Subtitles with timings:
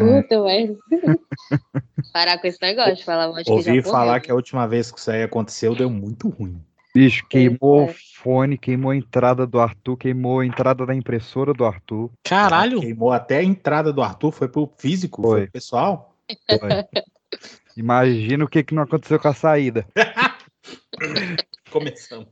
[0.00, 0.78] Puta, velho.
[2.12, 4.20] Parar com esse negócio, falar um monte que Ouvi já falar morreu.
[4.20, 6.60] que a última vez que isso aí aconteceu deu muito ruim.
[6.94, 7.84] Bicho, queimou é.
[7.84, 12.10] o fone, queimou a entrada do Arthur, queimou a entrada da impressora do Arthur.
[12.24, 12.80] Caralho.
[12.80, 15.42] Queimou até a entrada do Arthur, foi pro físico, foi, Foi.
[15.42, 16.16] pro pessoal.
[16.48, 16.58] Foi.
[17.76, 19.86] Imagina o que, que não aconteceu com a saída.
[21.70, 22.28] Começamos.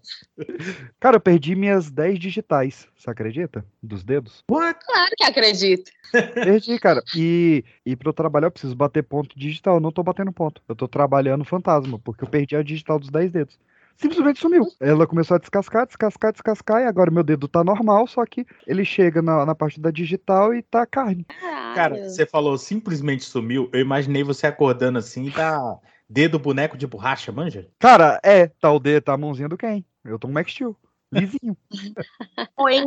[1.00, 3.64] Cara, eu perdi minhas 10 digitais, você acredita?
[3.82, 4.44] Dos dedos.
[4.50, 4.78] What?
[4.84, 5.90] Claro que acredito.
[6.34, 7.02] Perdi, cara.
[7.16, 9.76] E, e pra eu trabalhar, eu preciso bater ponto digital.
[9.76, 10.62] Eu não tô batendo ponto.
[10.68, 13.58] Eu tô trabalhando fantasma, porque eu perdi a digital dos 10 dedos.
[13.98, 14.64] Simplesmente sumiu.
[14.78, 18.84] Ela começou a descascar, descascar, descascar, e agora meu dedo tá normal, só que ele
[18.84, 21.24] chega na, na parte da digital e tá carne.
[21.24, 21.74] Caralho.
[21.74, 23.68] Cara, você falou simplesmente sumiu.
[23.72, 27.68] Eu imaginei você acordando assim e tá dedo boneco de borracha, manja?
[27.78, 29.84] Cara, é, tá o dedo, tá a mãozinha do Ken.
[30.04, 30.76] Eu tô um Max Steel.
[31.12, 31.56] Lisinho.
[32.58, 32.84] Oi.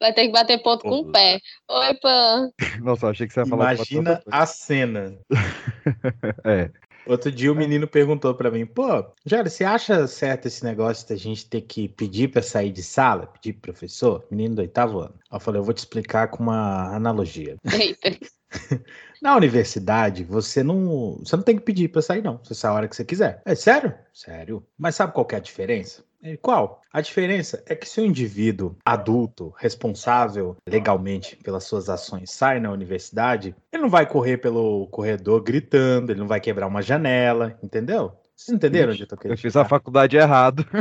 [0.00, 1.40] Vai ter que bater ponto com o pé.
[1.70, 2.50] Oi, Pan.
[2.80, 5.18] Nossa, achei que você ia falar Imagina a cena.
[6.44, 6.70] É.
[7.06, 11.16] Outro dia o menino perguntou pra mim, pô, Jário, você acha certo esse negócio da
[11.16, 14.24] gente ter que pedir pra sair de sala, pedir pro professor?
[14.30, 15.14] Menino do oitavo ano.
[15.30, 17.56] Eu falei, eu vou te explicar com uma analogia.
[17.78, 18.18] Eita.
[19.22, 22.38] Na universidade, você não, você não tem que pedir pra sair, não.
[22.42, 23.40] Você sai a hora que você quiser.
[23.44, 23.94] É sério?
[24.12, 24.64] Sério.
[24.76, 26.04] Mas sabe qual que é a diferença?
[26.22, 26.80] É, Qual?
[26.90, 32.70] A diferença é que se o indivíduo adulto, responsável legalmente pelas suas ações, sai na
[32.70, 38.12] universidade, ele não vai correr pelo corredor gritando, ele não vai quebrar uma janela, entendeu?
[38.34, 40.66] Vocês entenderam onde eu tô querendo Eu fiz a faculdade errado.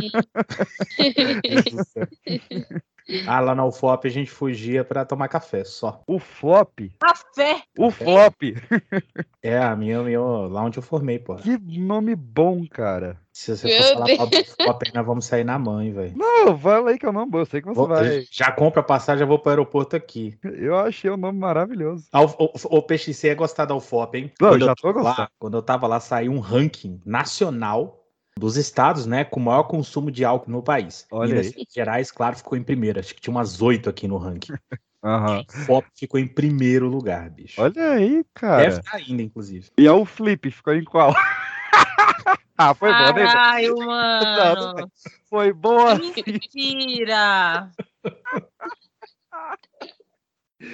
[3.28, 6.02] Ah, lá na UFOP a gente fugia pra tomar café só.
[6.08, 6.80] O flop.
[7.00, 7.62] Café.
[7.78, 8.42] O flop.
[9.46, 11.36] É, a minha, minha, lá onde eu formei, pô.
[11.36, 13.20] Que nome bom, cara.
[13.34, 14.56] Se você Meu for falar Deus.
[14.58, 16.14] UFOP, nós vamos sair na mãe, velho.
[16.16, 17.40] Não, fala aí que é o nome bom.
[17.40, 18.24] Eu sei que você Vou- vai.
[18.31, 20.38] Já compra a passagem, já vou pro aeroporto aqui.
[20.42, 22.06] Eu achei o nome maravilhoso.
[22.14, 24.31] A U- O, o PXC é gostar da UFOP, hein?
[24.40, 25.30] Não, eu quando, já eu tô lá, gostando.
[25.38, 28.03] quando eu tava lá, saiu um ranking nacional
[28.38, 31.06] dos estados, né, com maior consumo de álcool no país.
[31.12, 31.66] Olha Minas aí.
[31.69, 33.00] Gerais, claro, ficou em primeiro.
[33.00, 34.53] Acho que tinha umas oito aqui no ranking.
[35.03, 35.44] Aham.
[35.50, 37.62] UFOP ficou em primeiro lugar, bicho.
[37.62, 38.68] Olha aí, Deve cara.
[38.69, 39.69] estar ainda, inclusive.
[39.78, 41.13] E é o flip, ficou em qual?
[42.57, 43.25] ah, foi boa, né?
[43.25, 44.91] Caralho, Não, mano.
[45.30, 45.96] Foi boa.
[45.96, 47.69] Mentira.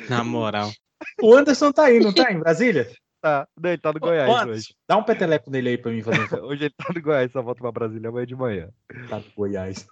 [0.08, 0.72] Na moral.
[1.22, 2.32] O Anderson tá aí, não tá?
[2.32, 2.88] Em Brasília?
[3.22, 3.48] Tá.
[3.62, 4.76] Não, ele tá no Ô, Goiás hoje.
[4.88, 6.20] Dá um peteleco nele aí pra mim fazer.
[6.44, 8.70] Hoje ele tá no Goiás, só volta pra Brasília amanhã de manhã.
[9.10, 9.86] Tá no Goiás.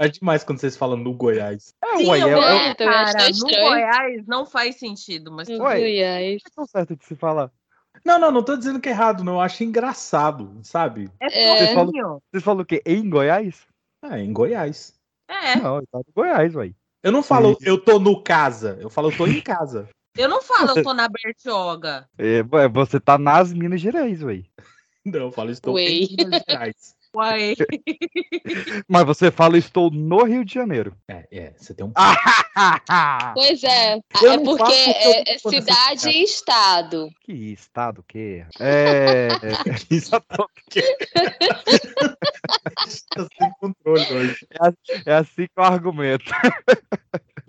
[0.00, 1.74] É demais quando vocês falam no Goiás.
[1.82, 3.68] É, Sim, ué, eu é, é, acho cara, no estranho.
[3.68, 5.78] Goiás não faz sentido, mas tudo Ué.
[5.80, 6.42] Goiás.
[6.46, 7.50] é tão certo de se falar.
[8.04, 9.34] Não, não, não tô dizendo que é errado, não.
[9.34, 11.10] Eu acho engraçado, sabe?
[11.20, 11.74] É É.
[11.74, 12.22] fofinho.
[12.30, 12.82] Vocês falam o quê?
[12.84, 13.66] Em Goiás?
[14.02, 14.94] É, em Goiás.
[15.28, 16.72] É, Não, tá no Goiás, ué.
[17.02, 18.78] Eu não falo, eu tô no casa.
[18.80, 19.88] Eu falo, eu tô em casa.
[20.16, 22.08] Eu não falo, eu tô na Bertioga.
[22.18, 24.42] É, ué, você tá nas Minas Gerais, ué.
[25.04, 25.82] Não, eu falo, estou Ué.
[25.82, 26.96] em Minas Gerais.
[27.14, 27.54] Uai.
[28.88, 30.96] Mas você fala, estou no Rio de Janeiro.
[31.06, 31.92] É, é, você tem um.
[33.34, 34.00] Pois é.
[34.22, 37.10] Eu é porque é, é cidade e estado.
[37.20, 39.28] que estado que é?
[39.90, 40.46] Isso tá
[43.38, 44.46] sem controle hoje.
[45.04, 46.30] É assim que eu argumento.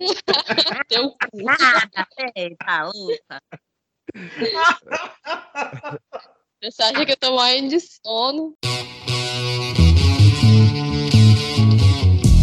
[0.88, 1.42] Teu cu.
[1.42, 3.42] Nada, eita, luta.
[6.62, 8.54] Você acha que eu tô morrendo de sono?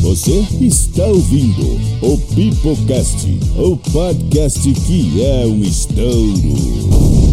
[0.01, 7.32] Você está ouvindo o Pipocast, o podcast que é um estouro.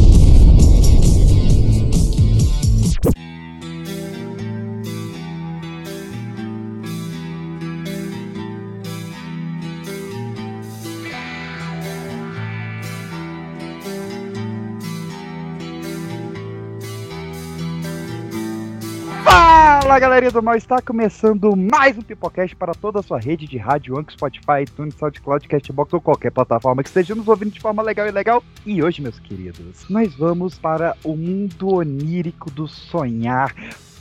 [19.91, 23.59] Fala galerinha do mal, está começando mais um Pipocast para toda a sua rede de
[23.59, 27.83] rádio, Anchor, Spotify, iTunes, SoundCloud, Castbox ou qualquer plataforma que esteja nos ouvindo de forma
[27.83, 28.41] legal e legal.
[28.65, 33.53] E hoje, meus queridos, nós vamos para o mundo onírico do sonhar.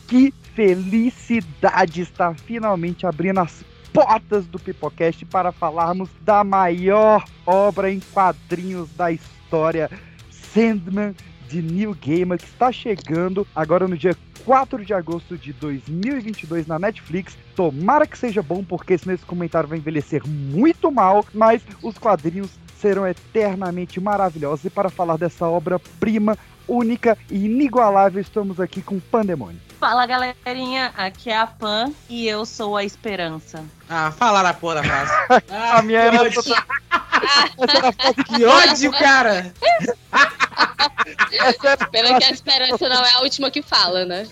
[0.08, 8.00] Que felicidade estar finalmente abrindo as portas do Pipocast para falarmos da maior obra em
[8.00, 9.90] quadrinhos da história,
[10.30, 11.16] Sandman
[11.48, 14.16] de Neil Gaiman, que está chegando agora no dia
[14.50, 17.38] 4 de agosto de 2022 na Netflix.
[17.56, 22.50] Tomara que seja bom, porque senão esse comentário vai envelhecer muito mal, mas os quadrinhos
[22.82, 24.66] serão eternamente maravilhosos.
[24.66, 26.36] E para falar dessa obra-prima,
[26.68, 29.62] única e inigualável, estamos aqui com Pandemônio.
[29.80, 30.94] Fala, galerinha.
[30.98, 33.64] Aqui é a Pan e eu sou a esperança.
[33.90, 35.12] Ah, falaram a porra da frase.
[35.50, 36.56] Ah, A minha que era ódio, essa
[37.78, 39.54] era a frase que ódio, cara!
[41.32, 44.28] Essa Pena que a esperança não é a última que fala, né?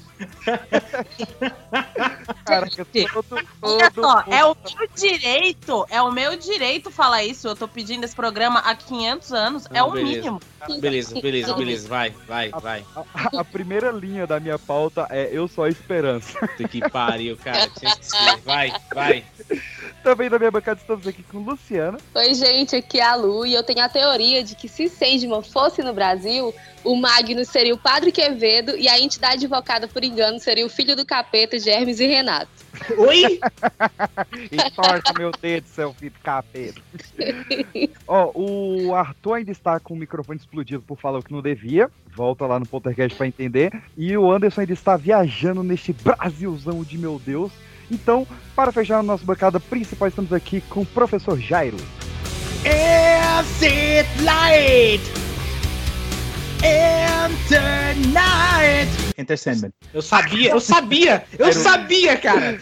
[2.46, 7.24] cara que todo, Olha todo só, é o meu direito, é o meu direito falar
[7.24, 7.48] isso.
[7.48, 10.16] Eu tô pedindo esse programa há 500 anos, é o beleza.
[10.16, 10.42] mínimo.
[10.80, 11.88] Beleza, beleza, beleza.
[11.88, 12.86] Vai, vai, vai.
[12.96, 16.48] a, a primeira linha da minha pauta é Eu sou a esperança.
[16.70, 17.70] Que pariu, cara.
[17.78, 18.38] Tinha que ser.
[18.44, 19.24] Vai, vai.
[20.04, 21.98] Também na minha bancada estamos aqui com Luciana.
[22.14, 25.42] Oi, gente, aqui é a Lu e eu tenho a teoria de que se Sandman
[25.42, 26.54] fosse no Brasil,
[26.84, 30.96] o Magnus seria o Padre Quevedo e a entidade invocada por engano seria o filho
[30.96, 32.50] do capeta de Hermes e Renato.
[32.98, 33.40] Oi?
[34.52, 36.82] Entorta meu dedo, seu filho de capeta.
[38.08, 41.90] Ó, o Arthur ainda está com o microfone explodido por falar o que não devia.
[42.16, 43.72] Volta lá no Poltercast pra entender.
[43.98, 47.52] E o Anderson ainda está viajando neste Brasilzão de meu Deus.
[47.90, 51.78] Então, para fechar a nossa bancada principal, estamos aqui com o professor Jairo.
[52.66, 55.02] Is it light?
[56.58, 58.90] Enter night.
[59.18, 59.72] Enter Sandman.
[59.94, 62.60] Eu sabia, eu sabia, eu sabia, cara.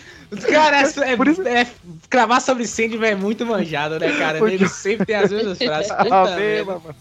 [0.52, 1.68] Cara, é, é, Por isso- é-
[2.10, 4.38] cravar sobre Sandman é muito manjado, né, cara?
[4.40, 5.92] Porque- Ele sempre tem as mesmas frases.
[5.92, 6.66] Ah, Puta bem, merda.
[6.66, 6.96] mano.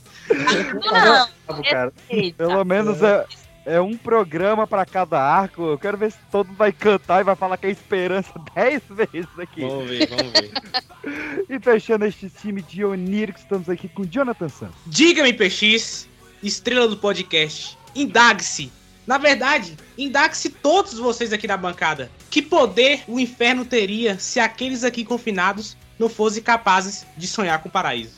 [0.83, 1.29] Não.
[2.37, 3.25] Pelo menos é,
[3.65, 5.63] é um programa pra cada arco.
[5.63, 8.83] Eu quero ver se todo mundo vai cantar e vai falar que é esperança 10
[8.91, 9.63] vezes aqui.
[9.63, 10.51] Vamos ver, vamos ver.
[11.49, 14.77] E fechando este time de Oníricos, estamos aqui com Jonathan Santos.
[14.87, 16.09] Diga-me, PX,
[16.43, 18.73] estrela do podcast, indague-se.
[19.07, 22.11] Na verdade, indague-se todos vocês aqui na bancada.
[22.31, 27.69] Que poder o inferno teria se aqueles aqui confinados não fossem capazes de sonhar com
[27.69, 28.15] o paraíso?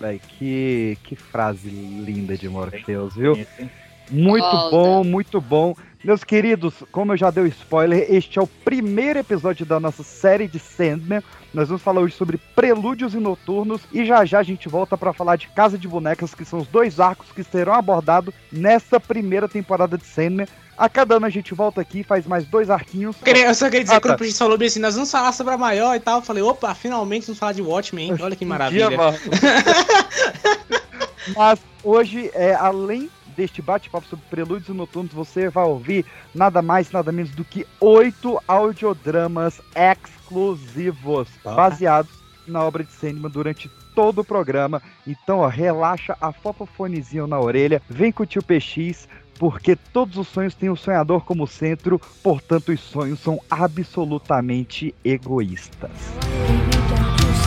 [0.00, 3.36] Véi, que, que frase linda de Morpheus, viu?
[3.36, 3.70] Sim.
[4.10, 4.70] Muito Volta.
[4.76, 5.74] bom, muito bom.
[6.04, 10.02] Meus queridos, como eu já dei o spoiler, este é o primeiro episódio da nossa
[10.02, 11.22] série de Sandman.
[11.54, 15.14] Nós vamos falar hoje sobre prelúdios e noturnos e já já a gente volta para
[15.14, 19.48] falar de Casa de Bonecas, que são os dois arcos que serão abordados nessa primeira
[19.48, 20.46] temporada de Sandman.
[20.76, 23.16] A cada ano a gente volta aqui e faz mais dois arquinhos.
[23.20, 24.24] Eu queria- Eu só queria dizer, Ah, quando tá.
[24.24, 26.42] o PX falou bem assim, nós vamos falar sobre a maior e tal, eu falei,
[26.42, 28.16] opa, finalmente vamos falar de Watchmen, hein?
[28.20, 28.88] Olha que maravilha.
[28.88, 28.98] Dia.
[31.34, 36.04] Mas hoje, é, além deste bate-papo sobre prelúdios e noturnos, você vai ouvir
[36.34, 41.54] nada mais, nada menos do que oito audiodramas exclusivos, Tá.
[41.54, 42.12] baseados
[42.46, 44.82] na obra de Sandman durante todo o programa.
[45.06, 49.08] Então, ó, relaxa a fofofonezinho na orelha, vem com o tio PX,
[49.38, 55.90] porque todos os sonhos têm o sonhador como centro, portanto, os sonhos são absolutamente egoístas.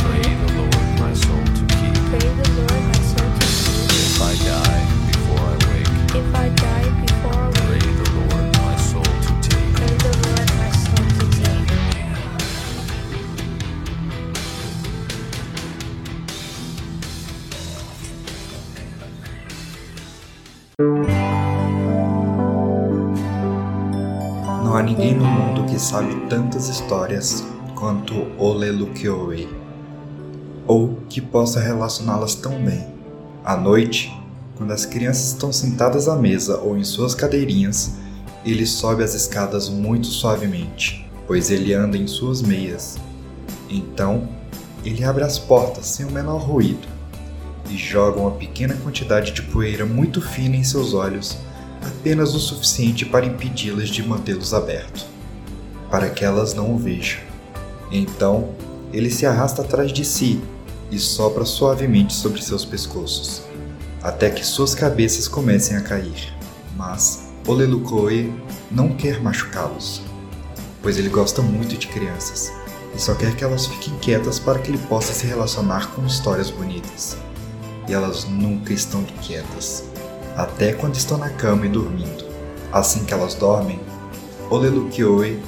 [0.01, 2.96] Pray the Lord my soul to keep.
[24.63, 27.43] Não há ninguém no mundo que sabe tantas histórias
[27.73, 29.49] quanto Olelukioe,
[30.67, 32.93] ou que possa relacioná-las tão bem.
[33.43, 34.15] À noite,
[34.55, 37.95] quando as crianças estão sentadas à mesa ou em suas cadeirinhas,
[38.45, 42.99] ele sobe as escadas muito suavemente, pois ele anda em suas meias.
[43.67, 44.29] Então,
[44.85, 46.96] ele abre as portas sem o menor ruído
[47.69, 51.37] e joga uma pequena quantidade de poeira muito fina em seus olhos
[51.81, 55.05] apenas o suficiente para impedi-las de mantê-los abertos,
[55.89, 57.21] para que elas não o vejam.
[57.91, 58.49] Então,
[58.91, 60.41] ele se arrasta atrás de si
[60.91, 63.41] e sopra suavemente sobre seus pescoços,
[64.01, 66.33] até que suas cabeças comecem a cair.
[66.75, 68.33] Mas Olelukoe
[68.71, 70.01] não quer machucá-los,
[70.81, 72.51] pois ele gosta muito de crianças
[72.95, 76.49] e só quer que elas fiquem quietas para que ele possa se relacionar com histórias
[76.49, 77.17] bonitas.
[77.87, 79.83] E elas nunca estão quietas
[80.35, 82.25] até quando estão na cama e dormindo.
[82.71, 83.79] Assim que elas dormem,
[84.49, 85.41] Olelukioe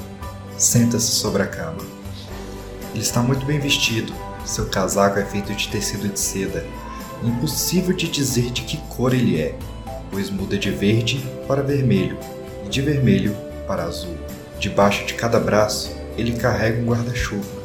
[0.58, 1.82] senta-se sobre a cama.
[2.92, 4.12] Ele está muito bem vestido,
[4.44, 6.66] seu casaco é feito de tecido de seda.
[7.22, 9.54] Impossível de dizer de que cor ele é,
[10.10, 12.18] pois muda de verde para vermelho
[12.66, 14.16] e de vermelho para azul.
[14.58, 17.60] Debaixo de cada braço, ele carrega um guarda-chuva.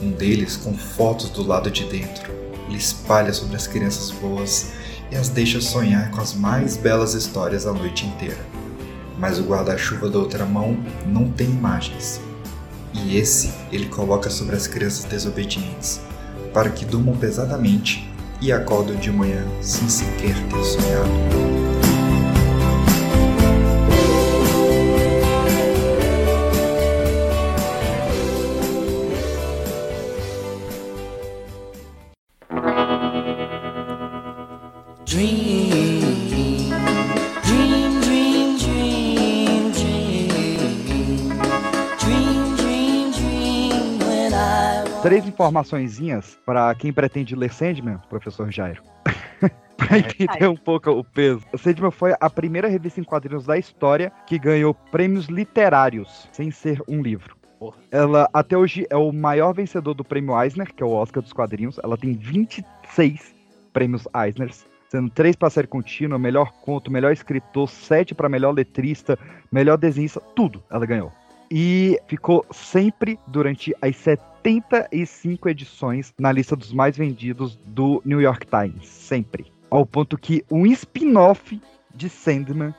[0.00, 2.27] Um deles com fotos do lado de dentro.
[2.68, 4.72] Ele espalha sobre as crianças boas
[5.10, 8.38] e as deixa sonhar com as mais belas histórias a noite inteira.
[9.18, 12.20] Mas o guarda-chuva da outra mão não tem imagens.
[12.92, 16.00] E esse ele coloca sobre as crianças desobedientes,
[16.52, 18.08] para que durmam pesadamente
[18.40, 21.67] e acordam de manhã sem sequer ter sonhado.
[35.18, 35.98] dream,
[36.28, 36.70] dream,
[37.42, 39.70] dream, dream, dream,
[42.52, 48.82] dream, dream, Três informaçõezinhas para quem pretende ler Sandman, professor Jairo.
[49.76, 50.00] Para é.
[50.00, 51.42] entender um pouco o peso.
[51.56, 56.80] Sandman foi a primeira revista em quadrinhos da história que ganhou prêmios literários, sem ser
[56.86, 57.36] um livro.
[57.90, 61.32] Ela, até hoje, é o maior vencedor do prêmio Eisner, que é o Oscar dos
[61.32, 61.76] quadrinhos.
[61.82, 63.34] Ela tem 26
[63.72, 69.18] prêmios Eisners sendo três para série contínua, melhor conto, melhor escritor, sete para melhor letrista,
[69.52, 71.12] melhor desenhista, tudo ela ganhou.
[71.50, 78.46] E ficou sempre durante as 75 edições na lista dos mais vendidos do New York
[78.46, 79.50] Times, sempre.
[79.70, 81.60] Ao ponto que um spin-off
[81.94, 82.74] de Sandman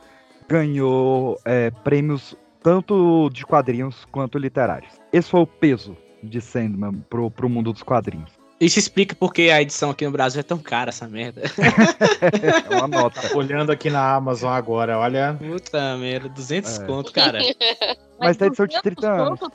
[0.48, 5.00] ganhou é, prêmios tanto de quadrinhos quanto literários.
[5.14, 8.39] Esse foi o peso de Sandman pro, pro mundo dos quadrinhos.
[8.60, 11.44] Isso explica porque a edição aqui no Brasil é tão cara, essa merda.
[12.70, 13.36] É uma nota.
[13.36, 15.36] Olhando aqui na Amazon agora, olha.
[15.40, 16.86] Puta merda, 200 É.
[16.86, 17.40] conto, cara.
[18.20, 19.40] Mas tá edição de 200 30 anos.
[19.40, 19.52] conto,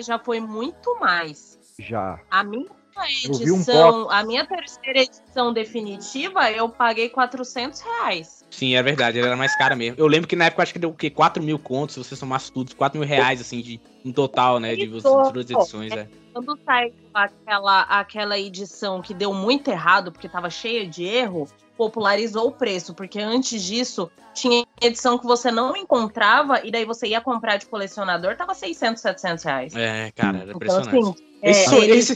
[0.00, 1.58] já foi muito mais.
[1.78, 2.20] Já.
[2.30, 2.68] A minha
[3.06, 8.44] Vi um edição, a minha terceira edição definitiva, eu paguei 400 reais.
[8.50, 9.96] Sim, é verdade, ela era mais cara mesmo.
[9.98, 11.10] Eu lembro que na época eu acho que deu o quê?
[11.10, 14.74] 4 mil contos, se você somasse tudo, 4 mil reais, assim, de, um total, né?
[14.74, 16.08] De você de duas edições, é.
[16.32, 22.48] Quando saiu aquela, aquela edição que deu muito errado, porque tava cheia de erro, popularizou
[22.48, 27.20] o preço, porque antes disso tinha edição que você não encontrava e daí você ia
[27.20, 29.74] comprar de colecionador, tava 600, 700 reais.
[29.76, 30.98] É, cara, era Então, impressionante.
[30.98, 32.14] assim, é, Esse, sou, ele- esse,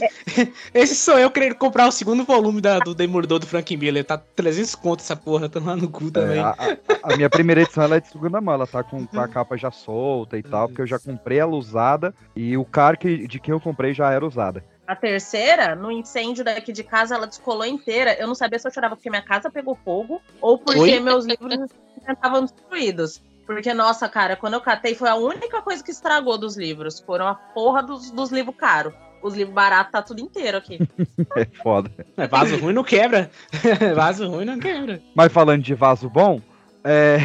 [0.73, 4.03] esse sou eu querendo comprar o segundo volume da, do Demolidor do Frank Miller.
[4.03, 6.39] Tá 300 conto essa porra, tá lá no cu também.
[6.39, 6.77] É, a, a-
[7.11, 9.57] a minha primeira edição ela é de segunda mão, ela tá com, com a capa
[9.57, 13.39] já solta e tal, porque eu já comprei ela usada e o cara que, de
[13.39, 14.63] quem eu comprei já era usada.
[14.85, 18.15] A terceira, no incêndio daqui de casa, ela descolou inteira.
[18.19, 20.99] Eu não sabia se eu chorava porque minha casa pegou fogo ou porque Oi?
[20.99, 21.69] meus livros
[22.07, 23.21] estavam destruídos.
[23.45, 26.99] Porque, nossa, cara, quando eu catei, foi a única coisa que estragou dos livros.
[26.99, 28.93] Foram a porra dos, dos livros caros.
[29.21, 30.79] Os livros baratos tá tudo inteiro aqui.
[31.35, 31.89] É foda.
[32.17, 33.31] É, vaso ruim não quebra.
[33.95, 35.01] vaso ruim não quebra.
[35.15, 36.41] Mas falando de vaso bom,
[36.83, 37.19] é...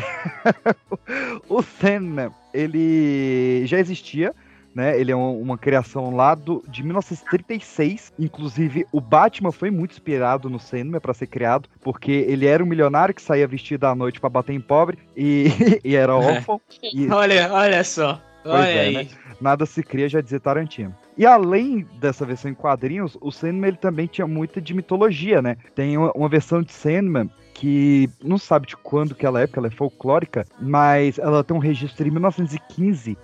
[1.48, 4.34] o Sandman, ele já existia,
[4.74, 4.98] né?
[4.98, 8.12] Ele é um- uma criação lá do, de 1936.
[8.18, 12.66] Inclusive, o Batman foi muito inspirado no Sandman para ser criado, porque ele era um
[12.66, 15.46] milionário que saía vestido à noite para bater em pobre e,
[15.84, 16.60] e era órfão.
[16.94, 18.20] E Olha, olha só.
[18.42, 18.94] Pois Olha é, aí.
[18.94, 19.08] né?
[19.40, 20.94] nada se cria, já dizia Tarantino.
[21.16, 25.56] E além dessa versão em quadrinhos, o Sandman ele também tinha muita de mitologia, né?
[25.74, 29.58] Tem uma, uma versão de Sandman que não sabe de quando que ela é, porque
[29.58, 33.18] ela é folclórica, mas ela tem um registro de 1915,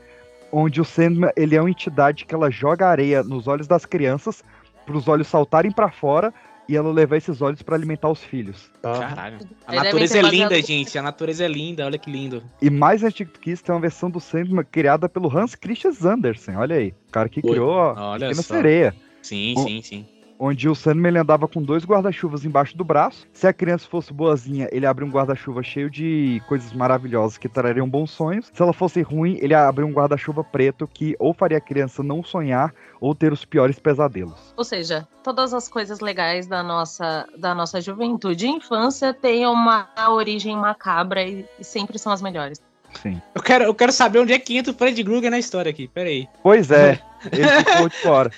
[0.55, 4.45] onde o Sandman ele é uma entidade que ela joga areia nos olhos das crianças
[4.87, 6.33] para os olhos saltarem para fora
[6.69, 8.71] e ela levar esses olhos para alimentar os filhos.
[8.83, 9.39] Caralho.
[9.67, 10.99] A Eles natureza é linda, gente.
[10.99, 11.85] A natureza é linda.
[11.85, 12.43] Olha que lindo.
[12.63, 15.93] E mais antigo do que isso, tem uma versão do Sandman criada pelo Hans Christian
[16.03, 17.51] Andersen, olha aí, o cara que Oi.
[17.51, 18.55] criou a Olha Pequena só.
[18.55, 18.95] Sereia.
[19.23, 20.07] Sim, O- sim, sim.
[20.39, 23.27] Onde o Sandman andava com dois guarda-chuvas embaixo do braço.
[23.33, 27.89] Se a criança fosse boazinha, ele abria um guarda-chuva cheio de coisas maravilhosas que trariam
[27.89, 28.51] bons sonhos.
[28.53, 32.23] Se ela fosse ruim, ele abria um guarda-chuva preto que ou faria a criança não
[32.23, 34.55] sonhar ou ter os piores pesadelos.
[34.57, 39.89] Ou seja, todas as coisas legais da nossa, da nossa juventude e infância têm uma
[40.11, 42.61] origem macabra e sempre são as melhores.
[43.03, 43.21] Sim.
[43.35, 45.89] Eu quero, eu quero saber onde é que entra o Fred Krueger na história aqui.
[45.89, 46.27] Pera aí.
[46.43, 47.01] Pois é,
[47.33, 48.31] ele ficou de fora.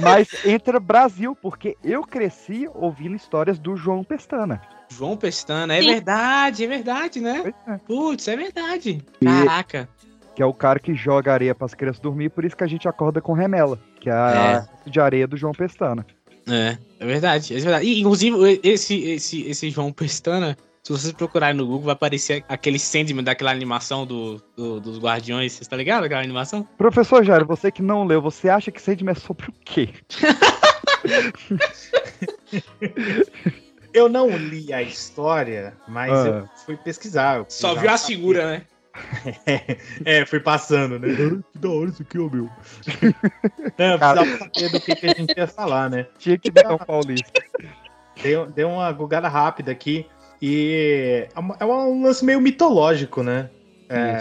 [0.00, 4.60] Mas entra Brasil, porque eu cresci ouvindo histórias do João Pestana.
[4.90, 5.74] João Pestana.
[5.74, 5.88] É Sim.
[5.88, 7.52] verdade, é verdade, né?
[7.66, 7.78] É.
[7.78, 9.02] Putz, é verdade.
[9.20, 9.88] E- Caraca.
[10.34, 12.66] Que é o cara que joga areia para as crianças dormir, por isso que a
[12.66, 16.04] gente acorda com remela, que é a de areia do João Pestana.
[16.48, 17.86] É, é verdade, é verdade.
[17.86, 22.78] E, inclusive, esse, esse, esse João Pestana, se vocês procurarem no Google, vai aparecer aquele
[22.78, 25.54] Sandman daquela animação do, do- dos Guardiões.
[25.54, 26.04] Você tá ligado?
[26.04, 26.62] Aquela animação?
[26.76, 29.88] Professor Jairo, você que não leu, você acha que Sandman é sobre o quê?
[33.92, 36.26] Eu não li a história, mas Ah.
[36.28, 37.36] eu fui pesquisar.
[37.38, 38.62] eu Só viu a figura, né?
[40.04, 41.08] É, fui passando, né?
[41.52, 42.48] Que da hora isso aqui, ó, meu.
[43.78, 46.06] Não, eu precisava saber do que, que a gente ia falar, né?
[46.18, 47.30] Tinha que dar um paulista.
[48.22, 50.06] Deu, deu uma gugada rápida aqui.
[50.46, 53.48] E é é um lance meio mitológico, né?
[53.88, 54.18] É,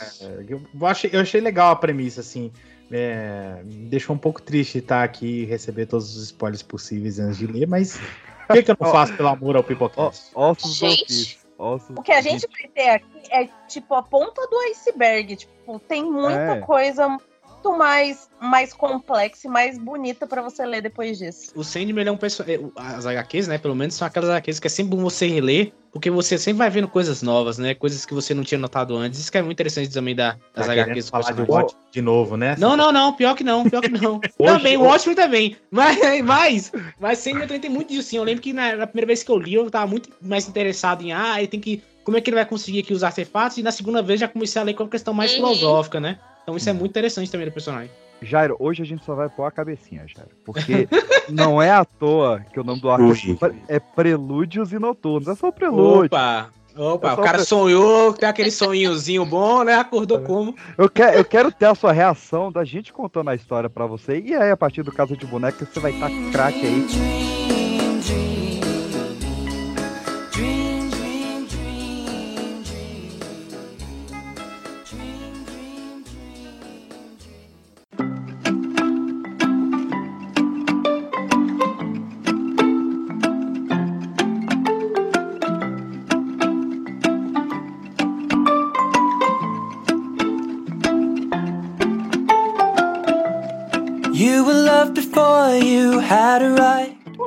[0.47, 2.49] eu, achei, eu achei legal a premissa, assim.
[2.89, 7.37] É, me deixou um pouco triste estar aqui e receber todos os spoilers possíveis antes
[7.39, 7.99] de ler, mas
[8.47, 10.31] por que, que eu não faço pelo amor ao Pipocast?
[10.33, 11.39] Ossos Gente.
[11.57, 15.35] Ossos O que a gente vai ter aqui é tipo a ponta do iceberg.
[15.35, 16.61] Tipo, tem muita É.
[16.61, 17.17] coisa
[17.63, 21.51] muito mais, mais complexa e mais bonita pra você ler depois disso.
[21.55, 22.71] O Sandman é um personagem.
[22.75, 23.57] As HQs, né?
[23.57, 26.69] Pelo menos são aquelas HQs que é sempre bom você reler, porque você sempre vai
[26.69, 27.73] vendo coisas novas, né?
[27.73, 29.19] Coisas que você não tinha notado antes.
[29.19, 31.41] Isso que é muito interessante também da, das Tá HQs do falar de.
[31.41, 32.55] Watch de novo, né?
[32.57, 34.19] Não, não, não, pior que não, pior que não.
[34.37, 35.55] também, o Watchmen também.
[35.71, 38.17] Mas, mas, mas Sandman também tem muito disso, sim.
[38.17, 41.03] Eu lembro que na, na primeira vez que eu li, eu tava muito mais interessado
[41.03, 41.81] em, ah, ele tem que.
[42.03, 43.57] Como é que ele vai conseguir aqui os artefatos?
[43.57, 45.37] E na segunda vez já comecei a ler com uma questão mais Uhum.
[45.37, 46.19] filosófica, né?
[46.43, 47.89] Então isso é muito interessante também do personagem.
[48.21, 50.31] Jairo, hoje a gente só vai pôr a cabecinha, Jairo.
[50.45, 50.87] Porque
[51.29, 53.37] não é à toa que o nome do arco Ui.
[53.67, 55.27] é Prelúdios e Noturnos.
[55.27, 56.05] É só o prelúdio.
[56.05, 56.49] Opa!
[56.75, 59.75] Opa, só o cara pre- sonhou, tem aquele sonhinhozinho bom, né?
[59.75, 60.55] Acordou como?
[60.75, 64.19] Eu, quero, eu quero ter a sua reação da gente contando a história pra você.
[64.19, 67.62] E aí, a partir do Casa de Boneca, você vai estar craque aí.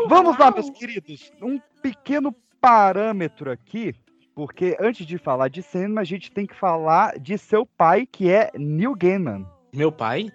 [0.09, 1.33] Vamos lá, meus queridos.
[1.43, 3.95] Um pequeno parâmetro aqui.
[4.35, 8.31] Porque antes de falar de Sandman, a gente tem que falar de seu pai, que
[8.31, 9.47] é Neil Gaiman.
[9.75, 10.31] Meu pai?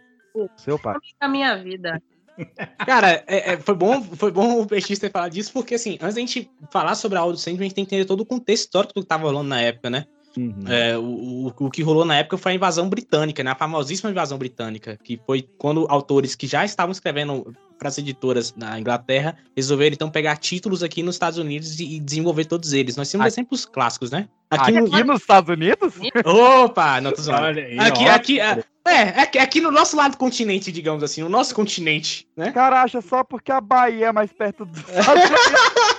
[0.58, 0.96] Seu pai.
[1.22, 2.01] Na minha vida.
[2.86, 6.16] Cara, é- é, foi, bom, foi bom o PX ter falado disso, porque assim, antes
[6.16, 8.63] da gente falar sobre a Audio Sandman, a gente tem que entender todo o contexto
[8.66, 10.06] histórico do que tava rolando na época, né?
[10.38, 10.63] Uhum.
[10.68, 13.51] É, o, o, o que rolou na época foi a invasão britânica, né?
[13.51, 18.53] A famosíssima invasão britânica, que foi quando autores que já estavam escrevendo para as editoras
[18.55, 22.95] na Inglaterra resolveram então pegar títulos aqui nos Estados Unidos e, e desenvolver todos eles.
[22.95, 24.29] Nós temos Aqui- exemplos clássicos, né?
[24.51, 24.88] Aqui, no...
[24.88, 25.95] nos Estados Unidos?
[26.23, 27.43] Opa, não tô zoando.
[27.47, 28.11] Olha aí, Aqui, ó.
[28.11, 32.27] aqui, é, é, aqui, aqui no nosso lado do continente, digamos assim, no nosso continente,
[32.38, 32.50] né?
[32.50, 35.41] O cara acha só porque a Bahia é mais perto Estados Unidos.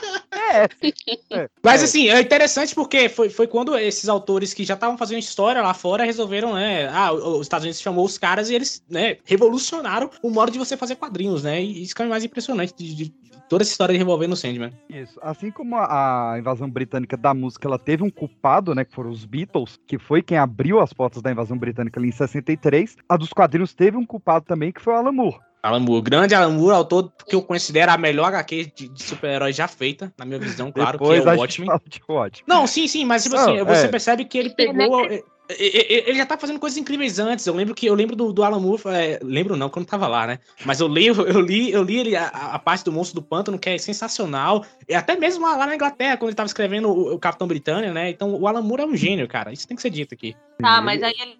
[0.53, 1.49] É.
[1.63, 1.85] Mas É.
[1.85, 5.75] assim, é interessante porque foi, foi quando esses autores que já estavam fazendo história lá
[5.75, 6.89] fora resolveram, né?
[6.89, 10.59] Ah, o- os Estados Unidos chamou os caras e eles, né, revolucionaram o modo de
[10.59, 11.63] você fazer quadrinhos, né?
[11.63, 13.15] E isso que é o mais impressionante de, de
[13.49, 14.73] toda essa história envolvendo o Sandman.
[14.89, 15.19] Isso.
[15.23, 19.11] Assim como a, a invasão britânica da música, ela teve um culpado, né, que foram
[19.11, 22.97] os Beatles, que foi quem abriu as portas da invasão britânica ali em 63.
[23.09, 25.39] A dos quadrinhos teve um culpado também, que foi o Alan Moore.
[25.63, 29.53] Alan Moore, grande Alan Moore, autor que eu considero a melhor HQ de, de super-herói
[29.53, 31.71] já feita, na minha visão, claro, Depois que é o Watchmen.
[32.09, 32.45] Watchmen.
[32.49, 33.89] Não, sim, sim, mas tipo assim, você é.
[33.89, 35.05] percebe que ele pegou.
[35.07, 37.47] e- Ele já tá fazendo coisas incríveis antes.
[37.47, 38.83] Eu lembro que eu lembro do, do Alan Moore.
[38.87, 40.39] é, lembro não, quando tava lá, né?
[40.65, 43.59] Mas eu li, eu li, eu li ele, a, a parte do Monstro do Pântano,
[43.59, 44.65] que é sensacional.
[44.89, 47.93] E até mesmo lá, lá na Inglaterra, quando ele tava escrevendo o, o Capitão Britânia,
[47.93, 48.11] né?
[48.11, 49.53] Então o Alan Moore é um gênio, cara.
[49.53, 50.35] Isso tem que ser dito aqui.
[50.59, 51.37] Tá, mas aí ele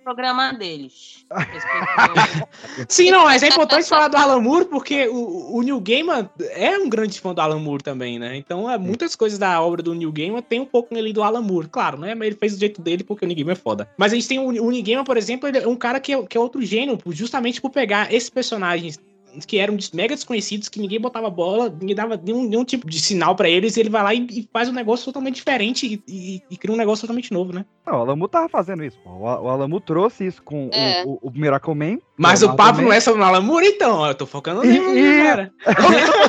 [0.00, 1.24] programa deles.
[2.88, 6.76] Sim, não, mas é importante falar do Alan Moore, porque o, o Neil Gaiman é
[6.78, 8.36] um grande fã do Alan Moore também, né?
[8.36, 11.42] Então, é, muitas coisas da obra do Neil Gaiman tem um pouco ali do Alan
[11.42, 12.14] Moore, claro, né?
[12.14, 13.88] Mas ele fez do jeito dele porque o Neil Gaiman é foda.
[13.96, 16.12] Mas a gente tem o, o Neil Gaiman, por exemplo, ele é um cara que
[16.12, 18.98] é, que é outro gênio, justamente por pegar esses personagens
[19.46, 23.34] que eram mega desconhecidos, que ninguém botava bola, ninguém dava nenhum, nenhum tipo de sinal
[23.34, 26.42] pra eles, e ele vai lá e, e faz um negócio totalmente diferente e, e-
[26.50, 27.64] e cria um negócio totalmente novo, né?
[27.86, 28.98] Não, o Alan Moore tava fazendo isso.
[29.02, 29.10] pô.
[29.10, 31.02] O, o Moore trouxe isso com o- É.
[31.06, 31.98] o, o Miracle Man.
[32.16, 35.22] Mas o papo não é sobre o Moore, então, eu tô focando no livro, E-
[35.22, 35.52] cara.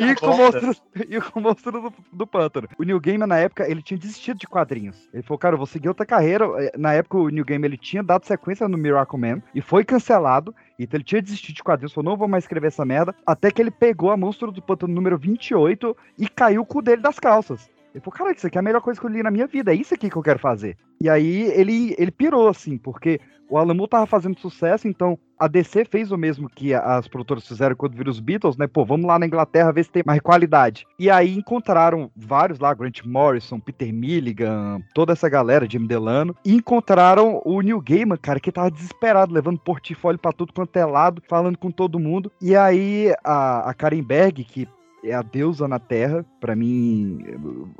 [0.00, 0.76] e, com o monstro,
[1.08, 2.68] e com o monstro do, do pântano.
[2.78, 5.08] O Neil Gaiman, na época, ele tinha desistido de quadrinhos.
[5.12, 6.46] Ele falou, cara, eu vou seguir outra carreira.
[6.58, 9.84] Eh, Na época, o Neil Gaiman, ele tinha dado sequência no Miracle Man e foi
[9.84, 10.54] cancelado.
[10.78, 13.14] Então ele tinha desistido de quadrinhos, falou, não vou mais escrever essa merda.
[13.26, 17.02] Até que ele pegou a Monstro do Pântano número 28 e caiu o cu dele
[17.02, 17.70] das calças.
[17.96, 19.72] Ele falou, cara, isso aqui é a melhor coisa que eu li na minha vida,
[19.72, 20.76] é isso aqui que eu quero fazer.
[21.00, 25.86] E aí ele, ele pirou, assim, porque o Moore tava fazendo sucesso, então a DC
[25.86, 28.66] fez o mesmo que as produtoras fizeram quando viram os Beatles, né?
[28.66, 30.84] Pô, vamos lá na Inglaterra ver se tem mais qualidade.
[30.98, 36.52] E aí encontraram vários lá, Grant Morrison, Peter Milligan, toda essa galera, Jim Delano, e
[36.52, 41.22] encontraram o Neil Gaiman, cara, que tava desesperado, levando portfólio pra tudo quanto é lado,
[41.26, 42.30] falando com todo mundo.
[42.42, 44.68] E aí a, a Karen Berg, que
[45.04, 46.24] é a deusa na Terra.
[46.40, 47.18] Pra mim,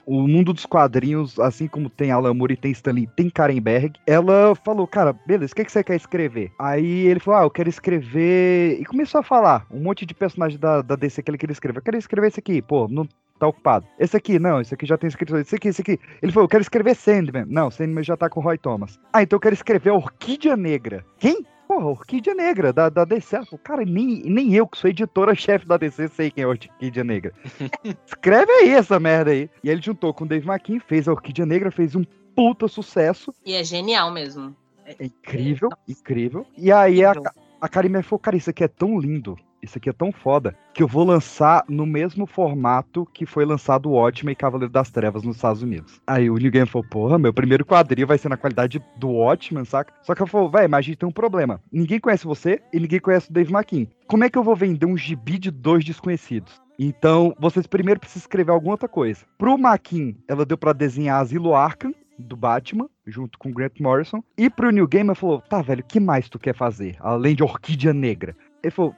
[0.04, 3.92] o mundo dos quadrinhos, assim como tem Alan Moore tem Stanley, tem Karen Berg.
[4.06, 6.52] Ela falou, cara, beleza, o que, que você quer escrever?
[6.58, 8.80] Aí ele falou, ah, eu quero escrever...
[8.80, 11.78] E começou a falar um monte de personagem da, da DC que ele queria escrever.
[11.78, 13.06] Eu quero escrever esse aqui, pô, não
[13.38, 13.86] tá ocupado.
[13.98, 15.36] Esse aqui, não, esse aqui já tem escrito.
[15.36, 15.98] Esse aqui, esse aqui.
[16.22, 17.44] Ele falou, eu quero escrever Sandman.
[17.48, 18.98] Não, Sandman já tá com o Roy Thomas.
[19.12, 21.04] Ah, então eu quero escrever Orquídea Negra.
[21.18, 21.44] Quem?
[21.76, 23.38] Porra, Orquídea Negra, da, da DC.
[23.62, 27.34] Cara, nem, nem eu, que sou editora-chefe da DC, sei quem é Orquídea Negra.
[28.06, 29.50] Escreve aí essa merda aí.
[29.62, 32.02] E ele juntou com o Dave McKean, fez a Orquídea Negra, fez um
[32.34, 33.30] puta sucesso.
[33.44, 34.56] E é genial mesmo.
[34.86, 36.46] É incrível, incrível.
[36.56, 37.12] E aí a,
[37.60, 40.82] a Karime falou, cara, isso aqui é tão lindo, isso aqui é tão foda, que
[40.82, 45.22] eu vou lançar no mesmo formato que foi lançado o Watchmen e Cavaleiro das Trevas
[45.22, 46.00] nos Estados Unidos.
[46.06, 49.64] Aí o New Game falou, porra, meu primeiro quadrinho vai ser na qualidade do Watchmen,
[49.64, 49.92] saca?
[50.02, 51.60] Só que ela falou, véi, mas a gente tem um problema.
[51.72, 53.86] Ninguém conhece você e ninguém conhece o Dave McKean.
[54.06, 56.60] Como é que eu vou vender um gibi de dois desconhecidos?
[56.78, 59.24] Então, vocês primeiro precisam escrever alguma outra coisa.
[59.38, 64.22] Pro McKean, ela deu pra desenhar Asilo Arkham, do Batman, junto com Grant Morrison.
[64.36, 66.96] E pro New Game, falou, tá, velho, que mais tu quer fazer?
[67.00, 68.36] Além de Orquídea Negra.
[68.62, 68.94] Ele falou,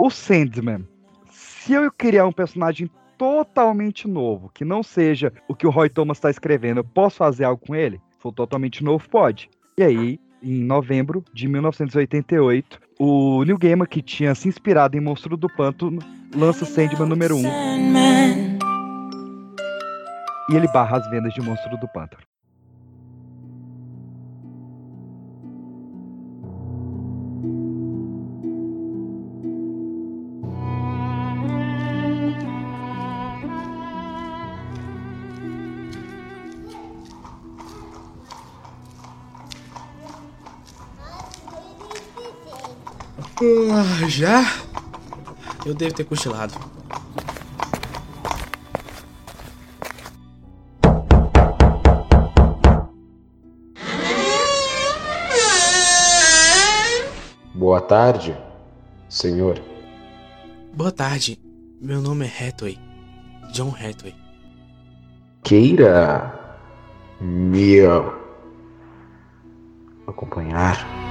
[0.00, 0.86] o Sandman,
[1.28, 6.20] se eu criar um personagem totalmente novo, que não seja o que o Roy Thomas
[6.20, 8.00] tá escrevendo, eu posso fazer algo com ele?
[8.12, 9.50] Se for totalmente novo, pode.
[9.76, 15.36] E aí, em novembro de 1988, o Neil Gaiman, que tinha se inspirado em Monstro
[15.36, 15.98] do Pântano,
[16.34, 17.42] lança Sandman número 1.
[20.50, 22.27] E ele barra as vendas de Monstro do Pântano.
[43.40, 44.42] Ah, já?
[45.64, 46.54] Eu devo ter cochilado.
[57.54, 58.36] Boa tarde,
[59.08, 59.60] senhor.
[60.74, 61.38] Boa tarde.
[61.80, 62.76] Meu nome é Hathaway.
[63.52, 64.16] John Hathaway.
[65.44, 66.58] Queira
[67.20, 67.78] me
[70.08, 71.07] acompanhar.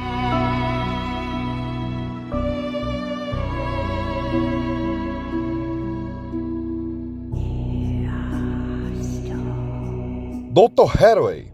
[10.57, 10.89] Dr.
[10.89, 11.53] Hathaway,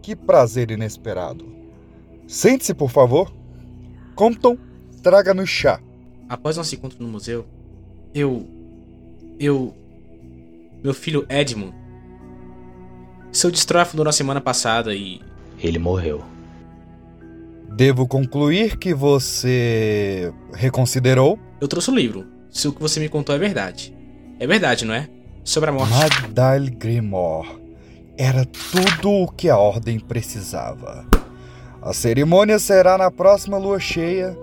[0.00, 1.44] que prazer inesperado.
[2.28, 3.32] Sente-se, por favor.
[4.14, 4.56] Compton,
[5.02, 5.80] traga-nos chá.
[6.28, 7.44] Após nosso encontro no museu,
[8.14, 8.46] eu.
[9.36, 9.74] Eu.
[10.80, 11.74] Meu filho Edmund.
[13.32, 15.20] Seu destrói fundou na semana passada e.
[15.58, 16.22] Ele morreu.
[17.74, 21.36] Devo concluir que você reconsiderou?
[21.60, 22.24] Eu trouxe o livro.
[22.48, 23.92] Se o que você me contou é verdade.
[24.38, 25.08] É verdade, não é?
[25.42, 25.90] Sobre a morte.
[25.90, 27.65] Magdal Grimor.
[28.18, 31.04] Era tudo o que a ordem precisava.
[31.82, 34.36] A cerimônia será na próxima lua cheia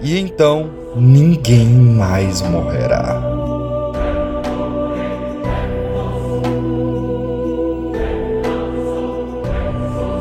[0.00, 3.20] e então ninguém mais morrerá.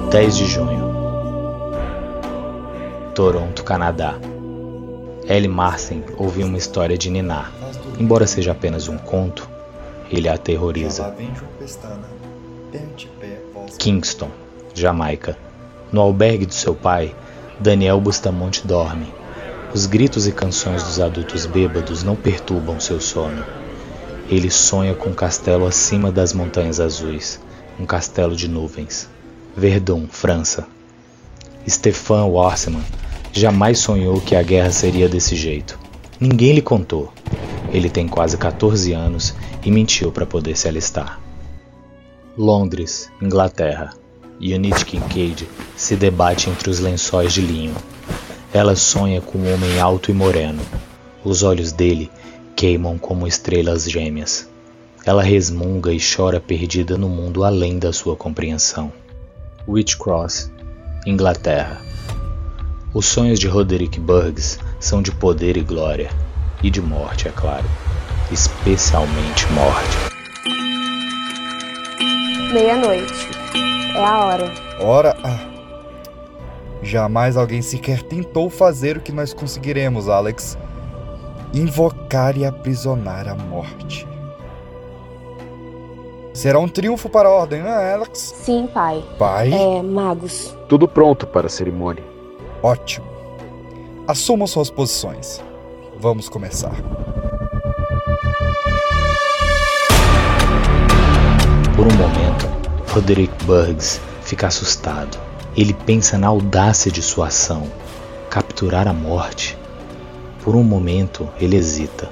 [0.09, 0.87] Dez de junho.
[3.13, 4.15] Toronto, Canadá.
[5.29, 7.51] Ellie Marcin ouviu uma história de Niná.
[7.99, 9.47] Embora seja apenas um conto,
[10.09, 11.13] ele a aterroriza.
[13.77, 14.29] Kingston,
[14.73, 15.37] Jamaica.
[15.91, 17.15] No albergue do seu pai,
[17.59, 19.07] Daniel Bustamante dorme.
[19.73, 23.43] Os gritos e canções dos adultos bêbados não perturbam seu sono.
[24.29, 27.39] Ele sonha com um castelo acima das montanhas azuis,
[27.79, 29.09] um castelo de nuvens.
[29.55, 30.67] Verdun, França.
[31.67, 32.83] Stefan Warsman
[33.31, 35.79] jamais sonhou que a guerra seria desse jeito.
[36.19, 37.13] Ninguém lhe contou.
[37.71, 41.26] Ele tem quase 14 anos e mentiu para poder se alistar.
[42.37, 43.95] Londres, Inglaterra.
[44.39, 47.73] Eunice Kincaid se debate entre os lençóis de linho.
[48.53, 50.61] Ela sonha com um homem alto e moreno.
[51.23, 52.11] Os olhos dele
[52.55, 54.47] queimam como estrelas gêmeas.
[55.03, 58.93] Ela resmunga e chora perdida no mundo além da sua compreensão.
[59.67, 60.51] Witchcross,
[61.07, 61.81] Inglaterra.
[62.93, 66.11] Os sonhos de Roderick Burgs são de poder e glória,
[66.61, 67.65] e de morte, é claro,
[68.31, 70.16] especialmente morte.
[72.53, 73.29] Meia-noite.
[73.95, 74.53] É a hora.
[74.79, 75.39] Ora, ah.
[76.81, 80.57] jamais alguém sequer tentou fazer o que nós conseguiremos, Alex.
[81.53, 84.07] Invocar e aprisionar a morte.
[86.33, 88.33] Será um triunfo para a ordem, não é, Alex?
[88.43, 89.03] Sim, pai.
[89.17, 89.51] Pai?
[89.51, 90.55] É, magos.
[90.69, 92.03] Tudo pronto para a cerimônia.
[92.61, 93.07] Ótimo.
[94.07, 95.43] Assumam suas posições.
[95.99, 96.75] Vamos começar.
[101.87, 102.49] Por um momento,
[102.91, 105.17] Roderick Burgs fica assustado.
[105.55, 107.71] Ele pensa na audácia de sua ação
[108.29, 109.57] capturar a morte.
[110.43, 112.09] Por um momento, ele hesita,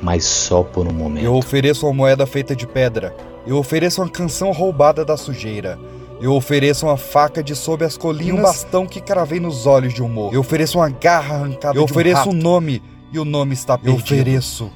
[0.00, 1.24] mas só por um momento.
[1.24, 3.16] Eu ofereço uma moeda feita de pedra.
[3.44, 5.76] Eu ofereço uma canção roubada da sujeira.
[6.20, 9.92] Eu ofereço uma faca de sob as colinas e um bastão que cravei nos olhos
[9.92, 10.34] de um morro.
[10.34, 12.30] Eu ofereço uma garra arrancada Eu de um ofereço rato.
[12.30, 12.80] um nome
[13.12, 14.04] e o nome está Eu perdido.
[14.04, 14.70] ofereço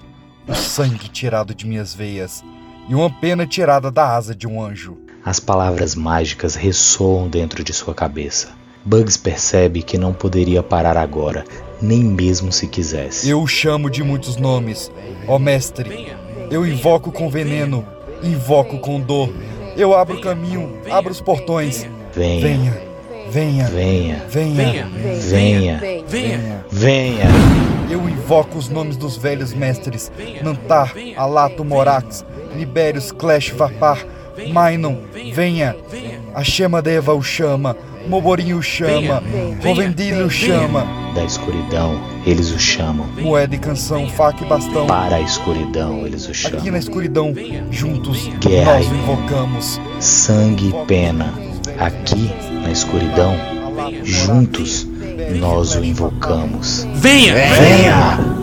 [0.49, 2.43] o sangue tirado de minhas veias
[2.88, 4.97] e uma pena tirada da asa de um anjo.
[5.25, 8.49] As palavras mágicas ressoam dentro de sua cabeça.
[8.85, 11.45] Bugs percebe que não poderia parar agora,
[11.83, 13.29] nem mesmo se quisesse.
[13.29, 14.90] Eu o chamo de muitos nomes.
[15.29, 16.09] Ó mestre,
[16.51, 17.87] eu invoco com veneno,
[18.23, 19.31] invoco com dor.
[19.77, 21.87] Eu abro o caminho, abro os portões.
[22.14, 22.90] Venha,
[23.31, 24.88] Venha, venha, venha, venha,
[25.21, 26.64] venha, venha.
[26.73, 27.80] venha.
[27.90, 30.11] Eu invoco os nomes dos velhos mestres:
[30.42, 32.24] Nantar, Alato, Morax,
[32.55, 34.07] Libérios, Clash, Vapar,
[34.53, 34.96] Mainon,
[35.35, 35.76] venha.
[36.35, 37.76] A chama Deva o chama,
[38.07, 39.22] Moborinho o chama,
[39.62, 43.07] Rovendilho o chama, Da escuridão, eles o chamam.
[43.18, 44.87] Moeda e canção, faca e bastão.
[44.87, 46.61] Para a escuridão, eles o chamam.
[46.61, 47.35] Aqui na escuridão,
[47.70, 49.81] juntos, Guerra nós o invocamos.
[49.98, 51.35] sangue e pena.
[51.79, 52.31] Aqui,
[52.62, 53.35] na escuridão,
[54.05, 54.87] juntos,
[55.39, 56.85] nós o invocamos.
[56.95, 57.35] Venha!
[57.35, 58.41] Venha!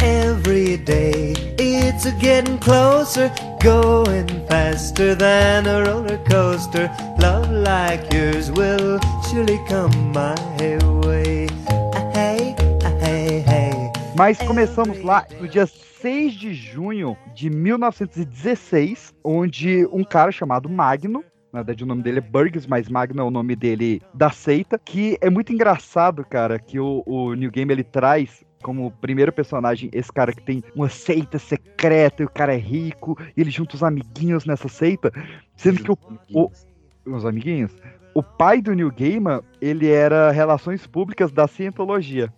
[0.00, 6.90] Every day it's getting closer, going faster than a roller coaster.
[7.18, 8.98] Love like yours will
[9.30, 10.34] surely come my
[11.04, 11.21] way.
[14.22, 21.24] Mas começamos lá no dia 6 de junho de 1916, onde um cara chamado Magno,
[21.52, 24.78] na verdade o nome dele é Burgess, mas Magno é o nome dele da seita,
[24.78, 29.90] que é muito engraçado, cara, que o, o New Game ele traz como primeiro personagem
[29.92, 33.74] esse cara que tem uma seita secreta e o cara é rico, e ele junta
[33.74, 35.10] os amiguinhos nessa seita,
[35.56, 35.98] sendo que o,
[36.32, 36.48] o
[37.04, 37.72] os amiguinhos,
[38.14, 42.32] o pai do New Gamer, ele era relações públicas da cientologia.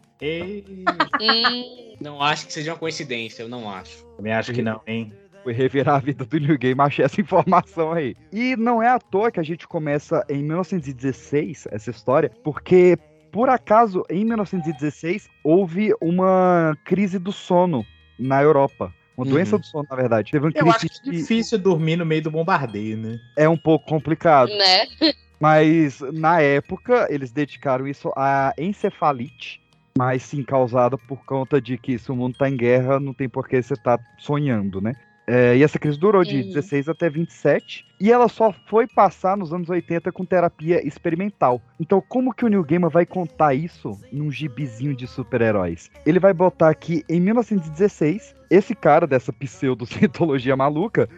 [2.00, 4.04] Não acho que seja uma coincidência, eu não acho.
[4.16, 5.12] Também acho que não, hein?
[5.42, 8.14] Foi revirar a vida do New Game, achei essa informação aí.
[8.32, 12.96] E não é à toa que a gente começa em 1916, essa história, porque
[13.30, 17.84] por acaso em 1916 houve uma crise do sono
[18.18, 18.94] na Europa.
[19.16, 19.30] Uma Uhum.
[19.32, 20.32] doença do sono, na verdade.
[20.32, 23.20] Teve uma Eu crise acho que é de- difícil dormir no meio do bombardeio, né?
[23.36, 24.48] É um pouco complicado.
[24.50, 24.86] né?
[25.38, 29.60] Mas na época eles dedicaram isso à encefalite,
[29.96, 33.28] mas sim causada por conta de que se o mundo tá em guerra, não tem
[33.28, 34.92] por que você tá sonhando, né?
[35.26, 36.48] É, e essa crise durou de Uhum.
[36.48, 41.62] 16 até 27, e ela só foi passar nos anos 80 com terapia experimental.
[41.80, 45.90] Então, como que o Neil Gaiman vai contar isso num gibizinho de super-heróis?
[46.04, 51.08] Ele vai botar que em 1916, esse cara dessa pseudo-cientologia maluca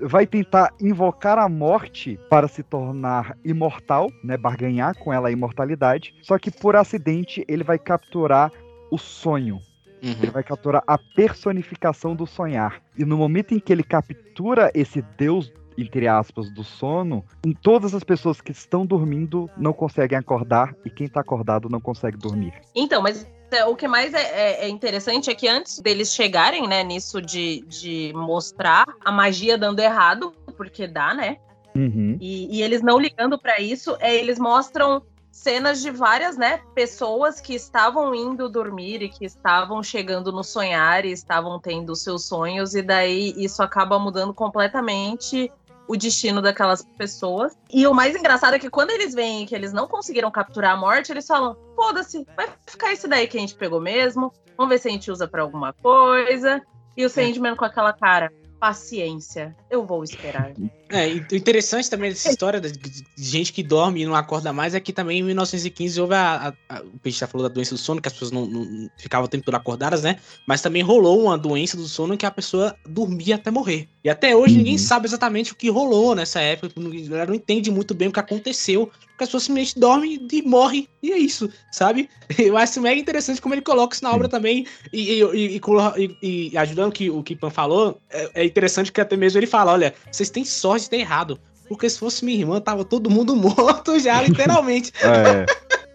[0.00, 6.14] vai tentar invocar a morte para se tornar imortal, né, barganhar com ela a imortalidade,
[6.22, 8.52] só que por acidente ele vai capturar
[8.90, 9.60] o sonho.
[10.02, 12.82] Ele vai capturar a personificação do sonhar.
[12.96, 17.94] E no momento em que ele captura esse deus entre aspas, do sono, em todas
[17.94, 22.52] as pessoas que estão dormindo não conseguem acordar e quem tá acordado não consegue dormir.
[22.74, 23.26] Então, mas
[23.64, 27.64] o que mais é, é- é interessante é que antes deles chegarem, né, nisso de,
[27.68, 31.36] de mostrar a magia dando errado, porque dá, né?
[31.76, 32.16] Uhum.
[32.20, 37.40] E, e eles não ligando pra isso, é, eles mostram cenas de várias, né, pessoas
[37.40, 42.74] que estavam indo dormir e que estavam chegando no sonhar e estavam tendo seus sonhos,
[42.74, 45.50] e daí isso acaba mudando completamente
[45.86, 47.56] o destino daquelas pessoas.
[47.72, 50.76] E o mais engraçado é que quando eles veem que eles não conseguiram capturar a
[50.76, 54.78] morte, eles falam: foda-se, vai ficar esse daí que a gente pegou mesmo, vamos ver
[54.78, 56.62] se a gente usa pra alguma coisa.
[56.96, 58.32] E o Sandman com aquela cara.
[58.60, 60.52] Paciência, eu vou esperar.
[60.94, 62.70] É, o interessante também dessa história de,
[63.16, 66.54] gente que dorme e não acorda mais é que também em 1915 houve a.
[66.68, 68.64] a- a- o Peixe já falou da doença do sono, que as pessoas não, não-
[68.64, 70.18] não ficavam o tempo todo acordadas, né?
[70.46, 73.88] Mas também rolou uma doença do sono que a pessoa dormia até morrer.
[74.04, 77.70] E até hoje ninguém sabe exatamente o que rolou nessa época, a galera não entende
[77.70, 81.48] muito bem o que aconteceu, porque as pessoas simplesmente dormem e morrem, e é isso,
[81.72, 82.08] sabe?
[82.38, 86.58] Eu acho mega interessante como ele coloca isso na obra também, e, e, e- e
[86.58, 89.94] ajudando o que o Kipan falou, é, é interessante que até mesmo ele fala: olha,
[90.10, 91.38] vocês têm sorte ter errado.
[91.68, 94.92] Porque se fosse minha irmã, tava todo mundo morto já, literalmente.
[95.02, 95.46] É.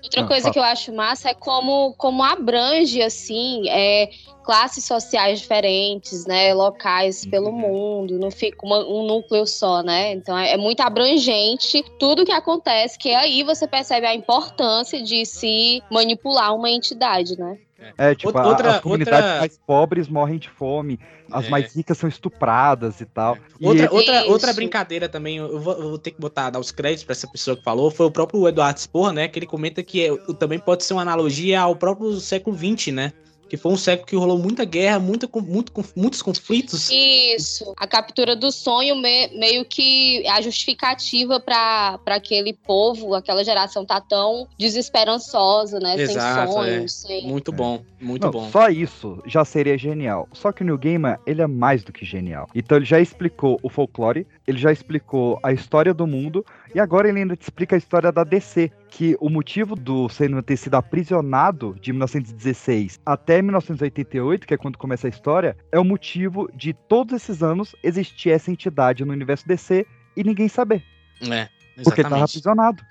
[0.04, 4.10] Outra coisa que eu acho massa é como, como abrange, assim, é,
[4.43, 6.52] classes sociais diferentes, né?
[6.54, 10.13] Locais pelo mundo, não fica uma- um núcleo só, né?
[10.13, 15.23] Então é, é muito abrangente tudo que acontece, que aí você percebe a importância de
[15.25, 17.60] se manipular uma entidade, né?
[17.98, 21.00] É, tipo, a- Outra- as comunidades outra- mais pobres morrem de fome,
[21.32, 21.50] as É.
[21.50, 23.38] mais ricas são estupradas e tal.
[23.60, 24.32] E Outra, ele- outra, Isso.
[24.32, 27.28] outra brincadeira também, eu vou, eu vou ter que botar, dar os créditos pra essa
[27.28, 29.28] pessoa que falou, foi o próprio Eduardo Sporra, né?
[29.28, 33.13] Que ele comenta que é- também pode ser uma analogia ao próprio século XX, né?
[33.50, 36.90] Que foi um século que rolou muita guerra, muita, muito, muitos conflitos.
[36.92, 37.74] Isso.
[37.78, 43.84] A captura do sonho me- meio que é a justificativa para aquele povo, aquela geração
[43.86, 46.00] tá tão desesperançosa, né?
[46.00, 47.08] Exato, sem sonhos, é.
[47.08, 47.28] sem.
[47.28, 48.50] Muito bom, muito Não, bom.
[48.52, 50.28] Só isso já seria genial.
[50.34, 52.48] Só que o New Gaiman, ele é mais do que genial.
[52.54, 57.10] Então ele já explicou o folclore, ele já explicou a história do mundo, e agora
[57.10, 58.72] ele ainda te explica a história da DC.
[58.89, 64.78] Que o motivo do Sandman ter sido aprisionado de 1916 até 1988, que é quando
[64.78, 69.47] começa a história, é o motivo de todos esses anos existir essa entidade no universo
[69.47, 69.86] DC
[70.17, 70.84] e ninguém saber.
[71.21, 71.47] É,
[71.84, 72.23] Porque ele tava exatamente.
[72.23, 72.84] aprisionado.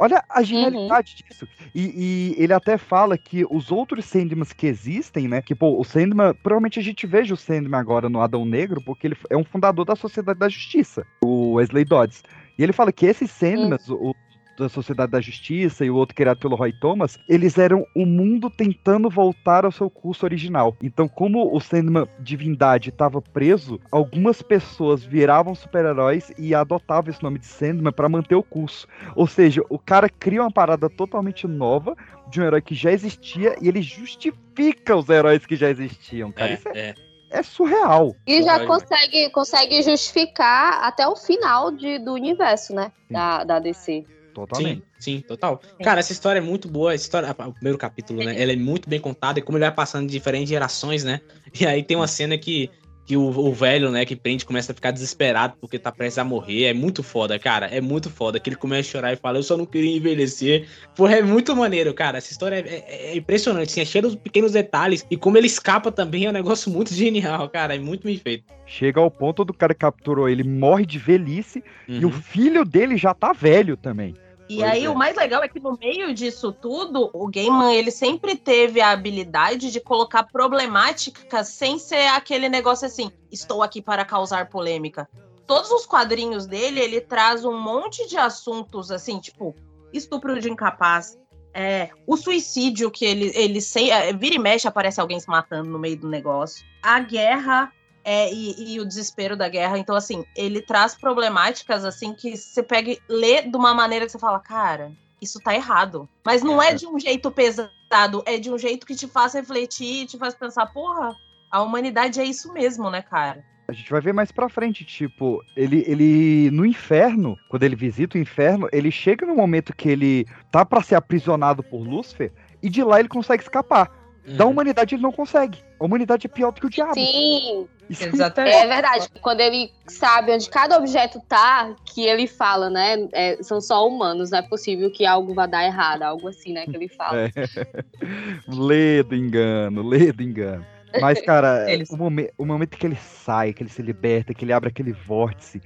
[0.00, 1.46] Olha a genialidade disso.
[1.74, 5.42] E, e ele até fala que os outros Sandmans que existem, né?
[5.42, 6.32] Que, pô, o Sandman.
[6.42, 9.84] Provavelmente a gente veja o Sandman agora no Adão Negro, porque ele é um fundador
[9.84, 12.22] da Sociedade da Justiça, o Wesley Dodds.
[12.58, 14.14] E ele fala que esses Sandmans, o
[14.60, 18.48] da Sociedade da Justiça e o outro criado pelo Roy Thomas, eles eram o mundo
[18.50, 20.76] tentando voltar ao seu curso original.
[20.82, 27.38] Então, como o Sandman Divindade estava preso, algumas pessoas viravam super-heróis e adotavam esse nome
[27.38, 28.86] de Sandman para manter o curso.
[29.14, 31.96] Ou seja, o cara cria uma parada totalmente nova
[32.28, 36.52] de um herói que já existia e ele justifica os heróis que já existiam, cara.
[36.52, 36.94] É, Isso é, é.
[37.30, 38.14] é surreal.
[38.26, 42.92] E já consegue, consegue justificar até o final de, do universo, né?
[43.10, 44.06] Da, da DC.
[44.34, 44.82] Totalmente.
[44.98, 45.60] Sim, sim, total.
[45.82, 46.94] Cara, essa história é muito boa.
[46.94, 48.40] Essa história, o primeiro capítulo, né?
[48.40, 51.20] Ela é muito bem contada e como ele vai passando de diferentes gerações, né?
[51.58, 52.70] E aí tem uma cena que,
[53.10, 56.24] que o, o velho, né, que prende, começa a ficar desesperado porque tá prestes a
[56.24, 56.66] morrer.
[56.66, 57.66] É muito foda, cara.
[57.66, 58.38] É muito foda.
[58.38, 60.68] Que ele começa a chorar e fala, eu só não queria envelhecer.
[60.94, 62.18] Porra, é muito maneiro, cara.
[62.18, 65.04] Essa história é, é- é impressionante, assim, é cheia dos pequenos detalhes.
[65.10, 67.74] E como ele escapa também é um negócio muito genial, cara.
[67.74, 68.44] É muito bem feito.
[68.64, 72.12] Chega ao ponto do cara que capturou ele morre de velhice e o Uhum.
[72.12, 74.14] filho dele já tá velho também.
[74.50, 74.90] E Pois aí, é.
[74.90, 78.90] o mais legal é que no meio disso tudo, o Gaiman, ele sempre teve a
[78.90, 85.08] habilidade de colocar problemáticas sem ser aquele negócio assim, estou aqui para causar polêmica.
[85.46, 89.54] Todos os quadrinhos dele, ele traz um monte de assuntos, assim, tipo,
[89.92, 91.16] estupro de incapaz,
[91.54, 95.70] é, o suicídio que ele, ele sem, é, vira e mexe, aparece alguém se matando
[95.70, 97.72] no meio do negócio, a guerra
[98.10, 99.78] é, e, e o desespero da guerra.
[99.78, 104.10] Então, assim, ele traz problemáticas assim que você pega e lê de uma maneira que
[104.10, 104.90] você fala, cara,
[105.22, 106.08] isso tá errado.
[106.26, 110.06] Mas não é de um jeito pesado, é de um jeito que te faz refletir,
[110.06, 111.14] te faz pensar, porra,
[111.52, 113.44] a humanidade é isso mesmo, né, cara?
[113.68, 118.18] A gente vai ver mais pra frente, tipo, ele, ele no inferno, quando ele visita
[118.18, 122.68] o inferno, ele chega no momento que ele tá pra ser aprisionado por Lúcifer e
[122.68, 123.99] de lá ele consegue escapar.
[124.26, 124.50] Da Uhum.
[124.52, 125.58] humanidade ele não consegue.
[125.78, 126.94] A humanidade é pior do que o diabo.
[126.94, 128.54] Sim, Isso Exatamente.
[128.54, 129.08] é verdade.
[129.20, 133.08] Quando ele sabe onde cada objeto tá, que ele fala, né?
[133.12, 136.66] é, são só humanos, não é possível que algo vá dar errado, algo assim, né?
[136.66, 137.22] Que ele fala.
[137.22, 137.30] É.
[138.46, 140.64] lê do engano, lê do engano.
[141.00, 144.44] Mas, cara, Eles- o, momen- o momento que ele sai, que ele se liberta, que
[144.44, 145.60] ele abre aquele vórtice.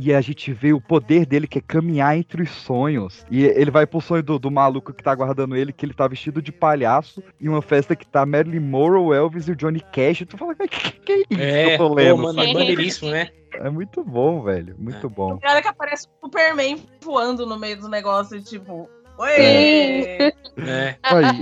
[0.00, 3.26] E a gente vê o poder dele, que é caminhar entre os sonhos.
[3.28, 6.06] E ele vai pro sonho do, do maluco que tá aguardando ele, que ele tá
[6.06, 10.20] vestido de palhaço, em uma festa que tá Marilyn Monroe, Elvis e o Johnny Cash.
[10.20, 12.18] E tu fala, que, que, que é isso que É, eu tô pô, lendo?
[12.18, 12.50] mano, sabe?
[12.50, 13.28] é maneiríssimo, né?
[13.54, 14.76] É muito bom, velho.
[14.78, 15.10] Muito É.
[15.10, 15.34] bom.
[15.34, 19.30] O cara que aparece o Superman voando no meio do negócio, tipo, oi!
[19.32, 20.96] É.
[21.02, 21.40] Aí,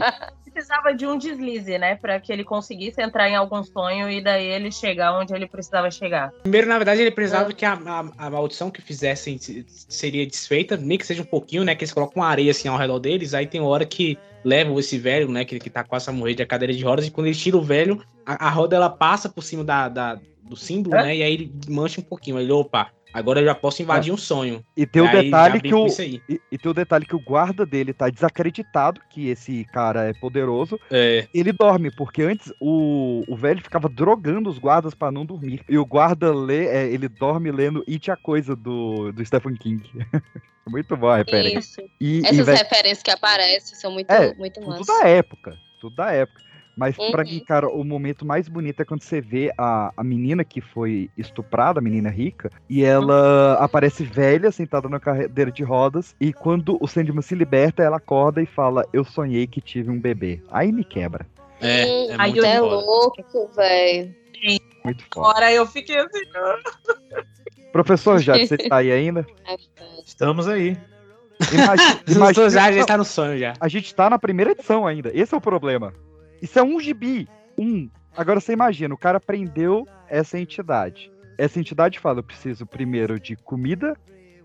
[0.57, 1.97] Precisava de um deslize, né?
[1.97, 5.91] Pra que ele conseguisse entrar em algum sonho e daí ele chegar onde ele precisava
[5.91, 6.33] chegar.
[6.43, 10.75] Primeiro, na verdade, ele precisava que a, a, a maldição que fizessem se- seria desfeita,
[10.75, 11.75] nem que seja um pouquinho, né?
[11.75, 13.35] Que eles colocam uma areia assim ao redor deles.
[13.35, 15.45] Aí tem hora que levam esse velho, né?
[15.45, 17.07] Que, que tá quase a morrer de cadeira de rodas.
[17.07, 20.19] E quando eles tiram o velho, a, a roda ela passa por cima da, da-
[20.41, 21.03] do símbolo, É?
[21.03, 21.17] né?
[21.17, 22.39] E aí ele mancha um pouquinho.
[22.41, 24.65] Ele, opa, agora eu já posso invadir um sonho.
[24.77, 25.87] e tem o E aí detalhe que o.
[25.87, 30.13] E, e tem o detalhe que o guarda dele tá desacreditado que esse cara é
[30.13, 30.79] poderoso.
[30.91, 35.63] É, Ele dorme, porque antes o, o velho ficava drogando os guardas pra não dormir.
[35.69, 39.83] E o guarda lê, é, ele dorme lendo It a Coisa do, do Stephen King.
[40.69, 41.81] muito bom a referência.
[41.81, 41.91] Isso.
[42.01, 44.87] E, e, Essas velho, referências que aparecem são muito, É, muito tudo massas.
[44.87, 45.57] da época.
[45.81, 46.43] Tudo da época.
[46.77, 47.31] Mas pra Uhum.
[47.31, 51.09] mim, cara, o momento mais bonito é quando você vê a, a menina que foi
[51.17, 56.77] estuprada, a menina rica, e ela aparece velha, sentada na cadeira de rodas, e quando
[56.79, 60.43] o Sandman se liberta, ela acorda e fala, eu sonhei que tive um bebê.
[60.51, 61.27] Aí me quebra.
[61.63, 64.15] é, Hum, é aí muito eu- é louco, velho.
[64.85, 65.29] Muito foda.
[65.31, 66.21] Agora eu fiquei assim.
[67.73, 69.27] Professor, já você tá aí ainda?
[70.05, 70.77] Estamos aí.
[71.53, 73.55] Imagina, Imagina, já, já não, tá no sonho já.
[73.61, 75.11] A gente tá na primeira edição ainda.
[75.15, 75.93] Esse é o problema.
[76.41, 77.29] Isso é um gibi.
[77.59, 77.89] Um.
[78.17, 81.11] Agora você imagina, o cara prendeu essa entidade.
[81.39, 83.97] Essa entidade fala: eu preciso primeiro de comida,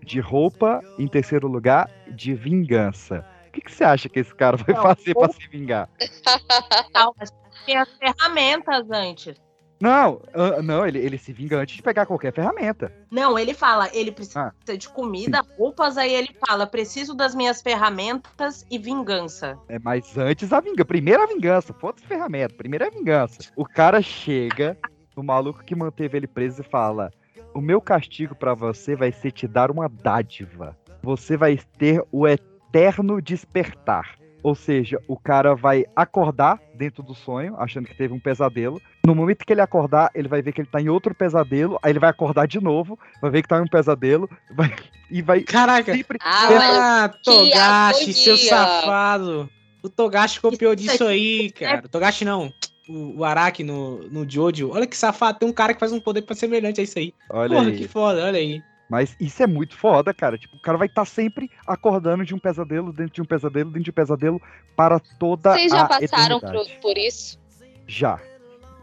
[0.02, 3.24] de roupa, em terceiro lugar, de vingança.
[3.52, 5.88] que, que você acha que esse cara vai Não, fazer pra ou- se vingar?
[7.66, 9.36] Tem as ferramentas antes.
[9.82, 12.92] Não, ah, não, ele, ele se vinga antes de pegar qualquer ferramenta.
[13.10, 14.76] Não, ele fala, ele precisa Ah.
[14.76, 19.58] de comida, roupas, aí ele fala, preciso das minhas ferramentas e vingança.
[19.68, 20.84] É, mas antes a vingança.
[20.84, 22.54] Primeiro a vingança, foda-se ferramenta.
[22.54, 23.50] Primeiro é a vingança.
[23.56, 24.78] O cara chega,
[25.16, 27.10] o maluco que manteve ele preso e fala:
[27.52, 30.78] O meu castigo pra você vai ser te dar uma dádiva.
[31.02, 34.14] Você vai ter o eterno despertar.
[34.42, 38.80] Ou seja, o cara vai acordar dentro do sonho, achando que teve um pesadelo.
[39.06, 41.78] No momento que ele acordar, ele vai ver que ele tá em outro pesadelo.
[41.82, 44.28] Aí ele vai acordar de novo, vai ver que tá em um pesadelo.
[44.54, 44.74] vai-
[45.10, 45.42] e vai.
[45.42, 45.92] Caraca.
[45.94, 49.48] sempre Ah, que Togashi, seu safado.
[49.82, 51.82] O Togashi copiou Isso disso aí, cara.
[51.84, 52.52] O Togashi não.
[52.88, 54.70] O, o Araki no, no Jojo.
[54.72, 55.38] Olha que safado.
[55.38, 57.12] Tem um cara que faz um poder pra semelhante a isso aí.
[57.30, 57.76] Olha Porra, aí.
[57.78, 58.62] que foda, olha aí.
[58.92, 60.36] Mas isso é muito foda, cara.
[60.36, 63.84] Tipo, o cara vai estar sempre acordando de um pesadelo, dentro de um pesadelo, dentro
[63.84, 64.42] de um pesadelo
[64.76, 66.78] para toda Vocês já a passaram por, eternidade.
[66.82, 67.38] por isso?
[67.86, 68.20] Já.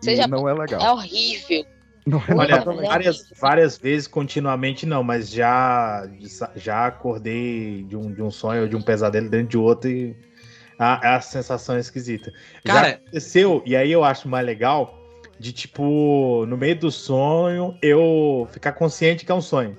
[0.01, 0.81] Vocês E já- não é legal.
[0.81, 1.63] É horrível.
[2.07, 2.75] Não é Olha, legal.
[2.87, 6.09] várias, várias vezes continuamente não, mas já,
[6.55, 10.15] já acordei de um, de um sonho ou de um pesadelo dentro de outro e
[10.79, 12.33] a, a sensação é esquisita.
[12.65, 14.97] já Cara- aconteceu, e aí eu acho mais legal
[15.39, 19.77] de tipo, no meio do sonho, eu ficar consciente que é um sonho.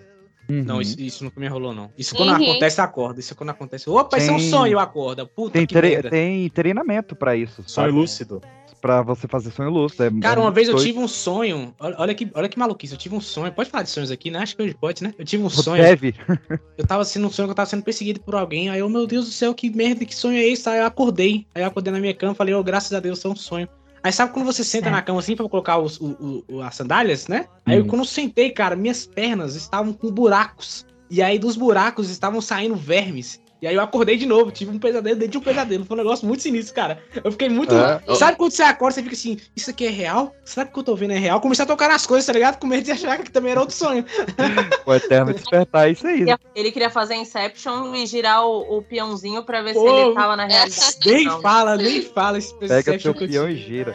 [0.50, 0.80] Não, Uhum.
[0.80, 1.90] isso, isso nunca me rolou, não.
[1.96, 2.42] Isso quando Uhum.
[2.50, 3.20] acontece, acorda.
[3.20, 3.88] Isso quando acontece.
[3.88, 5.26] Opa, isso é um Tem- sonho, eu acordo.
[5.26, 7.62] Puta Tem, que tre- tem treinamento pra isso.
[7.66, 7.92] Sonho sabe?
[7.92, 8.40] lúcido.
[8.80, 10.04] Pra você fazer sonho lúcido.
[10.04, 11.74] É- Cara, é uma vez eu tive um sonho.
[11.78, 12.94] Olha, que, olha que maluquice.
[12.94, 13.52] Eu tive um sonho.
[13.52, 14.38] Pode falar de sonhos aqui, né?
[14.38, 15.12] Acho que hoje pode, né?
[15.18, 15.82] Eu tive um sonho.
[15.82, 16.14] Deve.
[16.78, 18.70] Eu tava sendo um sonho que eu tava sendo perseguido por alguém.
[18.70, 20.66] Aí eu, meu Deus do céu, que merda, que sonho é esse?
[20.66, 21.46] Aí eu acordei.
[21.54, 23.68] Aí eu acordei na minha cama falei, oh, graças a Deus, isso é um sonho.
[24.02, 27.28] Aí sabe quando você senta na cama assim pra colocar os, o- o- as sandálias,
[27.28, 27.46] né?
[27.66, 27.86] Aí Hum.
[27.86, 30.86] quando eu sentei, cara, minhas pernas estavam com buracos.
[31.10, 33.40] E aí dos buracos estavam saindo vermes.
[33.62, 35.84] E aí eu acordei de novo, tive um pesadelo dentro de um pesadelo.
[35.84, 37.02] Foi um negócio muito sinistro, cara.
[37.22, 37.74] Eu fiquei muito.
[37.74, 38.14] É.
[38.14, 40.34] Sabe quando você acorda, você fica assim, isso aqui é real?
[40.44, 41.40] Será que o que eu tô vendo é real?
[41.40, 42.58] Comecei a tocar nas coisas, tá ligado?
[42.58, 44.04] Com medo de achar que também era outro sonho.
[44.86, 46.24] O eterno despertar, é isso aí.
[46.54, 50.36] Ele queria fazer Inception e girar o, o peãozinho pra ver se Pô, ele tava
[50.36, 50.96] na realidade.
[51.06, 51.40] Nem Não.
[51.40, 53.94] fala, nem fala esse Pega Inception seu que eu peão e gira.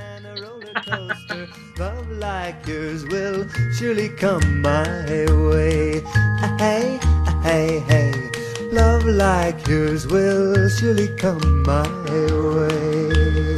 [1.78, 3.47] Love like yours will
[3.78, 6.03] surely come my way.
[6.59, 6.99] Hey,
[7.43, 8.35] hey, hey.
[8.76, 11.88] Love like yours will surely come my
[12.30, 13.55] way.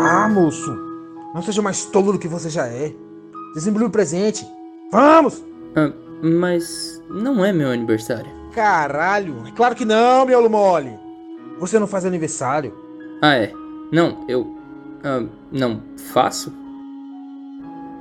[0.00, 0.74] Ah, moço,
[1.34, 2.94] não seja mais tolo do que você já é.
[3.52, 4.46] Desembrulhe o presente.
[4.90, 5.44] Vamos!
[5.76, 5.92] Ah,
[6.22, 8.30] mas não é meu aniversário.
[8.54, 11.07] Caralho, é claro que não, miolo mole.
[11.58, 12.72] Você não faz aniversário.
[13.22, 13.52] Ah, é?
[13.92, 14.56] Não, eu.
[15.04, 15.82] ah, não
[16.12, 16.52] faço?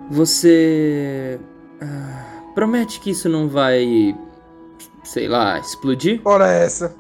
[0.10, 1.40] Você.
[1.82, 4.16] ah, promete que isso não vai.
[5.04, 6.22] sei lá, explodir?
[6.24, 6.96] Ora essa.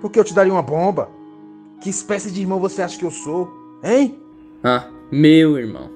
[0.00, 1.10] Por que eu te daria uma bomba?
[1.80, 3.50] Que espécie de irmão você acha que eu sou?
[3.82, 4.20] Hein?
[4.62, 5.90] Ah, meu irmão.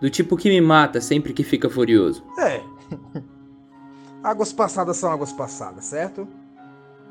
[0.00, 2.24] Do tipo que me mata sempre que fica furioso.
[2.38, 2.62] É.
[4.22, 6.28] Águas passadas são águas passadas, certo?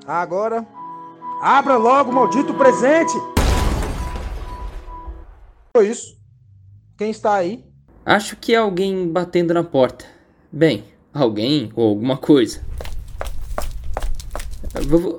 [0.08, 0.66] Agora,
[1.42, 3.14] abra logo o maldito presente!
[5.76, 6.18] Foi isso.
[6.98, 7.66] Quem está aí?
[8.06, 10.06] Acho que é alguém batendo na porta.
[10.52, 10.84] Bem,
[11.14, 12.62] alguém ou alguma coisa.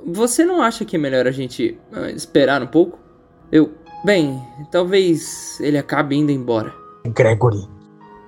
[0.05, 2.99] Você não acha que é melhor a gente ah, esperar um pouco?
[3.51, 3.73] Eu.
[4.05, 6.73] Bem, talvez ele acabe indo embora.
[7.05, 7.67] Gregory.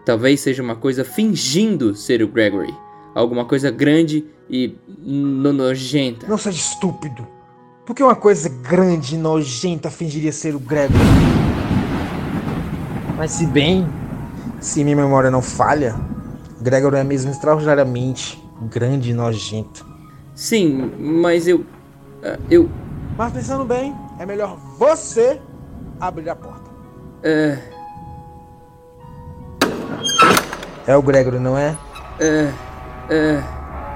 [0.06, 2.74] Talvez seja uma coisa fingindo ser o Gregory.
[3.14, 6.28] Alguma coisa grande e no- nojenta.
[6.28, 7.28] Não seja estúpido.
[7.86, 11.00] Por que uma coisa grande e nojenta fingiria ser o Gregory?
[13.16, 13.88] Mas se bem,
[14.60, 15.96] se minha memória não falha,
[16.60, 19.86] Gregory é mesmo extraordinariamente grande e nojento.
[20.34, 21.64] Sim, mas eu.
[22.24, 22.70] ah, Eu.
[23.18, 25.40] Mas pensando bem, é melhor você
[26.00, 26.70] abrir a porta.
[27.24, 27.58] É.
[30.88, 31.78] É o Gregory, não é?
[32.20, 32.52] É.
[33.10, 33.44] É.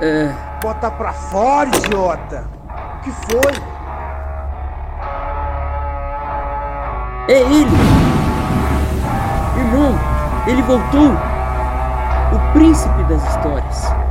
[0.02, 0.36] É.
[0.62, 2.50] Bota pra fora, idiota!
[2.98, 3.79] O que foi?
[7.30, 7.70] É ele!
[9.56, 9.96] Irmão,
[10.48, 11.12] ele voltou!
[12.34, 14.09] O príncipe das histórias.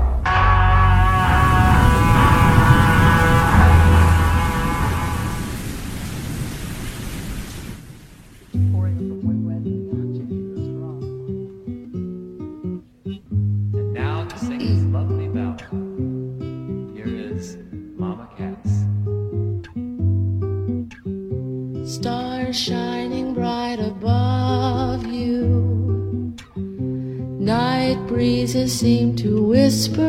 [28.69, 30.03] Seem to whisper,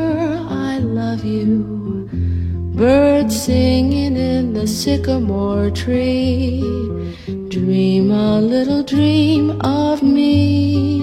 [0.49, 2.07] I love you.
[2.75, 6.61] Birds singing in the sycamore tree.
[7.49, 10.99] Dream a little dream of me.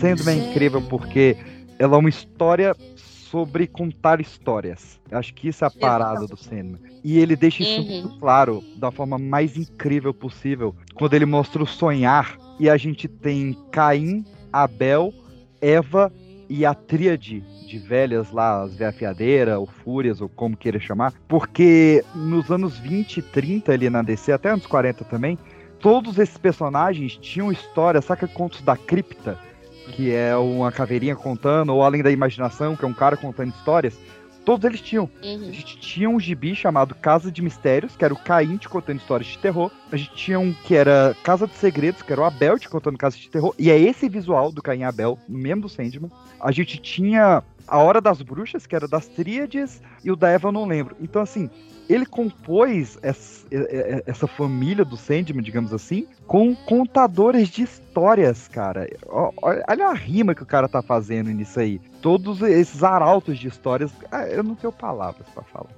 [0.00, 1.36] Sandman é incrível porque
[1.78, 5.00] ela é uma história sobre contar histórias.
[5.10, 6.78] Eu acho que isso é a parada do Sandman.
[7.02, 8.02] E ele deixa isso Uhum.
[8.02, 13.08] muito claro da forma mais incrível possível, quando ele mostra o sonhar e a gente
[13.08, 15.12] tem Caim, Abel,
[15.60, 16.12] Eva
[16.48, 22.04] e a tríade de velhas lá, as Veafiadeira, ou Fúrias, ou como queira chamar, porque
[22.14, 25.38] nos anos 20 e 30 ali na DC, até anos 40 também,
[25.80, 29.38] todos esses personagens tinham história, saca contos da cripta,
[29.92, 33.98] que é uma caveirinha contando, ou além da imaginação, que é um cara contando histórias.
[34.44, 35.08] Todos eles tinham.
[35.22, 35.48] Uhum.
[35.48, 38.98] A gente tinha um gibi chamado Casa de Mistérios, que era o Caim te contando
[38.98, 39.70] histórias de terror.
[39.90, 42.98] A gente tinha um que era Casa de Segredos, que era o Abel te contando
[42.98, 43.54] casos de terror.
[43.58, 46.10] E é esse visual do Caim e Abel, mesmo do Sandman.
[46.40, 50.48] A gente tinha A Hora das Bruxas, que era das Tríades, e o da Eva
[50.48, 50.96] eu não lembro.
[51.00, 51.48] Então, assim,
[51.92, 58.88] ele compôs essa, é- essa família do Sandman, digamos assim, com contadores de histórias, cara.
[59.08, 61.78] Olha a rima que o cara tá fazendo nisso aí.
[62.00, 63.90] Todos esses arautos de histórias.
[64.10, 65.70] ah, Eu não tenho palavras pra falar.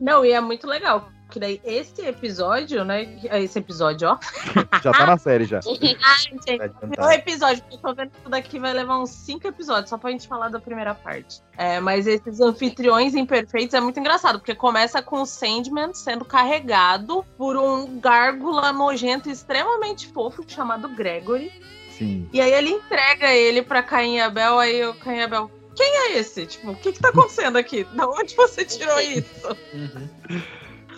[0.00, 1.08] Não, e é muito legal.
[1.32, 3.18] Que daí esse episódio, né?
[3.24, 4.18] Esse episódio, ó.
[4.84, 5.60] Já tá na série já.
[6.04, 9.46] Ah, gente, o episódio, porque eu tô vendo que isso daqui vai levar uns cinco
[9.46, 11.40] episódios, só pra gente falar da primeira parte.
[11.56, 17.24] É, mas esses anfitriões imperfeitos é muito engraçado, porque começa com o Sandman sendo carregado
[17.38, 21.52] por um gárgula nojento extremamente fofo chamado Gregory.
[21.96, 22.28] Sim.
[22.32, 25.50] E aí ele entrega ele pra Caim e Abel, aí o Caim e Abel.
[25.74, 26.46] Quem é esse?
[26.46, 27.84] Tipo, o que que tá acontecendo aqui?
[27.84, 29.56] Da onde você tirou isso?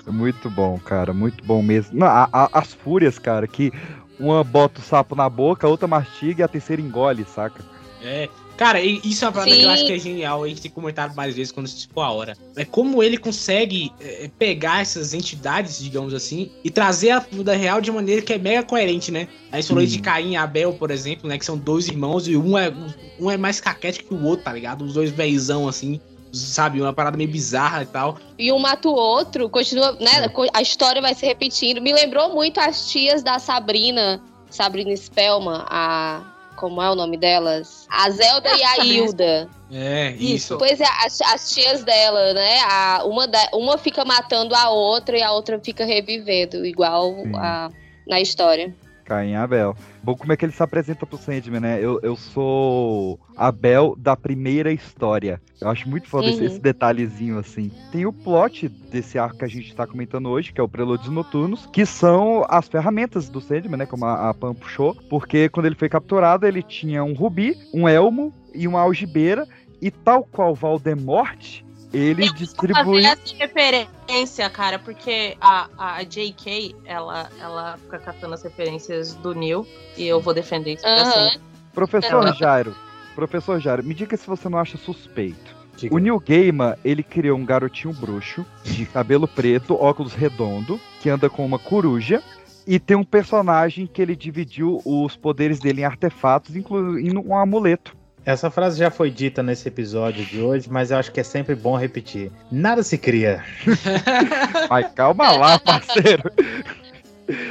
[0.07, 1.13] Muito bom, cara.
[1.13, 1.99] Muito bom mesmo.
[1.99, 3.73] Não, a- a- as fúrias, cara, que
[4.19, 7.65] uma bota o sapo na boca, a outra mastiga e a terceira engole, saca?
[8.03, 8.29] É.
[8.57, 9.75] Cara, isso é uma parada que eu Sim.
[9.75, 10.45] acho que é genial.
[10.45, 12.37] A gente tem comentado várias vezes quando se for a hora.
[12.55, 17.81] É como ele consegue é, pegar essas entidades, digamos assim, e trazer a vida real
[17.81, 19.27] de maneira que é mega coerente, né?
[19.51, 21.37] Aí você falou de Caim e Abel, por exemplo, né?
[21.37, 22.73] Que são dois irmãos e um é,
[23.19, 24.85] um é mais caquete que o outro, tá ligado?
[24.85, 26.01] Os dois veizão, assim,
[26.35, 26.80] sabe?
[26.80, 28.18] Uma parada meio bizarra e tal.
[28.39, 30.28] E um mata o outro, continua, né?
[30.53, 31.80] A história vai se repetindo.
[31.80, 34.20] Me lembrou muito as tias da Sabrina,
[34.51, 36.30] Sabrina Spellman, a.
[36.57, 37.85] Como é o nome delas?
[37.91, 39.51] A Zelda e a Hilda.
[39.72, 40.57] É, isso.
[40.57, 42.61] Pois é, as, as tias dela, né?
[42.61, 47.70] A, uma, da- uma fica matando a outra e a outra fica revivendo, igual a,
[48.07, 48.72] na história.
[49.05, 49.77] Caim Abel.
[50.03, 51.79] Bom, como é que ele se apresenta pro Sandman, né?
[51.81, 55.41] Eu, eu sou Abel da primeira história.
[55.61, 56.47] Eu acho muito foda esse, Uhum.
[56.47, 57.71] esse detalhezinho, assim.
[57.91, 61.09] Tem o plot desse arco que a gente tá comentando hoje, que é o Prelúdios
[61.11, 63.87] Noturnos, que são as ferramentas do Sandman, né?
[63.87, 64.95] Como a, a Pam puxou.
[65.09, 69.47] Porque quando ele foi capturado, ele tinha um rubi, um elmo e uma algibeira.
[69.83, 71.63] E tal qual Valdemort,
[71.95, 73.03] ele distribuiu...
[73.03, 79.34] fazer essa referência, cara, porque a, a JK, ela, ela fica catando as referências do
[79.34, 79.66] Neil
[79.97, 81.30] e eu vou defender isso pra Aham.
[81.30, 81.40] sempre.
[81.72, 82.34] Professor.
[82.34, 82.74] Jairo,
[83.14, 85.55] professor Jairo, me diga se você não acha suspeito.
[85.90, 91.28] O Neil Gaiman, ele criou um garotinho bruxo, de cabelo preto, óculos redondo, que anda
[91.28, 92.22] com uma coruja,
[92.66, 97.95] e tem um personagem que ele dividiu os poderes dele em artefatos, incluindo um amuleto.
[98.25, 101.55] Essa frase já foi dita nesse episódio de hoje, mas eu acho que é sempre
[101.55, 102.33] bom repetir.
[102.51, 103.45] Nada se cria.
[104.70, 106.31] Mas calma lá, parceiro.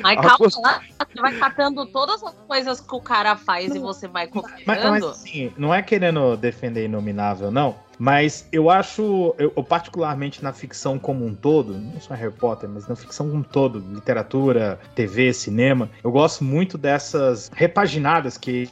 [0.01, 4.07] Mas calma lá, você vai catando todas as coisas que o cara faz e você
[4.07, 4.91] vai Mas, copiando.
[4.91, 7.76] mas assim, não é querendo defender Inominável, não.
[7.97, 12.67] Mas eu acho, eu, eu particularmente na ficção como um todo, não só Harry Potter,
[12.67, 18.69] mas na ficção como um todo, literatura, TV, cinema, eu gosto muito dessas repaginadas que.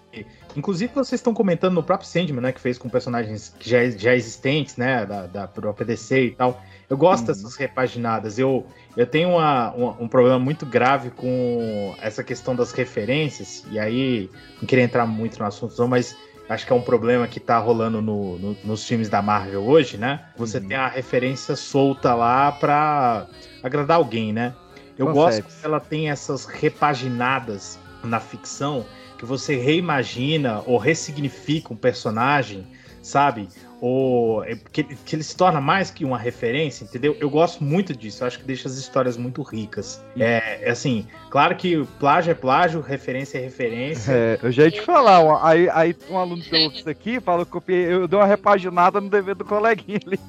[0.55, 2.51] Inclusive, vocês estão comentando no próprio Sandman, né?
[2.51, 5.05] Que fez com personagens já, já existentes, né?
[5.05, 6.61] Da, da própria DC e tal.
[6.89, 8.37] Eu gosto dessas repaginadas.
[8.37, 8.65] Eu,
[8.97, 13.63] eu tenho uma- uma- um problema muito grave com essa questão das referências.
[13.71, 14.29] E aí,
[14.59, 16.15] não queria entrar muito no assunto, não, mas
[16.49, 19.97] acho que é um problema que tá rolando no- no- nos filmes da Marvel hoje,
[19.97, 20.25] né?
[20.35, 23.25] Você tem a referência solta lá pra
[23.63, 24.53] agradar alguém, né?
[24.97, 28.85] Eu gosto que ela tem essas repaginadas na ficção
[29.21, 32.65] que você reimagina ou ressignifica um personagem,
[33.03, 33.47] sabe?
[33.81, 37.17] ou é que, que ele se torna mais que uma referência, entendeu?
[37.19, 39.99] Eu gosto muito disso, eu acho que deixa as histórias muito ricas.
[40.15, 44.11] É, é assim, claro que plágio é plágio, referência é referência.
[44.11, 47.43] É, eu já ia te falar, aí, aí um aluno que ouve isso aqui fala
[47.43, 50.19] que eu copiei, eu dei uma repaginada no dever do coleguinha ali.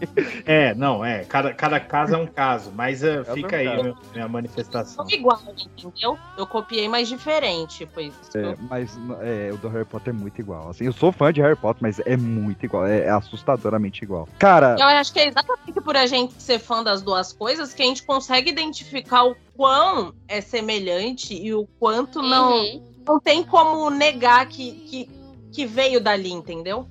[0.46, 4.28] É, não, é, cada, cada caso é um caso, mas é, fica aí meu- minha
[4.28, 5.04] manifestação.
[5.10, 5.38] Igual,
[5.76, 6.18] entendeu?
[6.38, 7.86] Eu copiei, mas diferente.
[7.92, 8.18] Foi isso.
[8.30, 10.70] que É, eu- mas é, o do Harry Potter é muito igual.
[10.70, 12.86] Assim, eu sou fã de Harry Potter, mas é muito igual.
[12.86, 14.28] É, é assustadoramente igual.
[14.38, 17.82] Cara, Eu acho que é exatamente por a gente ser fã das duas coisas que
[17.82, 22.50] a gente consegue identificar o quão é semelhante e o quanto não,
[23.06, 25.10] não tem como negar que, que,
[25.52, 26.88] que veio dali, entendeu?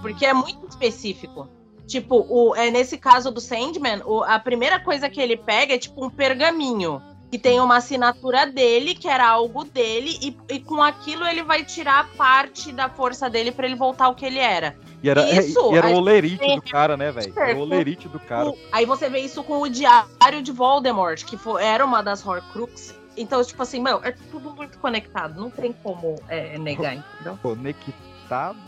[0.00, 1.48] Porque é muito específico.
[1.86, 5.78] Tipo, o, é, nesse caso do Sandman, o- a primeira coisa que ele pega é
[5.78, 7.02] tipo um pergaminho.
[7.34, 11.64] Que tem uma assinatura dele, que era algo dele, e, e com aquilo ele vai
[11.64, 14.76] tirar parte da força dele pra ele voltar ao que ele era.
[15.02, 17.58] e era, Isso, e era o olerite do cara, né, velho?
[17.58, 18.52] O olerite do cara.
[18.70, 22.94] Aí você vê isso com o Diário de Voldemort, que foi, era uma das Horcrux.
[23.16, 25.34] Então, tipo assim, meu, é tudo muito conectado.
[25.40, 27.36] Não tem como é, negar, entendeu?
[27.42, 28.58] Conectado.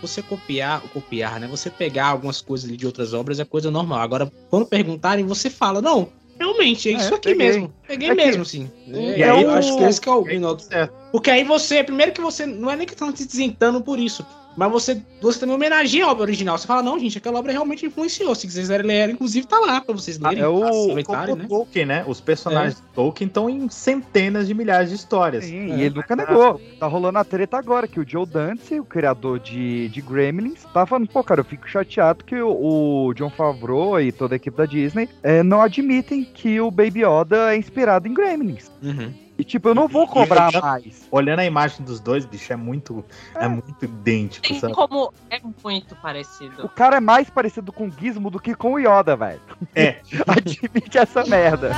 [0.00, 1.48] Você copiar, copiar, né?
[1.48, 3.98] Você pegar algumas coisas ali de outras obras é coisa normal.
[3.98, 6.08] Agora, quando perguntarem, você fala, não,
[6.42, 7.46] realmente, é É, isso aqui peguei.
[7.46, 7.72] mesmo.
[7.86, 8.70] Peguei É que- mesmo, sim.
[8.86, 10.24] E E aí, eu- acho que esse que é o
[10.70, 10.86] é.
[11.12, 14.24] Porque aí você, primeiro que você, não é nem que estão te isentando por isso,
[14.56, 16.58] mas você, você também homenageia a obra original.
[16.58, 18.34] Você fala, não, gente, aquela obra realmente influenciou.
[18.34, 20.40] Se quiserem ler ela, inclusive, tá lá pra vocês lerem.
[20.40, 20.60] É o
[21.04, 21.46] como né?
[21.48, 22.04] Tolkien, né?
[22.06, 25.44] Os personagens de Tolkien estão em centenas de milhares de histórias.
[25.44, 26.60] Sim, e ele nunca negou.
[26.78, 30.84] Tá rolando a treta agora, que o Joe Dante, o criador de, de Gremlins, tá
[30.84, 34.56] falando, pô, cara, eu fico chateado que o, o John Favreau e toda a equipe
[34.56, 38.70] da Disney eh, não admitem que o Baby Yoda é inspirado em Gremlins.
[38.82, 39.12] Uhum.
[39.38, 41.08] E tipo, eu não vou cobrar olhando- mais.
[41.10, 43.04] Olhando a imagem dos dois, bicho, é muito,
[43.34, 43.48] é.
[43.48, 44.74] muito idêntico, Tem sabe?
[44.74, 45.12] como.
[45.30, 46.64] É muito parecido.
[46.66, 49.40] O cara é mais parecido com o Gizmo do que com o Yoda, velho.
[49.74, 49.96] É.
[50.26, 51.70] Admite essa merda.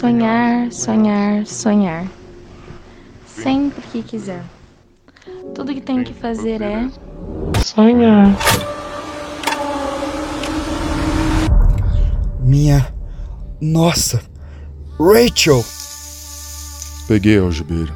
[0.00, 2.06] Sonhar, sonhar, sonhar.
[3.26, 4.42] Sempre que quiser.
[5.54, 6.88] Tudo que tenho que fazer é
[7.62, 8.34] sonhar.
[12.40, 12.90] Minha.
[13.60, 14.22] Nossa!
[14.98, 15.62] Rachel!
[17.06, 17.94] Peguei a algibeira.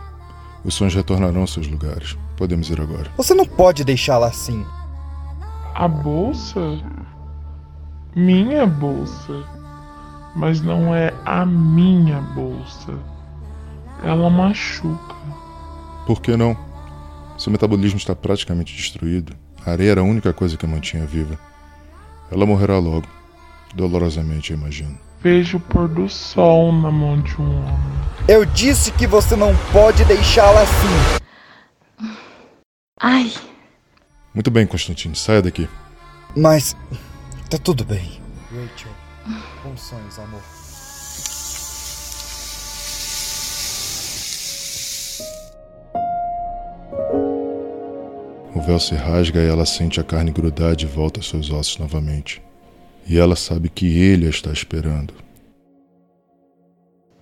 [0.62, 2.18] Os sonhos retornarão aos seus lugares.
[2.36, 3.10] Podemos ir agora.
[3.16, 4.62] Você não pode deixá-la assim.
[5.74, 6.60] A bolsa?
[8.14, 9.63] Minha bolsa.
[10.34, 12.92] Mas não é a minha bolsa.
[14.02, 15.14] Ela machuca.
[16.06, 16.56] Por que não?
[17.38, 19.34] Seu metabolismo está praticamente destruído.
[19.64, 21.38] A areia era a única coisa que a mantinha viva.
[22.30, 23.06] Ela morrerá logo.
[23.74, 24.98] Dolorosamente, eu imagino.
[25.20, 27.78] Vejo o pôr do sol na mão de um homem.
[28.28, 31.24] Eu disse que você não pode deixá-la assim.
[33.00, 33.32] Ai,
[34.34, 35.68] Muito bem, Constantine, saia daqui.
[36.36, 36.76] Mas.
[37.48, 38.20] Tá tudo bem.
[38.50, 38.90] Rachel,
[39.76, 40.40] sonhos, amor.
[48.54, 51.78] O véu se rasga e ela sente a carne grudar de volta aos seus ossos
[51.78, 52.42] novamente.
[53.06, 55.12] E ela sabe que ele a está esperando.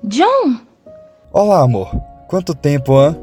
[0.04, 0.60] John!
[1.32, 1.90] Olá, amor.
[2.28, 3.16] Quanto tempo, hã?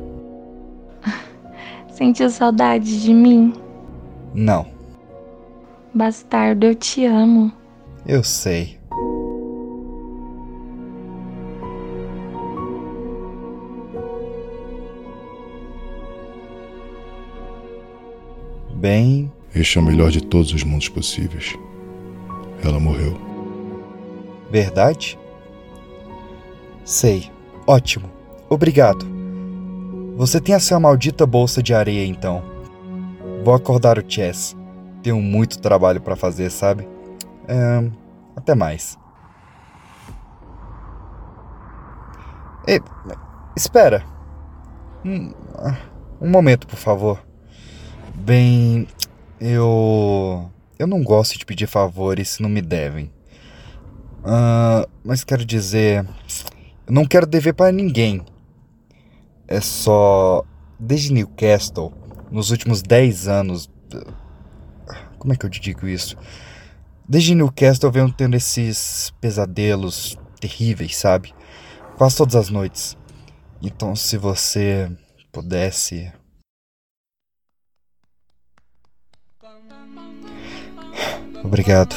[1.91, 3.53] Sentiu saudade de mim?
[4.33, 4.65] Não,
[5.93, 7.51] Bastardo, eu te amo.
[8.05, 8.78] eu sei.
[18.79, 21.53] Bem, Este é o melhor de todos os mundos possíveis.
[22.63, 23.19] Ela morreu.
[24.49, 25.19] verdade?
[26.85, 27.29] Sei.
[27.67, 28.09] Ótimo.
[28.49, 29.05] Obrigado.
[30.15, 32.41] Você tem a sua maldita bolsa de areia, então.
[33.43, 34.55] Vou acordar o Chess.
[35.03, 36.87] Tenho muito trabalho pra fazer, sabe?
[37.49, 37.91] Ahn,
[38.33, 38.97] até mais.
[42.65, 42.79] Ei,
[43.57, 44.05] espera.
[45.03, 45.75] Um, ah,
[46.21, 47.28] um momento, por favor.
[48.19, 48.85] Bem,
[49.39, 50.51] eu.
[50.77, 53.09] Eu não gosto de pedir favores se não me devem.
[54.23, 56.05] Ah, mas quero dizer.
[56.85, 58.21] Eu não quero dever para ninguém.
[59.47, 60.43] É só.
[60.77, 61.93] Desde Newcastle,
[62.29, 63.69] nos últimos 10 anos.
[65.17, 66.17] Como é que eu te digo isso?
[67.07, 71.33] Desde Newcastle eu venho tendo esses pesadelos terríveis, sabe?
[71.97, 72.97] Quase todas as noites.
[73.61, 74.91] Então, se você
[75.31, 76.11] pudesse.
[81.43, 81.95] Obrigado.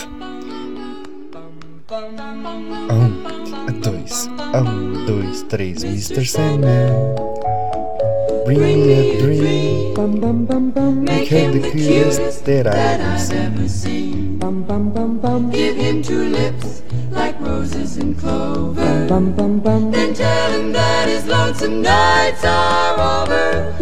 [2.91, 6.25] Um, dois, um, dois, três, Mr.
[6.27, 6.93] Sandman.
[8.45, 9.95] Bring me a dream.
[11.05, 14.39] Make him the cutest that I've ever seen.
[15.51, 19.07] Give him two lips like roses and clover.
[19.07, 23.73] Then tell him that his lonesome nights are over.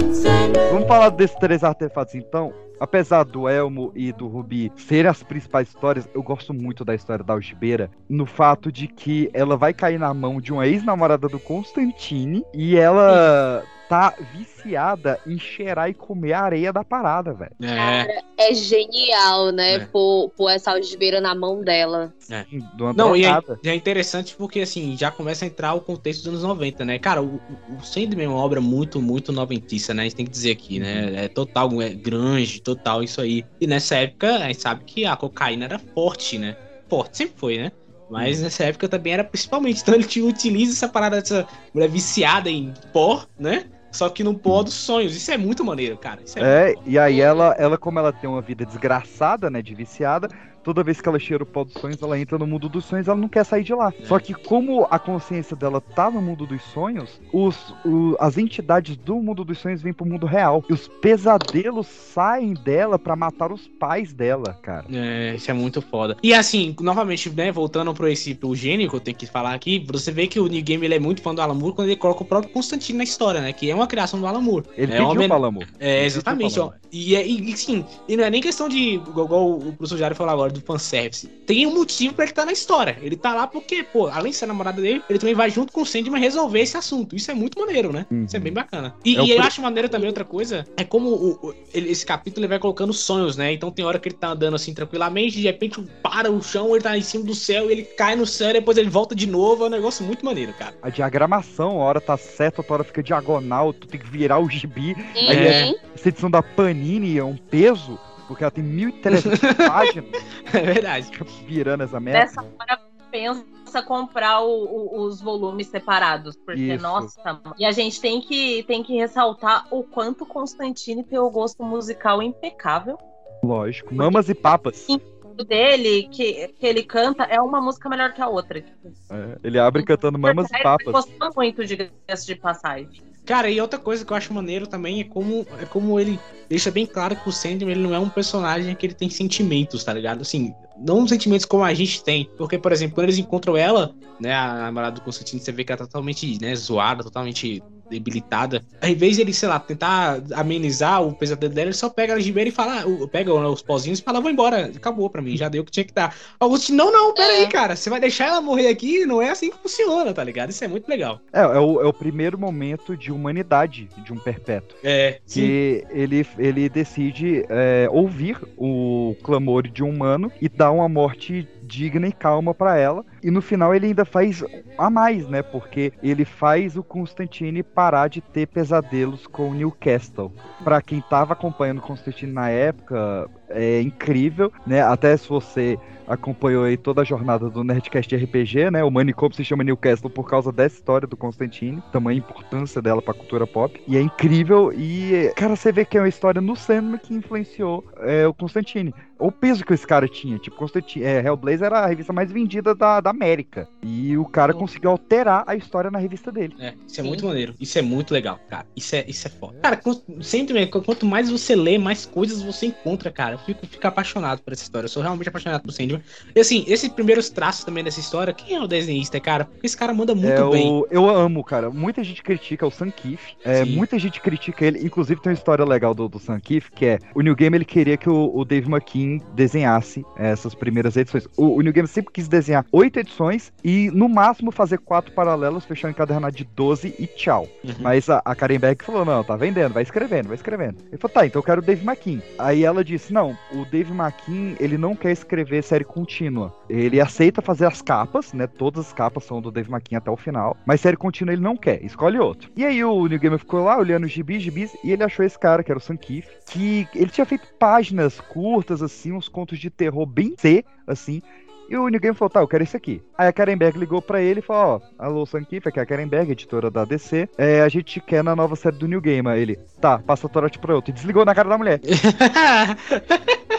[0.71, 2.53] Vamos falar desses três artefatos então.
[2.79, 7.23] Apesar do Elmo e do Rubi serem as principais histórias, eu gosto muito da história
[7.23, 11.39] da Algibeira no fato de que ela vai cair na mão de uma ex-namorada do
[11.39, 17.51] Constantine e ela tá viciada em cheirar e comer a areia da parada, velho.
[17.61, 18.23] É.
[18.39, 19.75] É genial, né?
[19.75, 19.79] É.
[19.81, 22.15] Pôr, pôr essa algibeira na mão dela.
[22.31, 22.47] É.
[22.95, 26.43] Não, e é, é interessante porque, assim, já começa a entrar o contexto dos anos
[26.45, 27.01] 90, né?
[27.01, 30.03] Cara, o, o Sandman é uma obra muito, muito noventiça, né?
[30.03, 31.25] A gente tem que dizer aqui, né?
[31.25, 33.45] É total, é grande, total isso aí.
[33.61, 36.57] E nessa época, a gente sabe que a cocaína era forte, né?
[36.89, 37.73] Forte, sempre foi, né?
[38.09, 39.83] Mas nessa época também era principalmente.
[39.91, 43.67] Então ele utiliza essa parada dessa mulher viciada em pó, né?
[43.91, 45.17] Só que no pó dos sonhos.
[45.17, 46.23] Isso é muito maneiro, cara.
[46.25, 49.75] Isso é, É, e aí ela, ela, como ela tem uma vida desgraçada, né, de
[49.75, 50.29] viciada,
[50.63, 53.09] toda vez que ela cheira o pó dos sonhos, ela entra no mundo dos sonhos,
[53.09, 53.93] ela não quer sair de lá.
[54.05, 58.97] Só que como a consciência dela tá no mundo dos sonhos, os, o- as entidades
[58.97, 60.65] do mundo dos sonhos vêm pro mundo real.
[60.69, 64.87] E os pesadelos saem dela pra matar os pais dela, cara.
[64.93, 66.17] É, isso é muito foda.
[66.23, 69.85] E assim, novamente, né, voltando pro esse pro gênio que eu tenho que falar aqui,
[69.91, 71.97] você vê que o New Game ele é muito fã do Alan Moore quando ele
[71.97, 73.53] coloca o próprio Constantine na história, né?
[73.53, 74.65] Que é uma criação do Alan Moore.
[74.77, 75.69] Ele é pediu homen- Alan Moore.
[75.79, 76.71] É, exatamente, ó.
[76.93, 79.97] E, é- e, e sim, e não é nem questão de, igual, igual o professor
[79.99, 81.27] Jário falou agora, do fanservice.
[81.47, 82.97] Tem um motivo pra ele estar na história.
[83.03, 85.83] Ele tá lá porque, pô, além de ser namorada dele, ele também vai junto com
[85.83, 87.15] o Sandman resolver esse assunto.
[87.17, 88.07] Isso é muito maneiro, né?
[88.27, 88.95] Isso é bem bacana.
[89.05, 92.05] E, É e eu acho maneiro também outra coisa, é como o- o- ele- esse
[92.07, 93.53] capítulo ele vai colocando sonhos, né?
[93.53, 96.83] Então tem hora que ele tá andando assim tranquilamente, de repente para o chão, ele
[96.83, 99.65] tá em cima do céu, ele cai no céu, depois ele volta de novo.
[99.65, 100.75] É um negócio muito maneiro, cara.
[100.83, 104.49] A diagramação, a hora tá certa, outra hora fica diagonal, tu tem que virar o
[104.49, 104.95] gibi.
[105.15, 105.75] Aí É.
[105.95, 107.99] essa edição da Panini é um peso,
[108.31, 110.09] porque ela tem 1.300 páginas.
[110.55, 111.11] É verdade.
[111.49, 112.21] Virando essa merda.
[112.21, 116.83] Nessa hora pensa comprar o- o- os volumes separados, porque Isso.
[116.83, 117.55] nossa, mano.
[117.59, 122.23] e a gente tem que tem que ressaltar o quanto Constantine tem o gosto musical
[122.23, 122.97] impecável.
[123.43, 123.93] Lógico.
[123.93, 124.87] Mamas e papas.
[125.25, 128.61] O dele que, que ele canta é uma música melhor que a outra.
[128.61, 130.93] Tipo, É, ele abre cantando mamas e ele papas.
[130.93, 133.03] gostou muito de Diga-se de passagem.
[133.25, 136.19] Cara, e outra coisa que eu acho maneiro também é como, é como ele
[136.49, 139.85] deixa bem claro que o Sandman ele não é um personagem que ele tem sentimentos,
[139.85, 140.23] tá ligado?
[140.23, 142.29] Assim, não sentimentos como a gente tem.
[142.37, 145.71] Porque, por exemplo, quando eles encontram ela, né, a namorada do Constantino, você vê que
[145.71, 148.63] ela tá totalmente, né, zoada, totalmente debilitada.
[148.81, 152.23] Ao invés de ele, sei lá, tentar amenizar o pesadelo dela, ele só pega ela
[152.23, 155.37] de beira e fala, pega né, os pozinhos e fala, vou embora, acabou pra mim,
[155.37, 156.15] já deu o que tinha que dar.
[156.39, 159.05] Augusto, não, não, pera aí, cara, você vai deixar ela morrer aqui?
[159.05, 160.51] Não é assim que funciona, tá ligado?
[160.51, 161.21] Isso é muito legal.
[161.33, 164.79] É, é o, é o primeiro momento de humanidade de um perpétuo.
[164.83, 170.89] É, Que ele, ele decide é, ouvir o clamor de um humano e dar uma
[170.89, 173.05] morte digna e calma pra ela.
[173.23, 174.43] E no final ele ainda faz
[174.79, 175.43] a mais, né?
[175.43, 180.33] Porque ele faz o Constantine parar de ter pesadelos com o Newcastle.
[180.65, 184.83] Pra quem tava acompanhando o Constantine na época, é incrível, né?
[184.83, 185.79] Até se você
[186.11, 188.83] acompanhou aí toda a jornada do Nerdcast RPG, né?
[188.83, 193.15] O manicômio se chama Newcastle por causa dessa história do Constantine, tamanha importância dela pra
[193.15, 193.81] cultura pop.
[193.87, 197.85] E é incrível e, cara, você vê que é uma história no Sandman que influenciou
[197.99, 198.93] é, o Constantine.
[199.19, 202.75] O peso que esse cara tinha, tipo, Constantine, é, Hellblazer era a revista mais vendida
[202.75, 203.69] da, da América.
[203.83, 206.55] E o cara conseguiu alterar a história na revista dele.
[206.59, 207.55] É, isso é muito maneiro.
[207.61, 208.67] Isso é muito legal, cara.
[208.77, 209.59] Isso é, isso é foda.
[209.63, 213.35] Cara, qu- sempre, qu- quanto mais você lê, mais coisas você encontra, cara.
[213.35, 214.85] Eu fico, fico apaixonado por essa história.
[214.87, 216.03] Eu sou realmente apaixonado por Sandman.
[216.35, 219.45] E assim, esses primeiros traços também dessa história, quem é o desenhista, cara?
[219.45, 220.71] Porque esse cara manda muito é bem.
[220.71, 221.71] O, eu amo, cara.
[221.71, 223.21] Muita gente critica o Sam Keith.
[223.45, 223.77] É, Sim.
[223.77, 224.85] muita gente critica ele.
[224.85, 227.97] Inclusive tem uma história legal do, do Sam que é o New Game ele queria
[227.97, 231.27] que o, o Dave McKean desenhasse essas primeiras edições.
[231.37, 235.65] O, o New Game sempre quis desenhar oito edições e no máximo fazer quatro paralelos,
[235.65, 237.49] fechar um encadernado de 12 e tchau.
[237.65, 237.75] Uhum.
[237.81, 240.79] Mas a, a Karen Beck falou: não, tá vendendo, vai escrevendo, vai escrevendo.
[240.89, 242.21] Ele falou: tá, então eu quero o Dave McKean.
[242.39, 246.55] Aí ela disse: não, o Dave McKean ele não quer escrever série contínua.
[246.69, 248.47] Ele aceita fazer as capas, né?
[248.47, 250.57] Todas as capas são do Dave McKean até o final.
[250.65, 252.51] Mas série contínua ele não quer, escolhe outro.
[252.57, 255.39] E aí o New Gamer ficou lá olhando os gibis, gibis, e ele achou esse
[255.39, 259.59] cara, que era o Sam Keith, que ele tinha feito páginas curtas, assim, uns contos
[259.59, 261.23] de terror bem C, assim.
[261.71, 263.01] E o New Game falou, tá, eu quero esse aqui.
[263.17, 265.87] Aí a Karen Berg ligou pra ele e falou, ó, alô Sankifa, que é a
[265.87, 269.29] Karen Berg, editora da DC, é, a gente quer na nova série do New Game.
[269.29, 270.91] Aí ele, tá, passa a Torot pra outro.
[270.91, 271.81] E desligou na cara da mulher.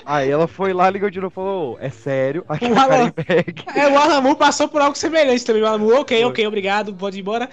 [0.06, 2.82] Aí ela foi lá, ligou de novo e falou, é sério, aqui é O a
[2.84, 3.64] Alan- Karen Berg.
[3.76, 5.64] É, o Moore passou por algo semelhante também.
[5.64, 7.48] O Moore, ok, ok, obrigado, pode ir embora.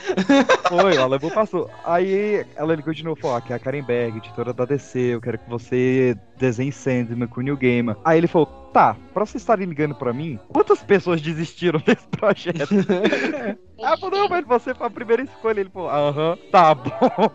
[0.69, 1.71] Foi, ela levou, passou.
[1.85, 4.99] Aí ela ligou de novo e falou: aqui é a Karen Berg, editora da DC,
[4.99, 7.97] eu quero que você desenhe Sandman com o New Gamer.
[8.05, 12.69] Aí ele falou: tá, pra vocês estarem ligando pra mim, quantas pessoas desistiram desse projeto?
[13.79, 15.61] Ela falou: não, mas você foi a primeira escolha.
[15.61, 17.31] Ele falou: aham, tá bom.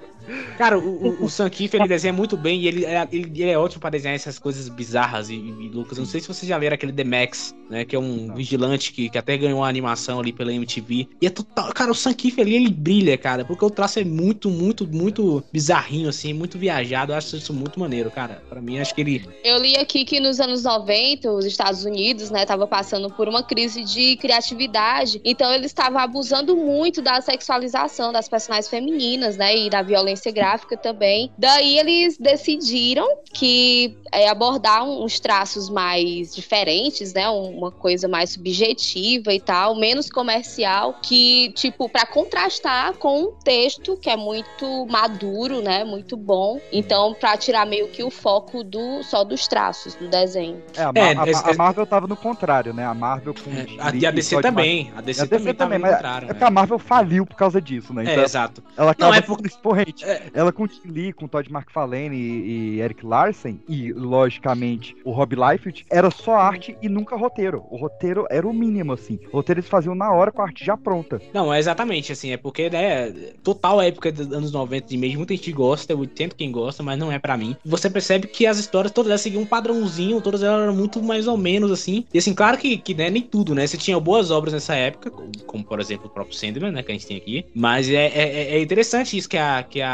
[0.57, 3.49] Cara, o, o, o Sam Kiff, ele desenha muito bem e ele, é- ele, ele
[3.49, 5.97] é ótimo pra desenhar essas coisas bizarras e, e loucas.
[5.97, 7.85] Eu não sei se vocês já leram aquele The Max, né?
[7.85, 11.07] Que é um vigilante que, que até ganhou uma animação ali pela MTV.
[11.21, 11.73] E é total.
[11.73, 13.43] Cara, o Sam Kiff ali, ele brilha, cara.
[13.43, 17.11] Porque o traço é muito, muito, muito bizarrinho, assim, muito viajado.
[17.11, 18.41] Eu acho isso muito maneiro, cara.
[18.49, 19.25] Pra mim, acho que ele.
[19.43, 23.43] Eu li aqui que nos anos 90, os Estados Unidos, né, tava passando por uma
[23.43, 25.19] crise de criatividade.
[25.25, 30.77] Então eles estavam abusando muito da sexualização das personagens femininas, né, e da violência gráfica
[30.77, 31.31] também.
[31.37, 39.33] Daí eles decidiram que é, abordar uns traços mais diferentes, né, uma coisa mais subjetiva
[39.33, 45.61] e tal, menos comercial, que tipo para contrastar com um texto que é muito maduro,
[45.61, 46.59] né, muito bom.
[46.71, 50.61] Então para tirar meio que o foco do só dos traços do desenho.
[50.75, 52.85] É, a, É, a- a Marvel tava no contrário, né?
[52.85, 53.49] A Marvel com.
[53.81, 54.91] A, Lee e a DC também.
[54.95, 56.25] A DC, a também tava no mas contrário.
[56.25, 56.33] é né?
[56.33, 58.03] porque a Marvel faliu por causa disso, né?
[58.05, 58.63] É, Então, exato.
[58.75, 60.02] Ela Não, acaba é sendo expoente.
[60.03, 60.21] É.
[60.33, 65.11] Ela com o Lee, com o Todd McFarlane e, e Eric Larsen, e logicamente o
[65.11, 67.63] Rob Liefeld, era só arte e nunca roteiro.
[67.69, 69.19] O roteiro era o mínimo, assim.
[69.31, 71.21] O roteiro eles faziam na hora com a arte já pronta.
[71.33, 73.11] Não, é exatamente, assim, é porque, né,
[73.43, 76.97] total época dos anos 90 de mesmo, muita gente gosta, eu entendo quem gosta, mas
[76.97, 77.55] não é pra mim.
[77.65, 81.27] Você percebe que as histórias todas elas seguiam um padrãozinho, todas elas eram muito mais
[81.27, 82.05] ou menos, assim.
[82.13, 85.09] E assim, claro que, que né, nem tudo, né, você tinha boas obras nessa época,
[85.09, 88.07] como, como, por exemplo o próprio Sandman, né, que a gente tem aqui, mas é,
[88.07, 89.92] é, é interessante isso que a, que a,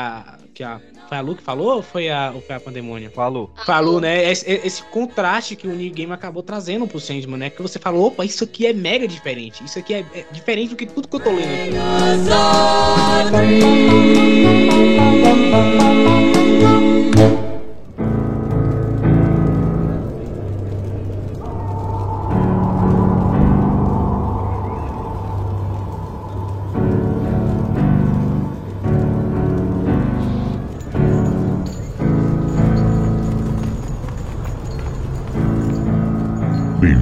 [0.53, 0.79] que a
[1.09, 3.09] foi a Lu que falou ou foi a, ou foi a Pandemônia?
[3.09, 3.49] Falou.
[3.65, 4.31] Falou, né?
[4.31, 7.49] Esse, esse contraste que o New Game acabou trazendo pro Sandman, né?
[7.49, 9.63] Que você falou, opa, isso aqui é mega diferente.
[9.63, 11.71] Isso aqui é, é diferente do que tudo que eu tô lendo aqui.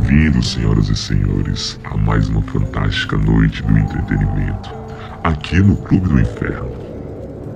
[0.08, 4.70] Bem-vindos, senhoras e senhores, a mais uma fantástica noite do entretenimento,
[5.22, 6.72] aqui no Clube do Inferno.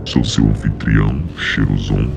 [0.03, 2.11] Sou seu anfitrião, Cheruzon,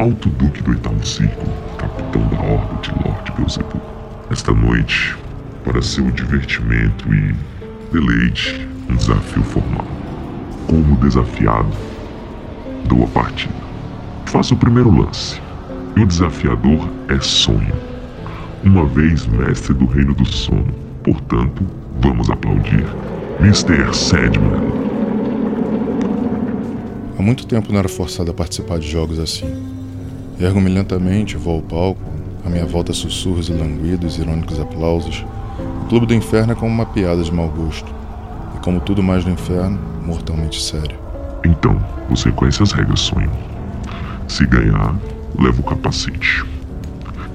[0.00, 3.80] Alto Duque do Oitavo Círculo, capitão da Horda de Lord Beelzebub.
[4.28, 5.16] Esta noite,
[5.62, 7.32] para seu divertimento e
[7.92, 9.86] deleite, um desafio formal.
[10.66, 11.70] Como desafiado,
[12.86, 13.54] dou a partida.
[14.26, 15.40] Faço o primeiro lance,
[15.94, 17.93] e o desafiador é Sonho
[18.64, 20.66] uma vez mestre do reino do sono.
[21.02, 21.62] Portanto,
[22.00, 22.84] vamos aplaudir
[23.40, 23.94] Mr.
[23.94, 24.62] Sandman.
[27.18, 29.52] Há muito tempo não era forçado a participar de jogos assim.
[30.40, 32.00] Ergo-me lentamente, vou ao palco,
[32.44, 35.24] à minha volta sussurros e languidos, irônicos aplausos.
[35.82, 37.94] O Clube do Inferno é como uma piada de mau gosto.
[38.56, 40.96] E como tudo mais do inferno, mortalmente sério.
[41.44, 43.30] Então, você conhece as regras, Sonho.
[44.26, 44.96] Se ganhar,
[45.38, 46.44] leva o capacete.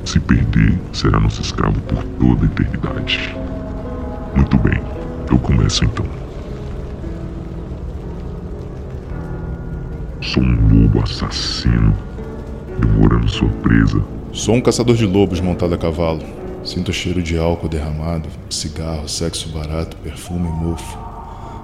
[0.09, 3.31] Se perder, será nosso escravo por toda a eternidade.
[4.35, 4.81] Muito bem,
[5.29, 6.03] eu começo então.
[10.19, 11.95] Sou um lobo assassino,
[12.79, 14.03] devorando sua presa.
[14.33, 16.23] Sou um caçador de lobos montado a cavalo.
[16.65, 20.97] Sinto o cheiro de álcool derramado, cigarro, sexo barato, perfume e mofo.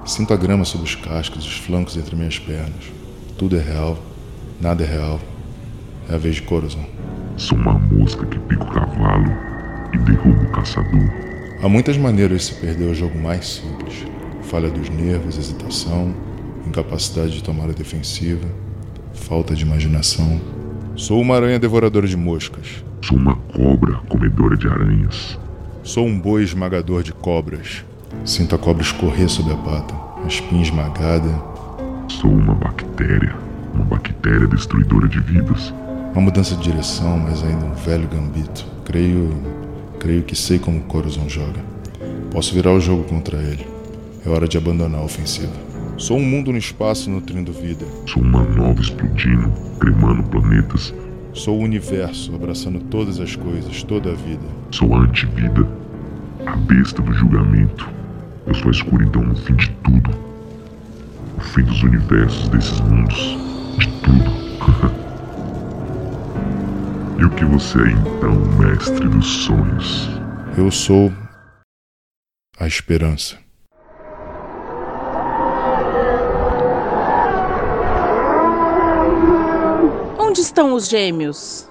[0.06, 2.92] Sinto a grama sob os cascos, os flancos entre minhas pernas.
[3.40, 3.98] Tudo é real,
[4.62, 5.20] nada é real.
[6.08, 6.86] É a vez de Corazon.
[7.38, 9.30] Sou uma mosca que pica o cavalo
[9.94, 11.10] e derruba o caçador.
[11.62, 14.06] Há muitas maneiras de se perder o jogo mais simples.
[14.44, 16.16] Falha dos nervos, hesitação,
[16.66, 18.48] incapacidade de tomar a defensiva,
[19.14, 20.40] falta de imaginação.
[20.96, 22.86] Sou uma aranha devoradora de moscas.
[23.02, 25.38] Sou uma cobra comedora de aranhas.
[25.84, 27.84] Sou um boi esmagador de cobras.
[28.24, 31.30] Sinto a cobra escorrer sob a pata, a espinha esmagada.
[32.08, 33.36] Sou uma bactéria,
[33.74, 35.74] uma bactéria destruidora de vidas.
[36.16, 38.66] Uma mudança de direção, mas ainda um velho gambito.
[38.86, 39.34] Creio.
[40.00, 41.60] creio que sei como Corazon joga.
[42.32, 43.68] Posso virar o jogo contra ele.
[44.26, 45.52] É hora de abandonar a ofensiva.
[45.98, 47.86] Sou um mundo no espaço nutrindo vida.
[48.08, 50.94] Sou uma nova explodindo, cremando planetas.
[51.34, 54.48] Sou o universo abraçando todas as coisas, toda a vida.
[54.72, 55.68] Sou a antivida,
[56.46, 57.90] a besta do julgamento.
[58.48, 60.12] Eu só escolho então o fim de tudo.
[61.38, 63.38] O fim dos universos, desses mundos.
[63.78, 64.96] De tudo.
[67.18, 70.10] e o que você é então, mestre dos sonhos?
[70.58, 71.12] Eu sou
[72.60, 73.38] a esperança.
[80.20, 81.70] Onde estão os gêmeos?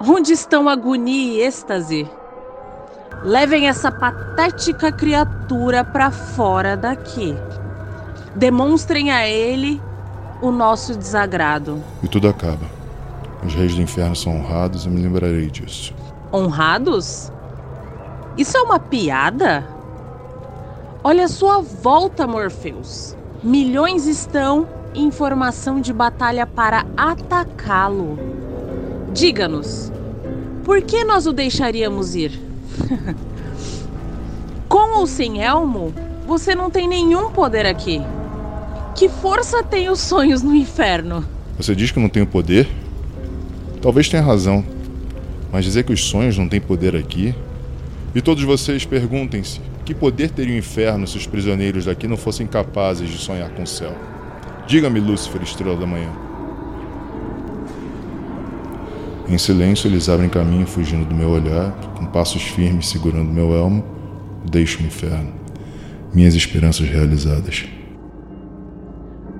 [0.00, 2.08] Onde estão agonia e êxtase?
[3.24, 7.34] Levem essa patética criatura pra fora daqui.
[8.36, 9.82] Demonstrem a ele
[10.40, 11.82] o nosso desagrado.
[12.00, 12.77] E tudo acaba.
[13.48, 15.94] Os reis do inferno são honrados e me lembrarei disso.
[16.30, 17.32] Honrados?
[18.36, 19.66] Isso é uma piada?
[21.02, 23.16] Olha a sua volta, Morpheus.
[23.42, 28.18] Milhões estão em formação de batalha para atacá-lo.
[29.14, 29.90] Diga-nos,
[30.62, 32.38] por que nós o deixaríamos ir?
[34.68, 35.94] Com ou sem elmo,
[36.26, 38.02] você não tem nenhum poder aqui.
[38.94, 41.24] Que força tem os sonhos no inferno?
[41.56, 42.68] Você diz que eu não tenho poder?
[43.88, 44.62] Talvez tenha razão.
[45.50, 47.34] Mas dizer que os sonhos não têm poder aqui?
[48.14, 52.46] E todos vocês perguntem-se: que poder teria o inferno se os prisioneiros daqui não fossem
[52.46, 53.94] capazes de sonhar com o céu?
[54.66, 56.10] Diga-me, Lúcifer, estrela da manhã.
[59.26, 63.82] Em silêncio, eles abrem caminho, fugindo do meu olhar, com passos firmes, segurando meu elmo.
[64.50, 65.32] Deixo o inferno.
[66.12, 67.64] Minhas esperanças realizadas.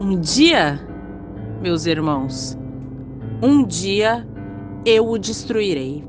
[0.01, 0.80] Um dia,
[1.61, 2.57] meus irmãos,
[3.42, 4.26] um dia
[4.85, 6.05] eu o destruirei.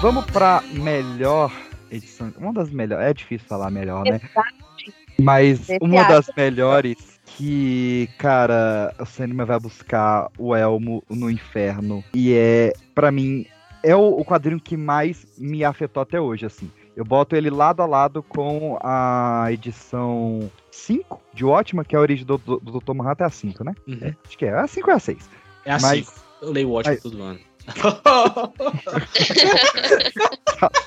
[0.00, 1.52] Vamos pra melhor
[1.90, 2.32] edição.
[2.38, 3.06] Uma das melhores.
[3.06, 4.20] É difícil falar melhor, né?
[5.20, 12.04] Mas uma das melhores que, cara, o cinema vai buscar o Elmo no inferno.
[12.14, 13.44] E é, pra mim,
[13.82, 16.70] é o, o quadrinho que mais me afetou até hoje, assim.
[16.96, 22.00] Eu boto ele lado a lado com a edição 5 de Ótima, que é a
[22.00, 22.92] origem do, do, do Dr.
[22.92, 23.74] Manhattan, é a 5, né?
[24.02, 24.48] É, acho que é.
[24.48, 25.30] É a 5 ou é a 6?
[25.64, 26.28] É a Mas- 5.
[26.42, 27.38] Eu leio o ótimo Mas- todo ano.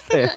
[0.10, 0.36] É.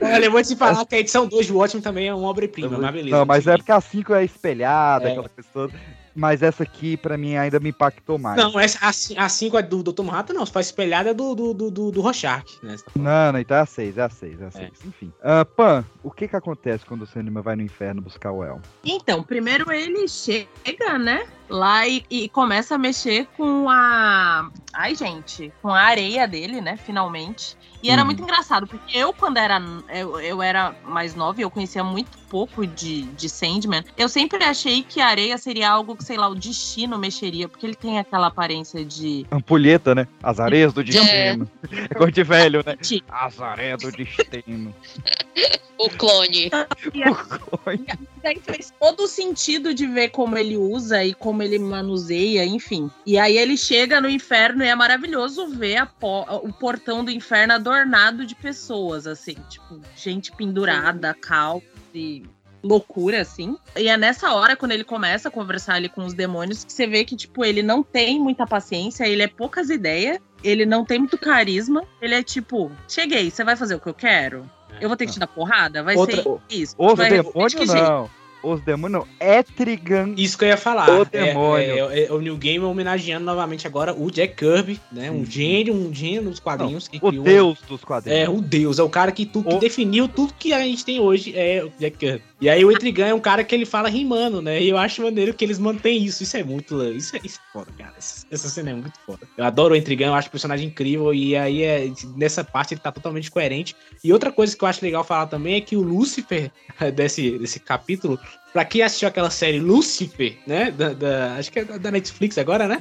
[0.14, 2.78] Olha, eu vou te falar que a edição 2 de Watchmen também é uma obra-prima,
[2.78, 3.16] mas beleza.
[3.16, 5.12] Não, mas é porque a 5 é espelhada, É.
[5.12, 5.74] aquela toda.
[6.16, 8.36] Mas essa aqui, pra mim, ainda me impactou mais.
[8.36, 8.78] Não, essa,
[9.16, 10.02] a 5 é do Dr.
[10.02, 10.46] Manhattan, não.
[10.46, 12.76] Se faz espelhada é do, do, do, do, do Rorschach, né?
[12.94, 14.70] Não, não, então é a 6, é a 6, é a 6.
[14.86, 15.12] Enfim.
[15.20, 18.60] Ah, Pan, o que que acontece quando o cinema vai no inferno buscar o El?
[18.84, 21.26] Então, primeiro ele chega, né?
[21.48, 24.48] Lá e, e começa a mexer com a.
[24.72, 26.76] Ai, gente, com a areia dele, né?
[26.76, 27.56] Finalmente.
[27.82, 28.06] E era Hum.
[28.06, 29.60] muito engraçado, porque eu, quando era.
[29.90, 34.42] Eu, eu era mais nova e eu conhecia muito pouco de, de Sandman, eu sempre
[34.42, 37.98] achei que a areia seria algo que, sei lá, o destino mexeria, porque ele tem
[37.98, 39.26] aquela aparência de.
[39.30, 40.08] Ampulheta, né?
[40.22, 41.48] As areias do destino.
[41.90, 42.76] É coisa de velho, né?
[43.08, 44.74] As areias do destino.
[45.76, 46.50] O clone.
[46.94, 47.84] E aí,
[48.22, 52.44] e aí fez todo o sentido de ver como ele usa e como ele manuseia,
[52.44, 52.90] enfim.
[53.06, 57.10] E aí ele chega no inferno e é maravilhoso ver a po- o portão do
[57.10, 61.62] inferno adornado de pessoas, assim, tipo, gente pendurada, cal
[61.94, 62.22] e
[62.62, 63.56] loucura, assim.
[63.76, 66.86] E é nessa hora, quando ele começa a conversar ali com os demônios, que você
[66.86, 70.98] vê que, tipo, ele não tem muita paciência, ele é poucas ideias, ele não tem
[70.98, 74.48] muito carisma, ele é tipo, cheguei, você vai fazer o que eu quero?
[74.80, 75.82] Eu vou ter que te dar porrada?
[75.82, 76.74] Vai Outra- ser isso.
[76.78, 77.10] Os vai...
[77.10, 78.10] demônios de que jeito?
[78.44, 78.52] Não.
[78.52, 79.08] Os demônios não.
[79.38, 80.14] Etrigan.
[80.16, 80.88] Isso que eu ia falar.
[80.90, 81.90] O É- demônio.
[81.90, 85.10] É, é- é o New Game homenageando novamente agora o Jack Kirby, né?
[85.10, 86.88] Um gênio, um gênio dos quadrinhos.
[86.88, 88.20] que O criou- deus dos quadrinhos.
[88.20, 91.00] É, o Deus, é o cara que, tu, que definiu tudo que a gente tem
[91.00, 92.22] hoje, é o Jack Kirby.
[92.40, 94.60] E aí o Etrigan é um cara que ele fala rimando, né?
[94.62, 96.22] E eu acho maneiro que eles mantêm isso.
[96.22, 96.82] Isso é muito.
[96.92, 97.94] Isso é, isso é foda, cara.
[97.96, 99.20] Essa, essa cena é muito foda.
[99.38, 101.14] Eu adoro o Etrigan, eu acho o personagem incrível.
[101.14, 103.74] E aí, é, nessa parte, ele tá totalmente coerente.
[104.02, 106.50] E outra coisa que eu acho legal falar também é que o Lúcifer
[106.94, 108.18] desse, desse capítulo.
[108.52, 110.70] Pra quem assistiu aquela série Lucifer, né?
[110.70, 112.78] Da, da- acho que é da da Netflix agora, né?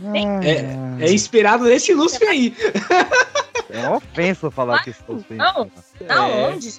[1.00, 2.56] É, é inspirado nesse Lucifer aí.
[3.70, 5.72] É uma ofensa falar que isso é Não,
[6.08, 6.48] da É.
[6.48, 6.70] onde?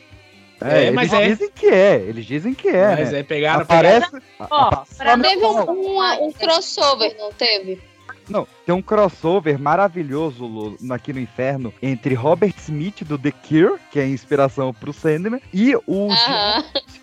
[0.60, 1.32] É, É, mas eles é.
[1.32, 1.96] dizem que é.
[1.96, 2.94] Eles dizem que é.
[2.96, 3.18] Mas né?
[3.18, 4.06] é, pegaram- Aparece.
[4.38, 7.82] Ó, Só no- teve um, um, um crossover, não teve?
[8.28, 13.98] Não, tem um crossover maravilhoso aqui no inferno entre Robert Smith do The Cure, que
[13.98, 16.08] é a inspiração pro Sandman, e o.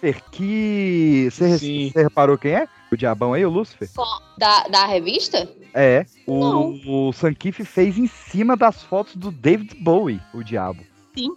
[0.01, 1.29] Lucifer, que.
[1.31, 2.67] Você reparou quem é?
[2.91, 3.89] O diabão aí, o Lucifer?
[4.37, 5.47] Da, da revista?
[5.73, 10.83] É, o, o Sankiff fez em cima das fotos do David Bowie, o diabo.
[11.15, 11.29] Sim.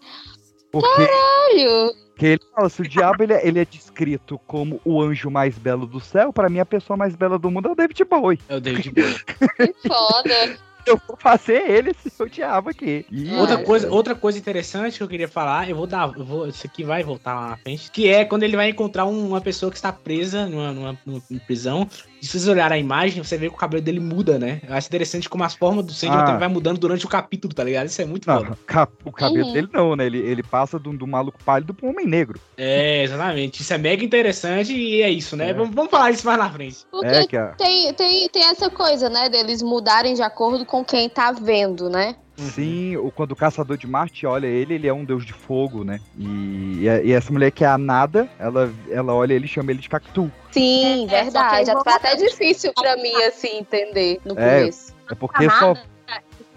[0.72, 2.03] Porque, Caralho!
[2.14, 5.58] Porque ele fala, se o diabo ele é, ele é descrito como o anjo mais
[5.58, 8.38] belo do céu, pra mim a pessoa mais bela do mundo é o David Bowie.
[8.48, 9.16] É o David Bowie.
[9.86, 10.56] Foda.
[10.86, 13.06] Eu vou fazer ele ser o diabo aqui.
[13.10, 16.46] E- Outra coisa, outra coisa interessante que eu queria falar, eu vou dar, eu vou,
[16.46, 19.40] isso aqui vai voltar lá na frente, que é quando ele vai encontrar um- uma
[19.40, 21.88] pessoa que está presa numa, numa, numa prisão.
[22.24, 24.62] E se vocês olharem a imagem, você vê que o cabelo dele muda, né?
[24.66, 26.24] Eu acho interessante como as formas do Sandman Ah.
[26.24, 27.86] também vai mudando durante o capítulo, tá ligado?
[27.86, 28.58] Isso é muito Não, foda.
[29.04, 29.52] o cabelo Uhum.
[29.52, 30.06] dele não, né?
[30.06, 32.40] Ele, ele passa do, do maluco pálido pro homem negro.
[32.56, 33.60] É, exatamente.
[33.60, 35.52] Isso é mega interessante e é isso, né?
[35.52, 36.78] Vamos, vamos falar isso mais na frente.
[36.90, 39.28] Porque É, que a- tem, tem, tem essa coisa, né?
[39.28, 42.16] Deles mudarem de acordo com quem tá vendo, né?
[42.36, 45.84] Sim, o, quando o caçador de Marte olha ele, ele é um deus de fogo,
[45.84, 46.00] né?
[46.18, 49.80] E, e, essa mulher que é a Nada, ela, ela olha ele e chama ele
[49.80, 50.30] de Cactu.
[50.50, 51.66] Sim, É, verdade.
[51.66, 54.94] só que Foi até difícil pra mim, assim, entender no É, começo.
[55.10, 55.74] é porque só.
[55.74, 55.94] Nada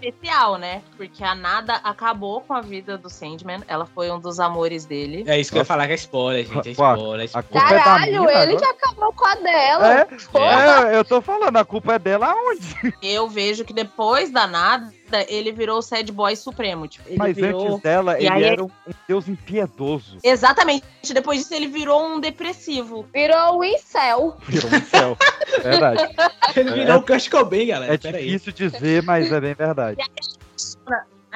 [0.02, 0.82] especial, né?
[0.96, 3.62] Porque a Nada acabou com a vida do Sandman.
[3.68, 5.24] Ela foi um dos amores dele.
[5.28, 6.70] É isso que eu ia falar, que é spoiler, gente.
[6.70, 7.20] É spoiler.
[7.20, 7.44] É A spoiler.
[7.50, 8.58] culpa é da Caralho, mina ele agora?
[8.58, 9.94] que acabou com a dela.
[9.94, 12.94] É, é, eu tô falando, a culpa é dela aonde?
[13.02, 14.94] Eu vejo que depois da Nada,
[15.28, 16.88] ele virou o sad boy supremo.
[16.88, 17.68] Tipo, ele Mas virou...
[17.68, 18.70] antes dela, E ele aí- era um,
[19.08, 20.18] deus impiedoso.
[20.24, 20.84] Exatamente.
[21.14, 23.06] Depois disso, ele virou um depressivo.
[23.14, 24.38] Virou o incel.
[24.48, 25.18] Virou um céu.
[25.64, 26.16] Verdade.
[26.56, 27.94] Ele virou o Kurt Cobain, galera.
[27.94, 28.26] É Pera aí.
[28.26, 29.98] difícil dizer, mas é bem verdade.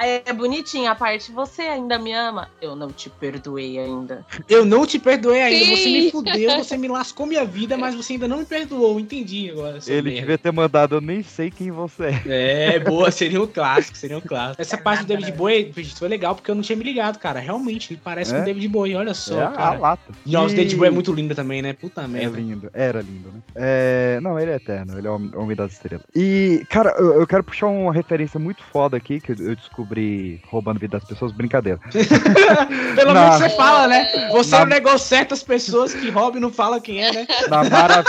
[0.02, 1.30] Aí é bonitinha a parte.
[1.30, 2.48] Você ainda me ama?
[2.60, 4.26] Eu não te perdoei ainda.
[4.48, 5.64] Eu não te perdoei ainda.
[5.76, 5.92] Você Sim.
[5.92, 8.98] me fudeu, você me lascou minha vida, mas você ainda não me perdoou.
[8.98, 9.78] Entendi agora.
[9.86, 10.20] Ele merda.
[10.20, 12.74] devia ter mandado, eu nem sei quem você é.
[12.74, 14.60] É, boa, seria um clássico, seria um clássico.
[14.60, 17.38] Essa parte do David Bowie foi legal porque eu não tinha me ligado, cara.
[17.38, 18.36] Realmente, ele parece É?
[18.38, 19.78] com o David Bowie, olha só, É a cara.
[19.78, 20.12] lata.
[20.26, 21.74] Nossa, o E- David Bowie é muito lindo também, né?
[21.74, 22.36] Puta É merda.
[22.36, 23.40] lindo, era lindo, né?
[23.54, 26.04] É, não, ele é eterno, ele é o homem das estrelas.
[26.12, 29.56] E, cara, eu, eu quero puxar uma referência muito foda aqui, que eu, eu
[29.92, 31.78] descobri roubando a vida das pessoas, brincadeira.
[32.96, 34.28] Pelo Na- menos você fala, né?
[34.32, 37.26] Você Na- é um negócio certas pessoas que roubam e não fala quem é, né?
[37.48, 38.04] Na, mara-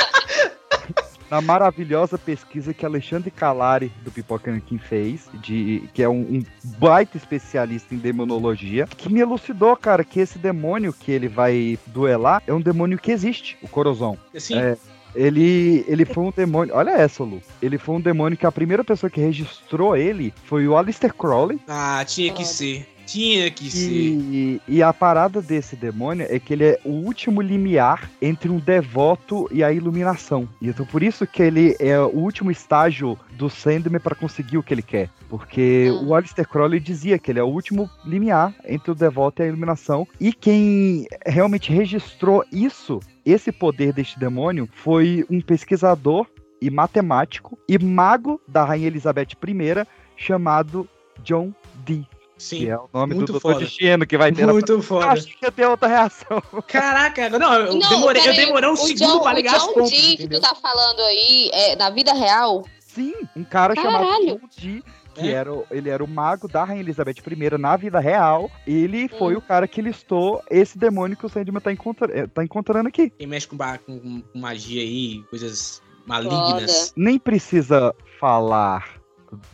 [1.30, 6.44] na maravilhosa pesquisa que Alexandre Calari, do Pipoca Nanquim, fez, de, que é um, um
[6.80, 12.42] baita especialista em demonologia, que me elucidou, cara, que esse demônio que ele vai duelar
[12.48, 14.18] é um demônio que existe, o Corozon.
[14.36, 14.78] Assim, É,
[15.16, 16.76] ele, ele foi um demônio.
[16.76, 17.42] Olha essa, Lu.
[17.62, 21.60] Ele foi um demônio que a primeira pessoa que registrou ele foi o Aleister Crowley.
[21.68, 22.88] Ah, tinha que ser.
[23.06, 23.90] Tinha que ser.
[23.90, 28.60] E, e a parada desse demônio é que ele é o último limiar entre um
[28.60, 30.48] devoto e a iluminação.
[30.62, 34.64] E então por isso que ele é o último estágio do Sandman para conseguir o
[34.64, 35.10] que ele quer.
[35.30, 39.46] Porque o Aleister Crowley dizia que ele é o último limiar entre o devoto e
[39.46, 40.08] a iluminação.
[40.20, 46.28] E quem realmente registrou isso, esse poder deste demônio, foi um pesquisador
[46.62, 49.86] e matemático e mago da Rainha Elizabeth I
[50.16, 50.88] chamado
[51.24, 51.54] John
[51.86, 52.08] Dee.
[52.44, 52.58] Sim.
[52.60, 53.54] Que é o nome muito do foda.
[53.56, 55.06] Doutor Destino que vai ter na- Muito foda.
[55.06, 56.42] Eu achei que ia ter outra reação.
[56.68, 59.56] Caraca, não, eu, Não, demorei, eu peraí, demorei um o segundo John, pra ligar o
[59.56, 60.40] as John pontas, Dee que entendeu?
[60.42, 64.26] tu tá falando aí, é, na vida real, Sim, um cara chamado Caralho.
[64.40, 64.84] John Dee,
[65.16, 65.32] que É?
[65.32, 68.50] era, o- ele era o mago da Rainha Elizabeth I na vida real.
[68.68, 69.18] Ele Hum.
[69.18, 72.88] foi o cara que listou esse demônio que o Sandman tá, encontra- eh, tá encontrando
[72.90, 73.10] aqui.
[73.12, 76.94] Quem mexe com, com- com magia aí, coisas malignas.
[76.96, 79.02] Nem precisa falar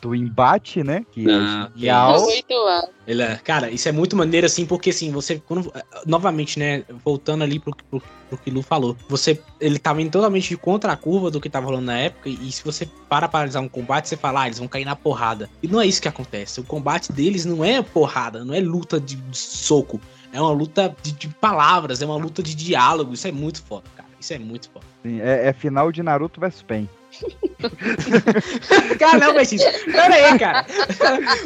[0.01, 1.05] do embate, né?
[1.11, 2.21] Que é que genial.
[2.21, 2.89] muito mal.
[3.07, 5.41] Ele é- cara, isso é muito maneiro, assim, porque assim, você.
[5.45, 5.71] Quando,
[6.05, 6.84] novamente, né?
[7.03, 9.41] Voltando ali pro, pro, pro que o Lu falou, você.
[9.59, 12.30] Ele tava indo totalmente de contra a curva do que tava rolando na época.
[12.30, 14.95] E, se você para pra analisar um combate, você fala, ah, eles vão cair na
[14.95, 15.49] porrada.
[15.61, 16.59] E não é isso que acontece.
[16.59, 19.99] O combate deles não é porrada, não é luta de, de soco.
[20.32, 23.13] É uma luta de, de palavras, é uma luta de diálogo.
[23.13, 24.09] Isso é muito foda, cara.
[24.19, 24.86] Isso é muito foda.
[25.03, 26.89] Sim, é, é final de Naruto vs Pen.
[28.99, 29.61] Caramba, Betis.
[29.86, 30.65] Pera aí, cara.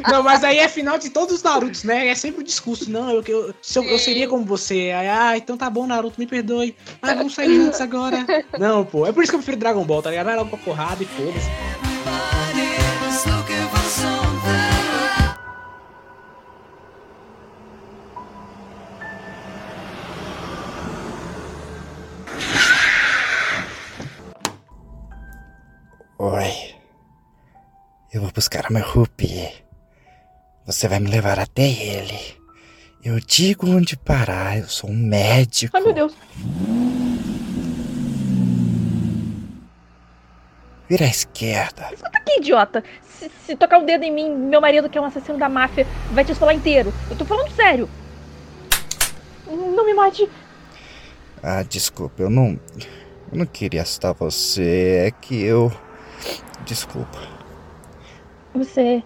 [0.09, 2.07] Não, mas aí é final de todos os Narutos, né?
[2.07, 2.89] É sempre o discurso.
[2.89, 4.91] Não, eu, eu, se eu, eu seria como você.
[4.95, 6.75] Aí, ah, então tá bom, Naruto, me perdoe.
[7.01, 8.25] Ah, vamos sair juntos agora.
[8.59, 9.05] Não, pô.
[9.07, 10.25] É por isso que eu prefiro Dragon Ball, tá ligado?
[10.25, 11.49] Vai logo pra porrada e foda-se.
[26.25, 26.73] Oi.
[28.13, 29.53] Eu vou buscar o meu Rupi.
[30.65, 32.17] Você vai me levar até ele.
[33.03, 35.75] Eu digo onde parar, eu sou um médico.
[35.75, 36.15] Ai, meu Deus.
[40.87, 41.89] Vira à esquerda.
[41.91, 42.81] Escuta aqui, idiota.
[43.01, 45.85] Se, se tocar o dedo em mim, meu marido, que é um assassino da máfia,
[46.13, 46.93] vai te esfolar inteiro.
[47.11, 47.89] Eu tô falando sério.
[49.45, 50.29] Não me mate.
[51.43, 52.57] Ah, desculpa, eu não.
[53.29, 55.07] Eu não queria assustar você.
[55.07, 55.69] É que eu.
[56.65, 57.19] Desculpa.
[58.53, 59.03] Você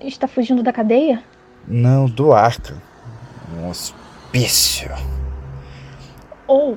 [0.00, 1.22] está fugindo da cadeia?
[1.66, 2.76] Não, do arca.
[3.56, 4.90] Um hospício.
[6.46, 6.76] Oh,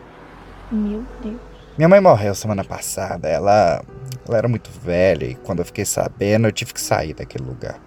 [0.72, 1.40] meu Deus.
[1.78, 3.28] Minha mãe morreu semana passada.
[3.28, 3.84] Ela.
[4.28, 7.78] Ela era muito velha e quando eu fiquei sabendo, eu tive que sair daquele lugar.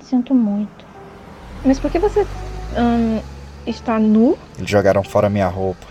[0.00, 0.84] Sinto muito.
[1.64, 2.24] Mas por que você
[2.76, 3.20] ahn,
[3.66, 4.38] está nu?
[4.56, 5.84] Eles jogaram fora minha roupa.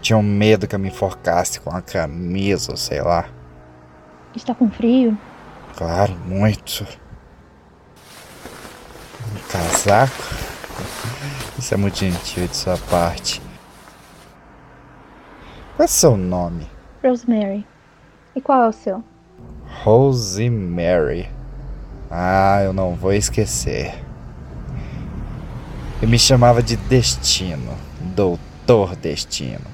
[0.00, 3.26] Tinham medo que eu me enforcasse com a camisa, sei lá.
[4.34, 5.16] Está com frio?
[5.76, 6.86] Claro, muito.
[9.30, 10.12] Um casaco?
[11.58, 13.42] Isso é muito gentil de sua parte.
[15.76, 16.66] Qual é seu nome?
[17.04, 17.66] Rosemary.
[18.34, 19.04] E qual é o seu?
[19.82, 21.28] Rosemary.
[22.10, 23.94] Ah, eu não vou esquecer.
[26.00, 27.76] Eu me chamava de Destino,
[28.14, 29.64] Doutor Destino.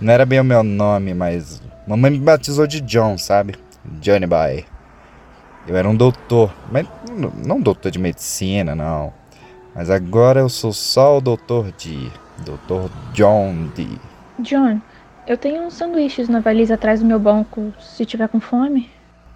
[0.00, 3.54] Não era bem o meu nome, mas mamãe me batizou de John, sabe?
[4.00, 4.64] Johnny Boy.
[5.66, 6.86] Eu era um doutor, mas
[7.44, 9.12] não doutor de medicina, não.
[9.74, 12.10] Mas agora eu sou só o Doutor D.
[12.44, 13.86] Doutor John D.
[14.38, 14.80] John,
[15.26, 18.90] eu tenho uns sanduíches na valisa atrás do meu banco, se tiver com fome.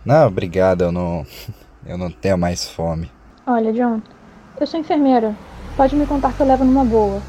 [0.05, 1.27] Não, obrigado, eu não.
[1.85, 3.11] Eu não tenho mais fome.
[3.45, 4.01] Olha, John,
[4.61, 5.35] eu sou enfermeira.
[5.77, 7.21] Pode me contar que eu levo numa boa.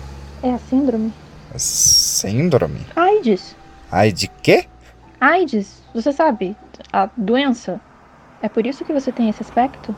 [0.44, 1.12] É a síndrome?
[1.56, 2.86] Síndrome?
[2.96, 3.56] AIDS.
[3.92, 4.66] Ai, de quê?
[5.20, 6.56] AIDS, você sabe,
[6.92, 7.80] a doença.
[8.42, 9.96] É por isso que você tem esse aspecto?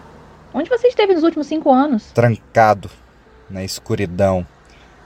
[0.53, 2.11] Onde você esteve nos últimos cinco anos?
[2.11, 2.89] Trancado,
[3.49, 4.45] na escuridão,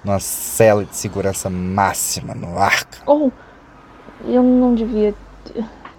[0.03, 2.99] numa cela de segurança máxima no arca.
[3.05, 3.31] Oh,
[4.25, 5.15] eu não devia.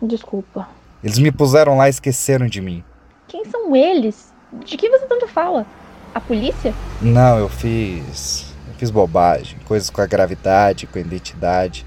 [0.03, 0.69] Desculpa.
[1.03, 2.85] Eles me puseram lá e esqueceram de mim.
[3.27, 4.33] Quem são eles?
[4.65, 5.67] De que você tanto fala?
[6.15, 6.75] A polícia?
[7.01, 8.53] Não, eu fiz.
[8.69, 11.87] Eu fiz bobagem, coisas com a gravidade, com a identidade.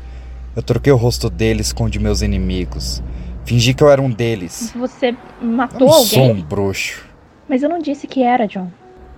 [0.56, 3.02] Eu troquei o rosto deles com o de meus inimigos.
[3.46, 4.72] Fingi que eu era um deles.
[4.76, 5.10] Você
[5.42, 6.32] Eu matou não sou alguém?
[6.38, 7.06] um bruxo.
[7.48, 8.72] Mas eu não disse que era, John.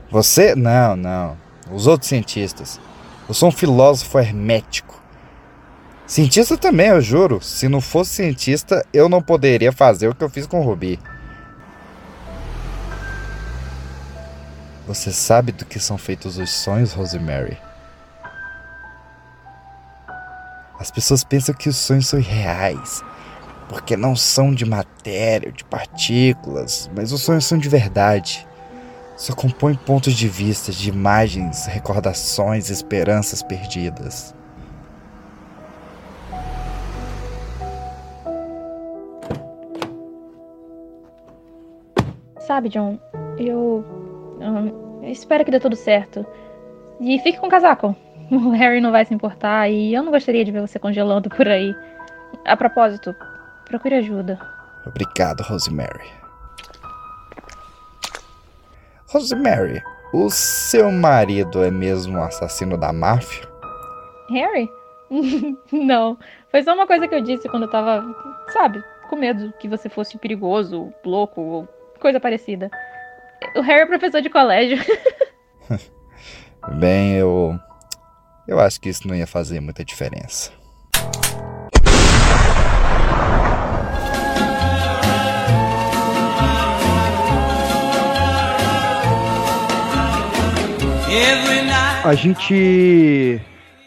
[0.10, 0.56] Você?
[0.56, 1.38] Não, não.
[1.72, 2.80] Os outros cientistas.
[3.28, 5.00] Eu sou um filósofo hermético.
[6.08, 7.40] Cientista também, eu juro.
[7.42, 11.00] Se não fosse cientista, eu não poderia fazer o que eu fiz com o Rubi.
[14.88, 17.58] Você sabe do que são feitos os sonhos, Rosemary?
[20.80, 23.04] As pessoas pensam que os sonhos são irreais,
[23.76, 28.48] porque não são de matéria, de partículas, mas os sonhos são de verdade.
[29.18, 34.34] Só compõem pontos de vista, de imagens, recordações, esperanças perdidas.
[42.40, 42.98] Sabe, John,
[43.38, 43.84] eu.
[44.40, 46.26] hum, eu espero que dê tudo certo.
[47.02, 47.94] E fique com o casaco.
[48.32, 51.48] O Harry não vai se importar e eu não gostaria de ver você congelando por
[51.48, 51.76] aí.
[52.46, 53.14] A propósito,
[53.66, 54.40] procure ajuda.
[54.86, 56.10] Obrigado, Rosemary.
[59.08, 59.82] Rosemary,
[60.14, 63.48] o seu marido é mesmo um assassino da máfia?
[64.30, 64.70] Harry?
[65.72, 66.18] não.
[66.50, 68.04] Foi só uma coisa que eu disse quando eu tava,
[68.52, 71.68] sabe, com medo que você fosse perigoso, louco ou
[72.00, 72.70] coisa parecida.
[73.56, 74.78] O Harry é professor de colégio.
[76.80, 77.60] Bem, eu.
[78.48, 80.52] Eu acho que isso não ia fazer muita diferença.
[92.04, 93.42] A gente.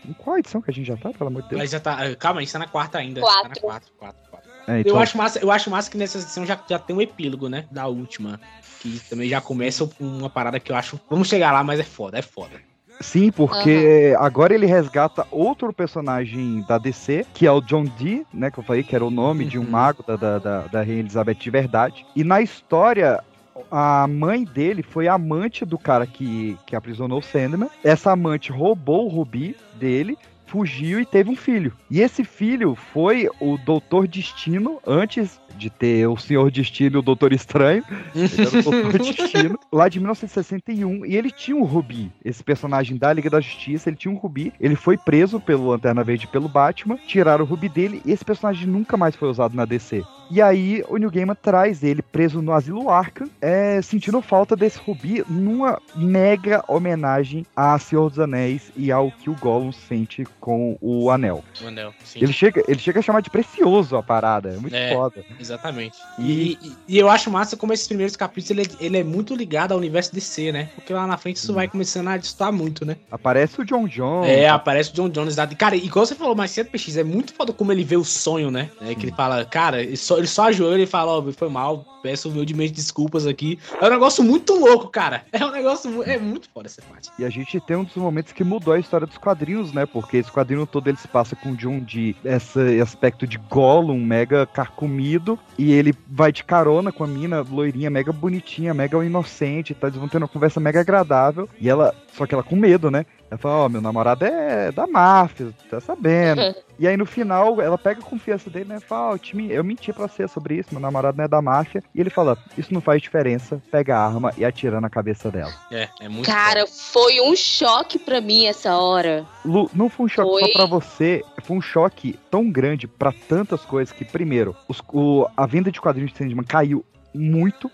[0.09, 1.60] Em qual edição que a gente já tá, pelo amor de Deus?
[1.60, 2.14] Mas já tá.
[2.16, 3.20] Calma, a gente tá na quarta ainda.
[3.20, 3.42] Quatro.
[3.42, 4.50] Tá na quatro, quatro, quatro.
[4.66, 7.00] É, então- eu, acho massa, eu acho massa que nessa edição já, já tem um
[7.00, 7.66] epílogo, né?
[7.70, 8.40] Da última.
[8.80, 11.00] Que também já começa com uma parada que eu acho.
[11.09, 12.60] Vamos chegar lá, mas é foda, é foda.
[13.00, 18.50] Sim, porque agora ele resgata outro personagem da DC, que é o John Dee, né?
[18.50, 20.98] Que eu falei que era o nome de um mago da, da, da, da Rainha
[21.00, 22.05] Elizabeth de verdade.
[22.16, 23.22] E na história,
[23.70, 27.70] a mãe dele foi amante do cara que, que aprisionou o Sandman.
[27.82, 30.16] Essa amante roubou o rubi dele.
[30.47, 31.74] Fugiu e teve um filho.
[31.90, 37.02] E esse filho foi o Doutor Destino antes de ter o Senhor Destino e o
[37.02, 37.85] Doutor Estranho.
[38.14, 41.05] Ele Doutor Destino, lá de 1961.
[41.05, 42.10] E ele tinha um Rubi.
[42.24, 44.52] Esse personagem da Liga da Justiça, ele tinha um Rubi.
[44.60, 46.97] Ele foi preso pelo Lanterna Verde e pelo Batman.
[47.06, 50.05] Tiraram o Rubi dele e esse personagem nunca mais foi usado na DC.
[50.30, 54.78] E aí o New Gaiman traz ele preso no Asilo Arkham, é, sentindo falta desse
[54.78, 60.76] Rubi numa mega homenagem a Senhor dos Anéis e ao que o Gollum sente com
[60.82, 61.43] o Anel.
[61.62, 62.18] O anel, sim.
[62.22, 65.24] Ele chega, ele chega a chamar de precioso a parada, é muito É, foda.
[65.48, 65.96] Exatamente.
[66.18, 69.34] E, e- e eu acho massa como esses primeiros capítulos ele, é- ele é muito
[69.34, 70.68] ligado ao universo DC, né?
[70.74, 72.96] Porque lá na frente isso vai começando a distar muito, né?
[73.10, 74.24] Aparece o John John.
[74.24, 75.36] É, aparece o John Jones.
[75.58, 78.50] Cara, igual você falou mais cedo, PX, é muito foda como ele vê o sonho,
[78.50, 78.70] né?
[78.80, 81.84] É que ele fala, cara, ele só, ele só ajoelha e fala, ó, foi mal,
[82.02, 83.58] peço humildemente desculpas aqui.
[83.80, 85.24] É um negócio muito louco, cara.
[85.32, 87.10] É um negócio, é muito foda essa parte.
[87.18, 89.86] E a gente tem um dos momentos que mudou a história dos quadrinhos, né?
[89.86, 93.98] Porque esse quadrinho todo ele se passa com o John de esse aspecto de Gollum
[94.00, 99.74] mega carcomido e ele vai de carona com a mina loirinha mega bonitinha, mega inocente,
[99.74, 99.89] tá?
[99.89, 103.05] Eles vão tendo uma conversa mega agradável e ela, só que ela com medo, né?
[103.30, 106.40] Ela fala, ó, meu namorado é da máfia, tá sabendo.
[106.78, 108.80] e aí no final ela pega a confiança dele, né?
[108.80, 111.28] Fala, ó, eu, te men- eu menti pra você sobre isso, meu namorado não é
[111.28, 111.82] da máfia.
[111.94, 115.52] E ele fala, isso não faz diferença, pega a arma e atira na cabeça dela.
[115.70, 119.26] É, é muito Cara, foi um choque pra mim essa hora.
[119.44, 120.40] Lu, não foi um choque Foi.
[120.40, 125.26] só pra você, foi um choque tão grande pra tantas coisas que, primeiro, os- o-
[125.36, 126.82] a venda de quadrinhos de Sandman caiu
[127.14, 127.70] muito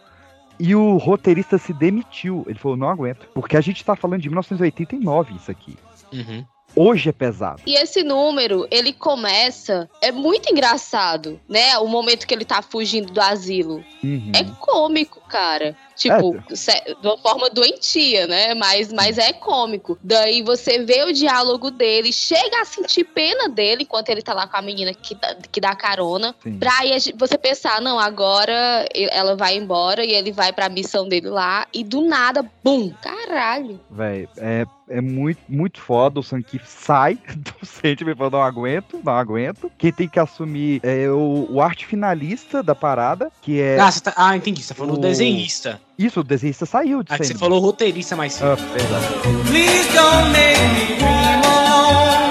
[0.59, 2.45] e o roteirista se demitiu.
[2.49, 3.27] Ele falou, não aguento.
[3.35, 5.77] Porque a gente tá falando de 1989 isso aqui.
[6.13, 6.45] Uhum.
[6.77, 7.63] Hoje é pesado.
[7.65, 9.89] E esse número, ele começa.
[10.03, 11.79] É muito engraçado, né?
[11.79, 13.85] O momento que ele tá fugindo do asilo.
[14.03, 14.33] Uhum.
[14.35, 15.77] É cômico, cara.
[15.97, 18.53] Tipo, sé- de uma forma doentia, né?
[18.55, 19.97] Mas, mas é cômico.
[20.03, 24.47] Daí você vê o diálogo dele, chega a sentir pena dele enquanto ele tá lá
[24.49, 26.35] com a menina que dá, que dá carona.
[26.43, 26.59] Sim.
[26.59, 31.29] Pra aí você pensar, não, agora ela vai embora e ele vai pra missão dele
[31.29, 31.67] lá.
[31.73, 32.93] E do nada, bum!
[33.01, 33.79] Caralho!
[33.89, 36.19] Véi, é, é muito, muito foda.
[36.19, 39.71] O Sanky sai do Sandman e fala, não aguento, não aguento.
[39.79, 43.79] Quem tem que assumir é o, o arte finalista da parada, que é...
[43.79, 44.61] Ah, tá- ah, entendi.
[44.61, 45.81] Você tá falando o- do desenhista.
[45.99, 48.53] Isso, o desenhista saiu de Ah, que você falou roteirista mais cedo.
[48.53, 49.01] Ah, perdão.
[49.47, 52.31] Please don't make me dream alone.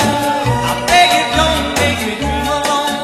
[0.64, 2.98] I beg you, don't make me dream alone.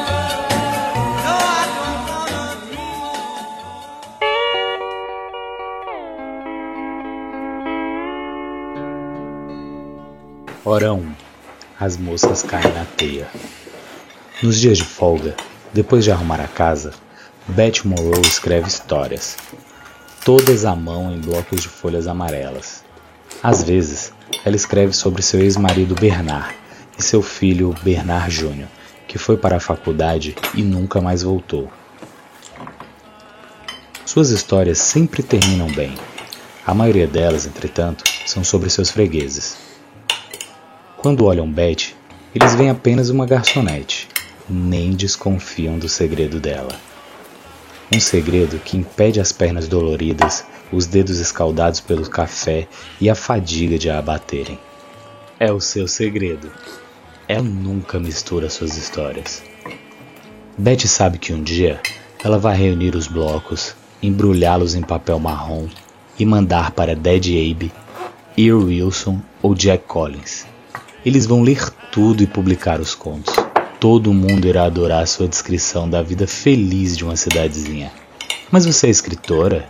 [1.24, 3.00] No, I don't wanna dream
[10.64, 11.12] Hora 1.
[11.78, 13.26] As moscas caem na teia.
[14.42, 15.34] Nos dias de folga,
[15.72, 16.92] depois de arrumar a casa,
[17.48, 19.36] Beth Monroe escreve histórias,
[20.24, 22.84] todas à mão em blocos de folhas amarelas.
[23.42, 24.12] Às vezes,
[24.44, 26.54] ela escreve sobre seu ex-marido Bernard
[26.98, 28.66] e seu filho Bernard Jr.,
[29.08, 31.70] que foi para a faculdade e nunca mais voltou.
[34.04, 35.94] Suas histórias sempre terminam bem.
[36.66, 39.56] A maioria delas, entretanto, são sobre seus fregueses.
[40.96, 41.94] Quando olham Beth,
[42.34, 44.08] eles veem apenas uma garçonete,
[44.48, 46.89] nem desconfiam do segredo dela.
[47.92, 52.68] Um segredo que impede as pernas doloridas, os dedos escaldados pelo café
[53.00, 54.58] e a fadiga de a abaterem.
[55.40, 56.52] É o seu segredo.
[57.26, 59.42] Ela nunca mistura suas histórias.
[60.56, 61.80] Beth sabe que um dia
[62.22, 65.66] ela vai reunir os blocos, embrulhá-los em papel marrom
[66.16, 67.72] e mandar para Dead Abe,
[68.38, 70.46] Ear Wilson ou Jack Collins.
[71.04, 73.34] Eles vão ler tudo e publicar os contos.
[73.80, 77.90] Todo mundo irá adorar sua descrição da vida feliz de uma cidadezinha.
[78.50, 79.66] Mas você é escritora?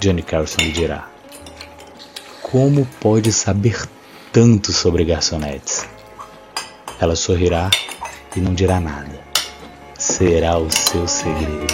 [0.00, 1.10] Johnny Carson lhe dirá.
[2.40, 3.86] Como pode saber
[4.32, 5.86] tanto sobre garçonetes?
[6.98, 7.68] Ela sorrirá
[8.34, 9.20] e não dirá nada.
[9.98, 11.66] Será o seu segredo.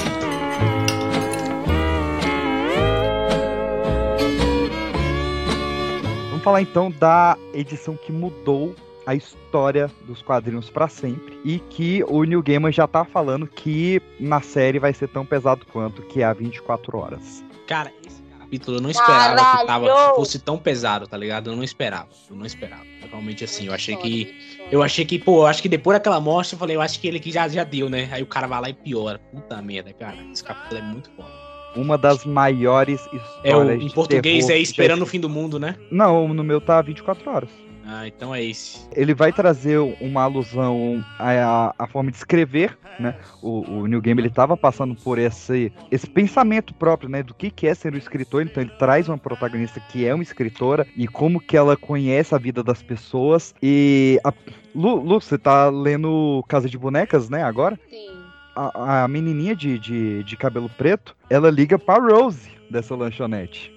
[6.31, 8.75] Vamos falar então da edição que mudou
[9.07, 14.01] a história dos quadrinhos pra sempre e que o New Gaiman já tá falando que
[14.19, 17.45] na série vai ser tão pesado quanto que é a 24 horas.
[17.67, 19.67] Cara, esse capítulo eu não esperava que Caralho!
[19.67, 21.51] tava, fosse tão pesado, tá ligado?
[21.51, 22.09] Eu não esperava.
[22.29, 22.85] Eu não esperava.
[23.11, 24.35] Realmente assim, eu achei que.
[24.71, 27.09] Eu achei que, pô, eu acho que depois daquela morte, eu falei, eu acho que
[27.09, 28.09] ele que já, já deu, né?
[28.13, 29.19] Aí o cara vai lá e piora.
[29.19, 30.17] Puta merda, cara.
[30.33, 31.29] Esse capítulo é muito foda.
[31.75, 35.29] Uma das maiores histórias É o, em de português é que Esperando o Fim do
[35.29, 35.77] Mundo, né?
[35.91, 37.51] Não, no meu tá 24 horas.
[37.85, 38.87] Ah, então é esse.
[38.95, 43.17] Ele vai trazer uma alusão à, à forma de escrever, né?
[43.43, 47.23] O, o New Game ele tava passando por esse, esse pensamento próprio, né?
[47.23, 48.43] Do que, que é ser um escritor.
[48.43, 52.39] Então ele traz uma protagonista que é uma escritora e como que ela conhece a
[52.39, 53.55] vida das pessoas.
[53.63, 54.33] E a,
[54.75, 57.43] Lu, Lu, você tá lendo Casa de Bonecas, né?
[57.43, 57.79] Agora?
[57.89, 58.09] Sim.
[58.55, 63.73] A, a menininha de, de, de cabelo preto, ela liga pra Rose dessa lanchonete.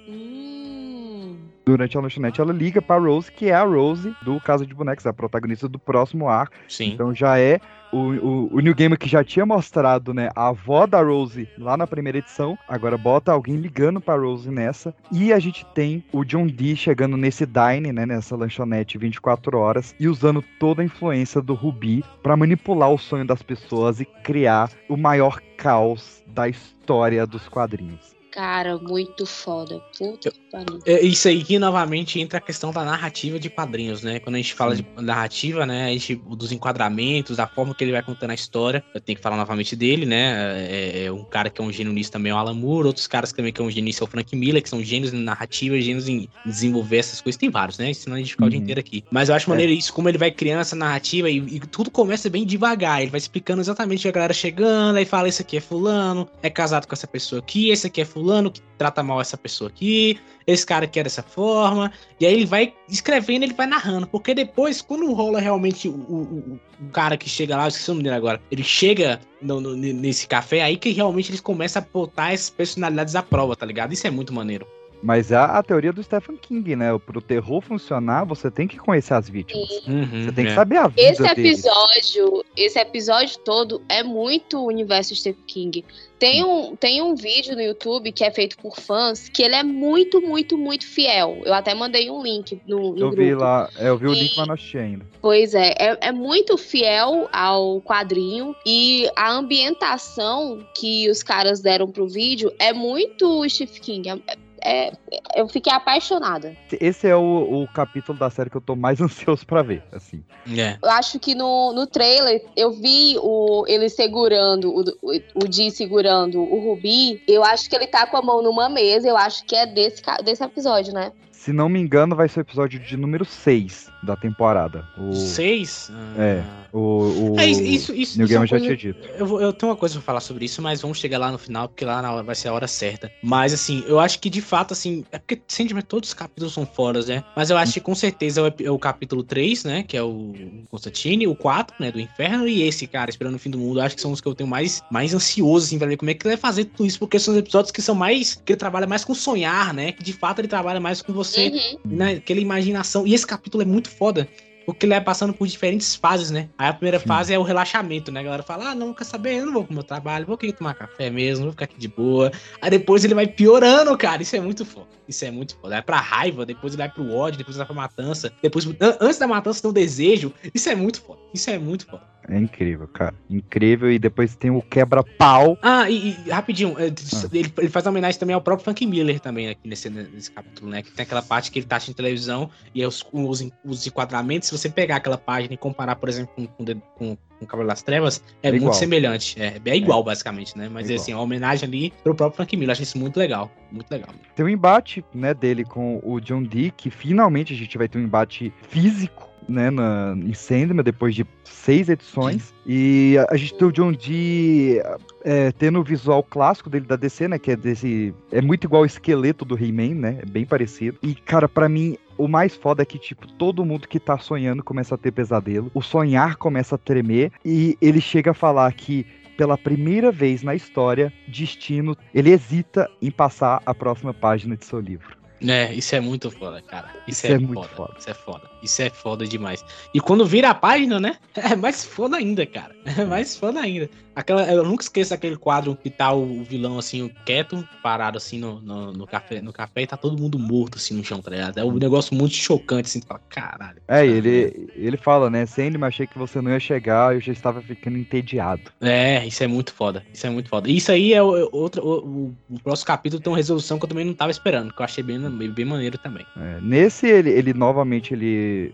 [1.66, 5.06] Durante a lanchonete, ela liga pra Rose, que é a Rose do Casa de Bonecos,
[5.06, 6.56] a protagonista do próximo arco.
[6.68, 6.92] Sim.
[6.94, 7.60] Então já é
[7.92, 11.78] o, o, o New Gamer que já tinha mostrado, né, a avó da Rose lá
[11.78, 12.58] na primeira edição.
[12.68, 14.94] Agora bota alguém ligando pra Rose nessa.
[15.12, 19.96] E a gente tem o John Dee chegando nesse dine, né, nessa lanchonete 24 horas
[20.00, 24.72] e usando toda a influência do Ruby pra manipular o sonho das pessoas e criar
[24.90, 28.23] o maior caos da história dos quadrinhos.
[28.34, 29.80] Cara, muito foda.
[29.96, 30.80] Puta que pariu.
[30.88, 34.20] É, Isso aí que novamente entra a questão da narrativa de quadrinhos, né?
[34.20, 35.86] Quando a gente fala de narrativa, né?
[35.86, 38.84] A gente, dos enquadramentos, da forma que ele vai contando a história.
[38.92, 40.34] Eu tenho que falar novamente dele, né?
[40.68, 42.88] É, é um cara que é um gênio nisso também é o Alan Moore.
[42.88, 45.14] Outros caras também que é um gênio nisso é o Frank Miller, que são gênios
[45.14, 47.38] em narrativa, gênios em desenvolver essas coisas.
[47.38, 47.94] Tem vários, né?
[47.94, 48.64] Senão a gente ficar o dia Uhum.
[48.64, 49.04] inteiro aqui.
[49.12, 49.50] Mas eu acho É.
[49.50, 53.04] maneiro isso, como ele vai criando essa narrativa e, e tudo começa bem devagar.
[53.04, 56.88] Ele vai explicando exatamente a galera chegando, aí fala: esse aqui é fulano, é casado
[56.88, 60.66] com essa pessoa aqui, esse aqui é fulano que trata mal essa pessoa aqui, esse
[60.66, 61.92] cara aqui é dessa forma.
[62.20, 64.08] E aí ele vai escrevendo, ele vai narrando.
[64.08, 67.94] Porque depois, quando rola realmente o, o, o cara que chega lá, eu esqueci o
[67.94, 71.86] nome dele agora, ele chega no- no- nesse café, aí que realmente eles começam a
[71.94, 73.94] botar essas personalidades à prova, tá ligado?
[73.94, 74.68] Isso é muito maneiro.
[75.04, 76.98] Mas é a, teoria do Stephen King, né?
[76.98, 79.70] Pro terror funcionar, você tem que conhecer as vítimas.
[79.86, 80.56] Uhum, Você tem que é.
[80.56, 81.60] saber a vida Esse deles.
[81.66, 85.86] episódio, esse episódio todo é muito o universo Stephen King.
[86.18, 89.64] Tem um, tem um vídeo no YouTube que é feito por fãs que ele é
[89.64, 91.42] muito, muito, muito fiel.
[91.44, 93.16] Eu até mandei um link no, no Eu grupo.
[93.18, 95.06] vi lá, é, eu vi o E- link, mas não achei ainda.
[95.22, 101.92] Pois é, é, é muito fiel ao quadrinho e a ambientação que os caras deram
[101.92, 104.10] pro vídeo é muito Stephen King.
[104.28, 104.92] É- é-
[105.36, 106.56] eu fiquei apaixonada.
[106.80, 110.24] Esse é o, o capítulo da série que eu tô mais ansioso pra ver, assim.
[110.58, 110.78] É.
[110.82, 115.72] Eu acho que no, no trailer eu vi o, ele segurando, o, o, o Dee
[115.72, 117.22] segurando o Rubi.
[117.28, 119.08] Eu acho que ele tá com a mão numa mesa.
[119.08, 121.12] Eu acho que é desse, desse episódio, né?
[121.32, 124.88] Se não me engano, vai ser o episódio de número 6 da temporada.
[124.98, 125.92] O, Seis?
[126.18, 126.42] É,
[126.74, 129.08] o, o É, isso, isso, New isso é uma Gamer já coisa- tinha dito.
[129.18, 131.38] Eu, vou- eu tenho uma coisa pra falar sobre isso, mas vamos chegar lá no
[131.38, 133.12] final, porque lá na hora vai ser a hora certa.
[133.22, 136.66] Mas, assim, eu acho que de fato, assim, é porque Sandman, todos os capítulos são
[136.66, 137.24] foras, né?
[137.36, 139.84] Mas eu acho que com certeza é o, é o capítulo 3, né?
[139.84, 140.34] Que é o
[140.72, 141.92] Constantine, o 4, né?
[141.92, 143.80] Do Inferno, e esse, cara, Esperando o Fim do Mundo.
[143.80, 146.10] Eu acho que são os que eu tenho mais, mais ansioso, assim, pra ver como
[146.10, 148.36] é que ele vai fazer tudo isso, porque são os episódios que são mais.
[148.44, 149.92] que ele trabalha mais com sonhar, né?
[149.92, 151.52] Que de fato ele trabalha mais com você,
[151.86, 152.14] né?
[152.14, 153.06] Aquela imaginação.
[153.06, 154.28] E esse capítulo é muito foda.
[154.66, 156.50] Porque ele vai passando por diferentes fases, né?
[156.58, 158.20] Aí a primeira fase é o relaxamento, né?
[158.20, 159.36] A galera fala: ah, não, quer saber?
[159.40, 161.88] Eu não vou pro meu trabalho, vou aqui tomar café mesmo, vou ficar aqui de
[161.88, 162.32] boa.
[162.62, 164.22] Aí depois ele vai piorando, cara.
[164.22, 164.88] Isso é muito foda.
[165.08, 165.70] Isso é muito foda.
[165.76, 168.32] Vai pra raiva, depois ele vai pro ódio, depois ele vai pra matança.
[168.42, 170.34] Depois, an- antes da matança tem o desejo.
[170.54, 171.20] Isso é muito foda.
[171.34, 172.13] Isso é muito foda.
[172.28, 173.14] É incrível, cara.
[173.30, 173.92] Incrível.
[173.92, 175.58] E depois tem o quebra-pau.
[175.62, 176.86] Ah, e, e, rapidinho, é,
[177.32, 180.82] ele, ele faz homenagem também ao próprio Frank Miller também aqui nesse, nesse capítulo, né?
[180.82, 184.48] Que tem aquela parte que ele tá assistindo televisão e é os, os, os enquadramentos,
[184.50, 187.70] se você pegar aquela página e comparar, por exemplo, com, com, com, com o Cavaleiro
[187.70, 188.74] das Trevas, é, É muito igual.
[188.74, 189.42] semelhante.
[189.42, 190.70] É, é igual, basicamente, né?
[190.72, 192.70] Mas É é assim, uma homenagem ali pro próprio Frank Miller.
[192.70, 193.52] Eu acho isso muito legal.
[193.72, 194.10] Muito legal.
[194.36, 197.98] Tem um embate, né, dele com o John Dee, que finalmente a gente vai ter
[197.98, 202.54] um embate físico, né, na, em Sandman, depois de seis edições.
[202.66, 204.82] E a, a gente tem o John Dee
[205.24, 208.14] é, tendo o visual clássico dele da DC, né, que é desse...
[208.32, 210.98] É muito igual o esqueleto do He-Man, né, é bem parecido.
[211.02, 211.98] E, cara, pra mim...
[212.16, 215.72] O mais foda é que, tipo, todo mundo que tá sonhando começa a ter pesadelo,
[215.74, 219.04] o sonhar começa a tremer, e ele chega a falar que
[219.36, 224.80] pela primeira vez na história, Destino, ele hesita em passar a próxima página de seu
[224.80, 225.18] livro.
[225.42, 226.90] É, isso é muito foda, cara.
[227.08, 227.76] Isso, Isso é, é muito foda.
[227.76, 227.96] foda.
[228.00, 228.53] Isso é foda.
[228.64, 229.64] Isso é foda demais.
[229.94, 231.18] E quando vira a página, né?
[231.54, 232.74] É mais foda ainda, cara.
[232.86, 233.90] É mais foda ainda.
[234.16, 238.62] Aquela, eu nunca esqueço aquele quadro que tá o vilão assim, quieto, parado assim no,
[238.62, 241.58] no, no café, no café e tá todo mundo morto assim no chão, tá ligado?
[241.58, 243.82] É um negócio muito chocante, assim, tu fala, caralho.
[243.88, 245.46] É, ele, ele fala, né?
[245.48, 248.62] Sandman, achei que você não ia chegar, eu já estava ficando entediado.
[248.80, 250.06] É, isso é muito foda.
[250.14, 250.70] Isso é muito foda.
[250.70, 251.82] Isso aí é é outro.
[251.84, 254.86] O, o- próximo capítulo tem uma resolução que eu também não tava esperando, que eu
[254.86, 256.26] achei bem, bem, bem maneiro também.
[256.38, 258.26] É, nesse, ele, ele novamente, ele,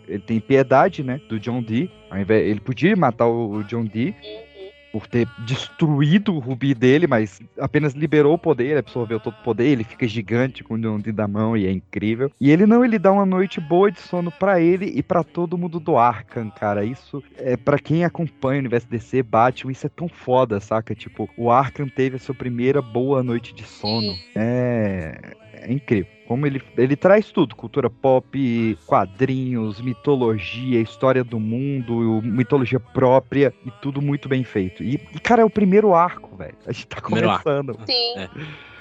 [0.07, 1.19] ele tem piedade, né?
[1.30, 1.89] Do John Dee.
[2.30, 4.15] Ele podia matar o, John Dee.
[4.91, 9.43] Por ter destruído o rubi dele, mas apenas liberou o poder, ele absorveu todo o
[9.43, 12.31] poder, ele fica gigante com o John Dee da mão e é incrível.
[12.41, 15.60] E ele não, ele dá uma noite boa de sono pra ele e pra todo
[15.60, 16.84] mundo do Arkham, cara.
[16.84, 20.95] Isso é para quem acompanha o universo DC, Batman, isso é tão foda, saca?
[20.95, 24.15] Tipo, o Arkham teve a sua primeira boa noite de sono.
[24.35, 26.19] É, é incrível.
[26.30, 33.72] Como ele, ele traz tudo: cultura pop, quadrinhos, mitologia, história do mundo, mitologia própria e
[33.81, 34.84] tudo muito bem feito.
[34.84, 36.53] E, e, cara, é o primeiro arco, velho.
[36.68, 37.43] A gente tá Primeiro arco.
[37.43, 37.76] começando.
[37.84, 38.14] Sim.
[38.15, 38.30] É.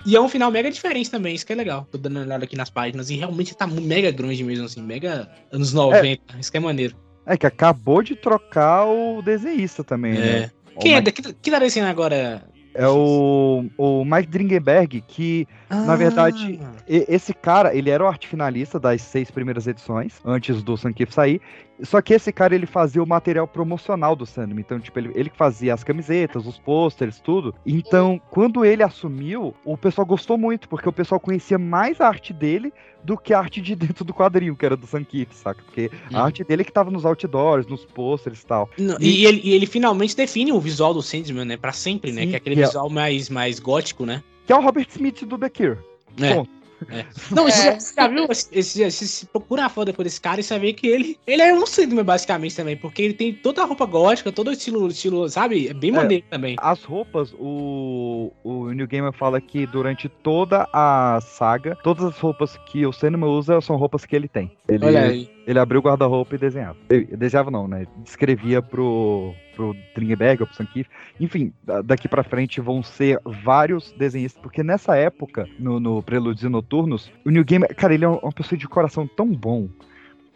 [0.04, 1.88] E é um final mega diferente também, isso que é legal.
[1.90, 5.26] Tô dando uma olhada aqui nas páginas e realmente tá mega grande mesmo, assim, mega
[5.50, 6.38] anos 90.
[6.38, 6.94] Isso que é maneiro.
[7.24, 10.40] É que acabou de trocar o desenhista também, É.
[10.40, 10.50] né?
[10.80, 11.02] Quem é?
[11.02, 12.42] Que, que tá desenhando agora?
[12.74, 15.96] É o, o Mike Dringenberg, que, na Ah.
[15.96, 20.76] verdade, e- esse cara, ele era o arte finalista das seis primeiras edições, antes do
[20.76, 21.40] Sankif sair.
[21.82, 24.60] Só que esse cara, ele fazia o material promocional do Sandman.
[24.60, 27.54] Então, tipo, ele, ele que fazia as camisetas, os pôsteres, tudo.
[27.64, 32.32] Então, quando ele assumiu, o pessoal gostou muito, porque o pessoal conhecia mais a arte
[32.32, 32.72] dele
[33.04, 35.62] do que a arte de dentro do quadrinho, que era do Sankif, saca?
[35.62, 36.24] Porque a Uhum.
[36.24, 38.68] arte dele é que tava nos outdoors, nos pôsteres e tal.
[38.78, 41.56] Não, E, ele, e ele finalmente define o visual do Sandman, né?
[41.56, 42.22] Pra sempre, né?
[42.22, 44.22] Sim, que é aquele que é- visual mais, mais gótico, né?
[44.46, 45.78] Que é o Robert Smith do The Cure.
[46.20, 46.34] É.
[46.34, 46.50] Ponto.
[46.90, 47.04] É.
[47.34, 47.80] Não, você É.
[47.80, 48.26] já, já viu?
[48.30, 50.86] Esse, esse- se, se procura a foto depois desse cara e você vai ver que
[50.86, 52.76] ele, ele é um Sandman, basicamente, também.
[52.76, 55.68] Porque ele tem toda a roupa gótica, todo o estilo, estilo sabe?
[55.68, 55.94] É bem É.
[55.94, 56.56] maneiro também.
[56.58, 62.56] As roupas, o, o New Gamer fala que durante toda a saga, todas as roupas
[62.66, 64.52] que o Sandman usa são roupas que ele tem.
[64.68, 65.30] Ele, Olha aí.
[65.48, 66.76] Ele abriu o guarda-roupa e desenhava.
[66.90, 67.86] Ele, desenhava não, né?
[68.04, 70.88] Descrevia pro, pro Dringberg ou pro Sankif.
[71.18, 76.44] Enfim, da- daqui pra frente vão ser vários desenhistas, porque nessa época, no, no Prelúdios
[76.44, 79.68] e Noturnos, o New Gamer, cara, ele é uma pessoa de coração tão bom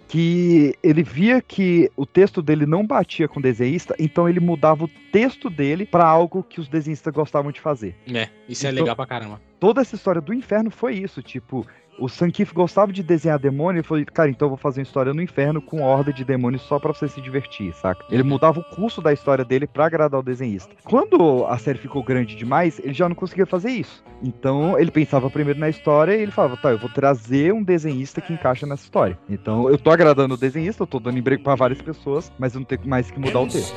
[0.09, 4.85] que ele via que o texto dele não batia com o desenhista, então ele mudava
[4.85, 7.95] o texto dele pra algo que os desenhistas gostavam de fazer.
[8.13, 9.41] É, isso é Então- legal pra caramba.
[9.59, 11.65] Toda essa história do inferno foi isso, tipo,
[12.03, 15.15] o Sankif gostava de desenhar demônio e falou, cara, então eu vou fazer uma história
[15.15, 18.05] no inferno com horda de demônios só pra você se divertir, saca?
[18.11, 20.75] Ele mudava o curso da história dele pra agradar o desenhista.
[20.83, 24.03] Quando a série ficou grande demais, ele já não conseguia fazer isso.
[24.21, 28.21] Então ele pensava primeiro na história e ele falava, tá, eu vou trazer um desenhista
[28.21, 29.17] que encaixa nessa história.
[29.31, 32.61] Então eu tô agradando o desenhista, eu tô dando emprego pra várias pessoas, mas eu
[32.61, 33.77] não tenho mais que mudar o texto.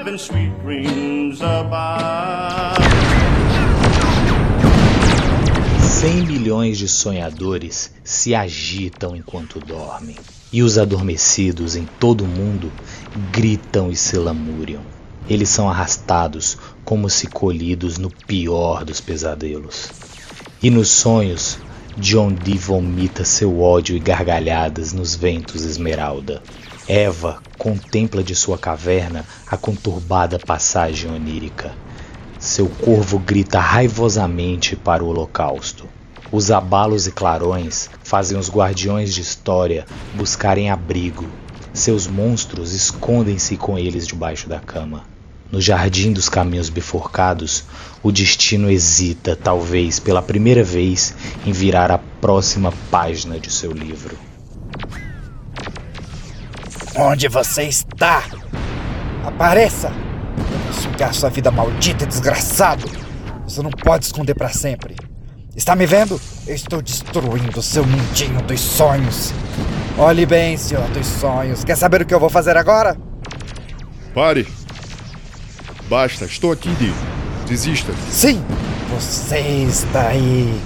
[0.00, 2.80] Having sweet dreams about
[5.90, 10.16] 100 milhões de sonhadores se agitam enquanto dormem,
[10.50, 12.72] e os adormecidos em todo o mundo
[13.32, 14.80] gritam e se lamúriam.
[15.28, 19.90] Eles são arrastados como se colhidos no pior dos pesadelos.
[20.62, 21.58] E nos sonhos,
[21.98, 26.40] John Dee vomita seu ódio e gargalhadas nos ventos esmeralda.
[26.88, 31.74] Eva contempla de sua caverna a conturbada passagem onírica.
[32.40, 35.86] Seu corvo grita raivosamente para o holocausto.
[36.32, 39.84] Os abalos e clarões fazem os guardiões de história
[40.14, 41.26] buscarem abrigo.
[41.74, 45.04] Seus monstros escondem-se com eles debaixo da cama.
[45.52, 47.64] No jardim dos caminhos bifurcados,
[48.02, 51.14] o destino hesita, talvez pela primeira vez,
[51.44, 54.16] em virar a próxima página de seu livro.
[56.96, 58.24] Onde você está?
[59.26, 60.09] Apareça!
[60.72, 62.84] Sugar sua vida maldita e desgraçado!
[63.44, 64.94] Você não pode esconder para sempre.
[65.56, 66.20] Está me vendo?
[66.46, 69.32] Eu estou destruindo seu mundinho dos sonhos.
[69.98, 71.64] Olhe bem, senhor dos sonhos.
[71.64, 72.96] Quer saber o que eu vou fazer agora?
[74.14, 74.46] Pare!
[75.88, 76.94] Basta, estou aqui, Dee.
[77.46, 77.92] Desista.
[78.10, 78.44] Sim,
[78.88, 80.60] você está aí.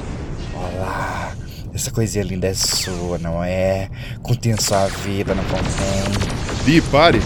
[0.54, 1.32] Olá.
[1.72, 3.88] Essa coisinha linda é sua, não é?
[4.22, 6.64] Contém sua vida, não contém?
[6.66, 7.20] Dee, pare!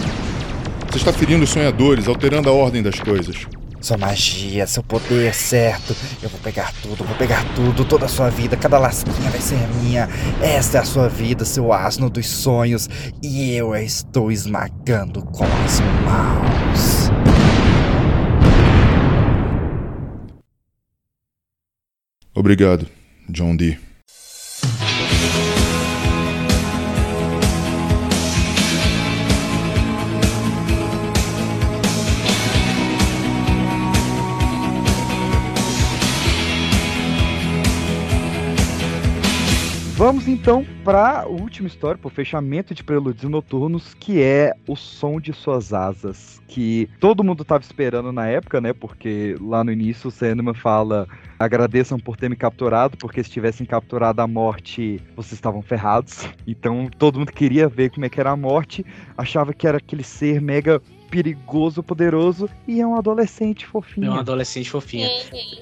[0.89, 3.45] Você está ferindo os sonhadores, alterando a ordem das coisas.
[3.79, 5.95] Sua magia, seu poder, certo?
[6.21, 9.59] Eu vou pegar tudo, vou pegar tudo, toda a sua vida, cada lasquinha vai ser
[9.83, 10.09] minha.
[10.41, 12.89] Esta é a sua vida, seu asno dos sonhos,
[13.21, 17.11] e eu a estou esmagando com as mãos.
[22.33, 22.87] Obrigado,
[23.29, 23.88] John Dee.
[39.99, 44.73] Vamos então para a última história, para o fechamento de Prelúdios Noturnos, que é o
[44.73, 48.71] som de suas asas, que todo mundo estava esperando na época, né?
[48.71, 51.05] Porque lá no início o Sandman fala:
[51.37, 56.25] agradeçam por ter me capturado, porque se tivessem capturado a morte, vocês estavam ferrados.
[56.47, 58.85] Então todo mundo queria ver como é que era a morte,
[59.17, 64.07] achava que era aquele ser mega perigoso, poderoso, e é um adolescente fofinho.
[64.07, 65.09] É uma adolescente fofinha.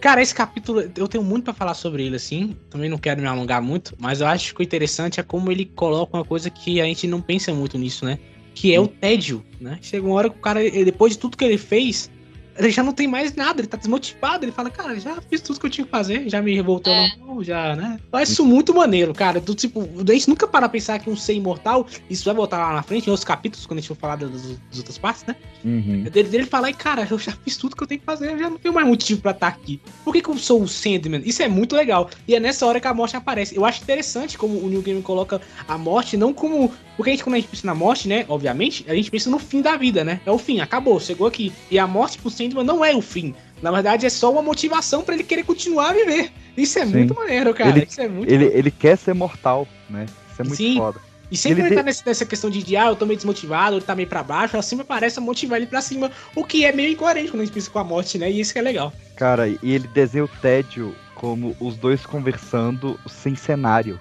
[0.01, 2.55] Cara, esse capítulo, eu tenho muito pra falar sobre ele, assim.
[2.69, 5.65] Também não quero me alongar muito, mas eu acho que ficou interessante é como ele
[5.65, 8.19] coloca uma coisa que a gente não pensa muito nisso, né?
[8.53, 9.77] Que é o tédio, né?
[9.81, 12.09] Chega uma hora que o cara, depois de tudo que ele fez,
[12.57, 15.59] ele já não tem mais nada, ele tá desmotivado, ele fala, cara, já fiz tudo
[15.59, 17.11] que eu tinha que fazer, já me revoltou É.
[17.19, 17.99] não, já, né?
[18.11, 19.39] Eu acho isso muito maneiro, cara.
[19.39, 22.73] Do, tipo, a gente nunca para pensar que um ser imortal, isso vai voltar lá
[22.73, 25.35] na frente, em outros capítulos, quando a gente for falar das, das outras partes, né?
[25.63, 26.03] Uhum.
[26.05, 28.31] É dele, dele falar, e cara, eu já fiz tudo que eu tenho que fazer,
[28.31, 29.81] eu já não tenho mais motivo pra estar aqui.
[30.03, 31.21] Por que, que eu sou o Sandman?
[31.25, 32.09] Isso é muito legal.
[32.27, 33.55] E é nessa hora que a morte aparece.
[33.55, 36.71] Eu acho interessante como o New Game coloca a morte, não como.
[36.97, 38.25] Porque a gente, quando a gente pensa na morte, né?
[38.27, 40.19] Obviamente, a gente pensa no fim da vida, né?
[40.25, 41.53] É o fim, acabou, chegou aqui.
[41.69, 43.35] E a morte pro Sandman não é o fim.
[43.61, 46.31] Na verdade, é só uma motivação pra ele querer continuar a viver.
[46.57, 46.91] Isso é Sim.
[46.93, 47.69] muito maneiro, cara.
[47.69, 50.07] Ele, Isso é muito ele, ele quer ser mortal, né?
[50.31, 50.77] Isso é muito Sim.
[50.77, 50.99] foda.
[51.29, 53.75] E sempre Ele ele, tá de- nessa questão de, de, ah, eu tô meio desmotivado,
[53.75, 56.71] ele tá meio pra baixo, ela sempre parece motivar ele pra cima, o que é
[56.71, 58.31] meio incoerente quando a gente pensa com a morte, né?
[58.31, 58.93] E isso que é legal.
[59.17, 63.99] Cara, e ele desenha o tédio como os dois conversando sem cenário.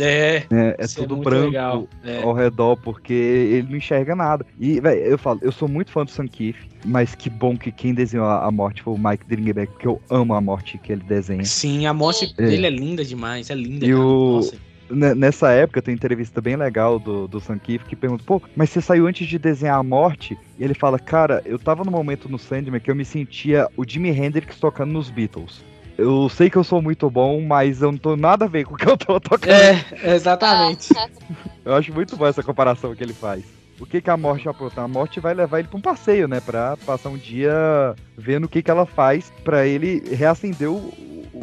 [0.00, 0.46] É.
[0.50, 0.74] né?
[0.78, 2.22] É isso é tudo muito branco legal, é.
[2.22, 4.44] ao redor, porque ele não enxerga nada.
[4.58, 7.92] E, velho, eu falo, eu sou muito fã do Sankiff, mas que bom que quem
[7.94, 11.44] desenhou a morte foi o Mike Dringbeck, porque eu amo a morte que ele desenha.
[11.44, 12.46] Sim, a morte É.
[12.46, 13.84] dele é linda demais, é linda.
[13.86, 14.00] E cara.
[14.00, 14.36] o...
[14.36, 14.56] Nossa.
[14.90, 18.80] ne- Nessa época tem entrevista bem legal do, do Sankiff que pergunta, pô, mas você
[18.80, 20.36] saiu antes de desenhar a morte?
[20.58, 23.84] E ele fala, cara, eu tava no momento no Sandman que eu me sentia o
[23.86, 25.62] Jimi Hendrix tocando nos Beatles.
[25.98, 28.74] Eu sei que eu sou muito bom, mas eu não tô nada a ver com
[28.74, 29.50] o que eu tô tocando.
[29.50, 30.90] É, exatamente.
[31.64, 33.44] Eu acho muito boa essa comparação que ele faz.
[33.78, 34.80] O que, que a morte apronta?
[34.80, 36.40] A morte vai levar ele pra um passeio, né?
[36.40, 40.92] Pra passar um dia vendo o que, que ela faz pra ele reacender o,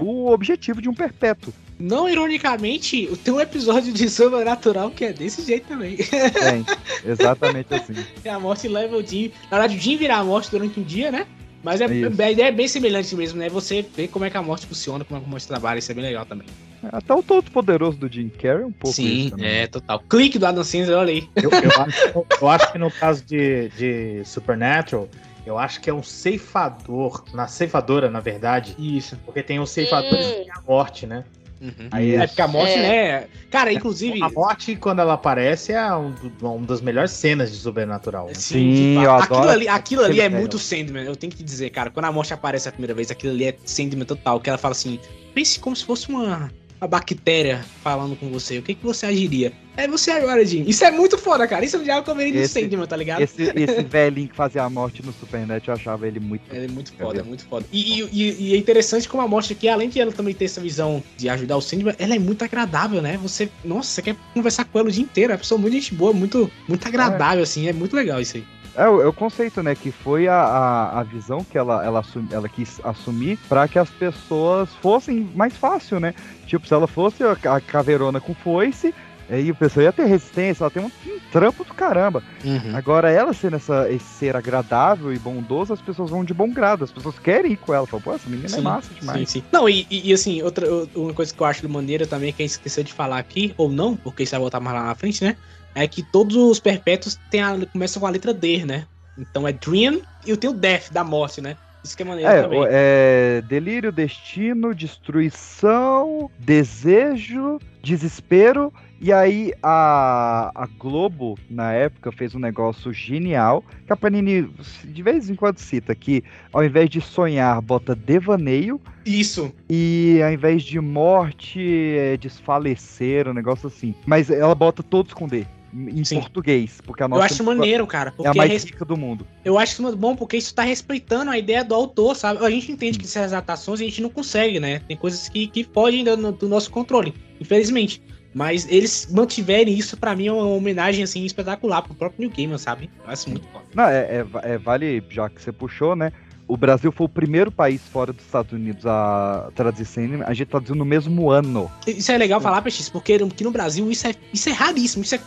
[0.01, 1.53] o objetivo de um perpétuo.
[1.77, 5.97] Não ironicamente, tem um episódio de Sobrenatural que é desse jeito também.
[5.97, 6.65] Tem,
[7.05, 7.93] exatamente assim.
[8.23, 9.31] E a morte leva o Jim.
[9.51, 11.27] Na verdade, o Jim vira a morte durante um dia, né?
[11.65, 12.21] Mas é, Isso.
[12.21, 13.49] a ideia é bem semelhante mesmo, né?
[13.49, 15.91] Você vê como é que a morte funciona, como é que a morte trabalha, isso
[15.91, 16.45] é bem legal também.
[16.91, 19.47] Até o todo poderoso do Jim Carrey é um pouco Sim, isso também.
[19.47, 19.99] é, total.
[20.07, 21.27] Clique do Adam Sandler, olha aí.
[21.35, 25.09] Eu, eu acho, eu acho que no caso de, de Supernatural,
[25.43, 28.75] eu acho que é um ceifador, na ceifadora, na verdade.
[28.77, 29.17] Isso.
[29.25, 30.43] Porque tem os ceifadores Hum.
[30.45, 31.23] e a morte, né?
[31.61, 31.87] Uhum.
[31.91, 32.81] Aí é porque a morte, É.
[33.21, 33.27] né?
[33.49, 34.21] Cara, inclusive.
[34.21, 38.27] A morte, quando ela aparece, é um, uma das melhores cenas de Sobrenatural.
[38.27, 38.33] né?
[38.33, 39.05] Sim, fato.
[39.05, 41.89] eu aquilo adoro ali, aquilo ali é muito Sandman, eu tenho que dizer, cara.
[41.89, 44.39] Quando a morte aparece a primeira vez, aquilo ali é Sandman total.
[44.39, 44.99] Que ela fala assim:
[45.33, 48.57] pense como se fosse uma, uma bactéria falando com você.
[48.57, 49.53] O que, que você agiria?
[49.77, 50.63] É você agora, Jim.
[50.67, 51.65] Isso é muito foda, cara.
[51.65, 53.21] Isso é um diálogo que eu veria do Sandman, tá ligado?
[53.21, 56.43] Esse, esse velhinho que fazia a morte no Supernet, eu achava ele muito.
[56.53, 57.65] Ele é muito foda, é muito foda.
[57.71, 60.61] E, e- e- é interessante como a morte aqui, além de ela também ter essa
[60.61, 63.17] visão de ajudar o Sandman, ela é muito agradável, né?
[63.21, 65.31] Você, nossa, você quer conversar com ela o dia inteiro.
[65.31, 67.67] É uma pessoa muito gente boa, muito, muito agradável, assim.
[67.67, 68.43] É muito legal isso aí.
[68.77, 69.73] É o, é o conceito, né?
[69.75, 73.79] Que foi a, a, a visão que ela, ela, assumi- ela quis assumir pra que
[73.79, 76.13] as pessoas fossem mais fácil, né?
[76.45, 78.93] Tipo, se ela fosse a, a caveirona com foice,
[79.29, 82.21] aí o pessoal ia ter resistência, ela tem um, um trampo do caramba.
[82.43, 82.75] Uhum.
[82.75, 86.83] Agora, ela sendo essa, esse ser agradável e bondoso, as pessoas vão de bom grado,
[86.83, 87.87] as pessoas querem ir com ela.
[87.87, 89.19] Falam, pô, essa menina é Sim, massa demais.
[89.19, 89.43] Sim, sim.
[89.53, 92.55] Não, e, e- assim, outra uma coisa que eu acho maneira também, que a gente
[92.55, 95.37] esqueceu de falar aqui, ou não, porque isso vai voltar mais lá na frente, né?
[95.75, 98.87] É que todos os perpétuos tem a, começam com a letra D, né?
[99.17, 101.55] Então é Dream e eu tenho Death, da morte, né?
[101.83, 102.61] Isso que é maneiro É, também.
[102.67, 108.73] é delírio, destino, destruição, desejo, desespero.
[108.99, 114.49] E aí a, a Globo, na época, fez um negócio genial, que a Panini
[114.85, 119.53] de vez em quando cita, que ao invés de sonhar, bota devaneio, Isso.
[119.69, 123.93] e ao invés de morte, é desfalecer, um negócio assim.
[124.07, 125.45] Mas ela bota todos com D,
[125.75, 128.13] em português, porque a Eu nossa acho maneiro, cara.
[128.23, 129.27] é a mais res- rica do mundo.
[129.43, 132.45] Eu acho isso muito bom porque isso tá respeitando a ideia do autor, sabe?
[132.45, 134.79] A gente entende que essas adaptações a gente não consegue, né?
[134.87, 138.01] Tem coisas que, que fogem do, do nosso controle, infelizmente.
[138.33, 142.59] Mas eles mantiverem isso, pra mim, é uma homenagem, assim, espetacular pro próprio New Gamer,
[142.59, 142.89] sabe?
[143.05, 143.63] Eu acho muito foda.
[143.73, 146.11] Não, é, é- é, vale, já que você puxou, né?
[146.47, 150.25] O Brasil foi o primeiro país fora dos Estados Unidos a traduzir cinema.
[150.27, 151.71] A gente traduziu no mesmo ano.
[151.87, 155.03] Isso é legal falar, PX, porque aqui no Brasil isso é, isso é raríssimo.
[155.03, 155.19] Isso é,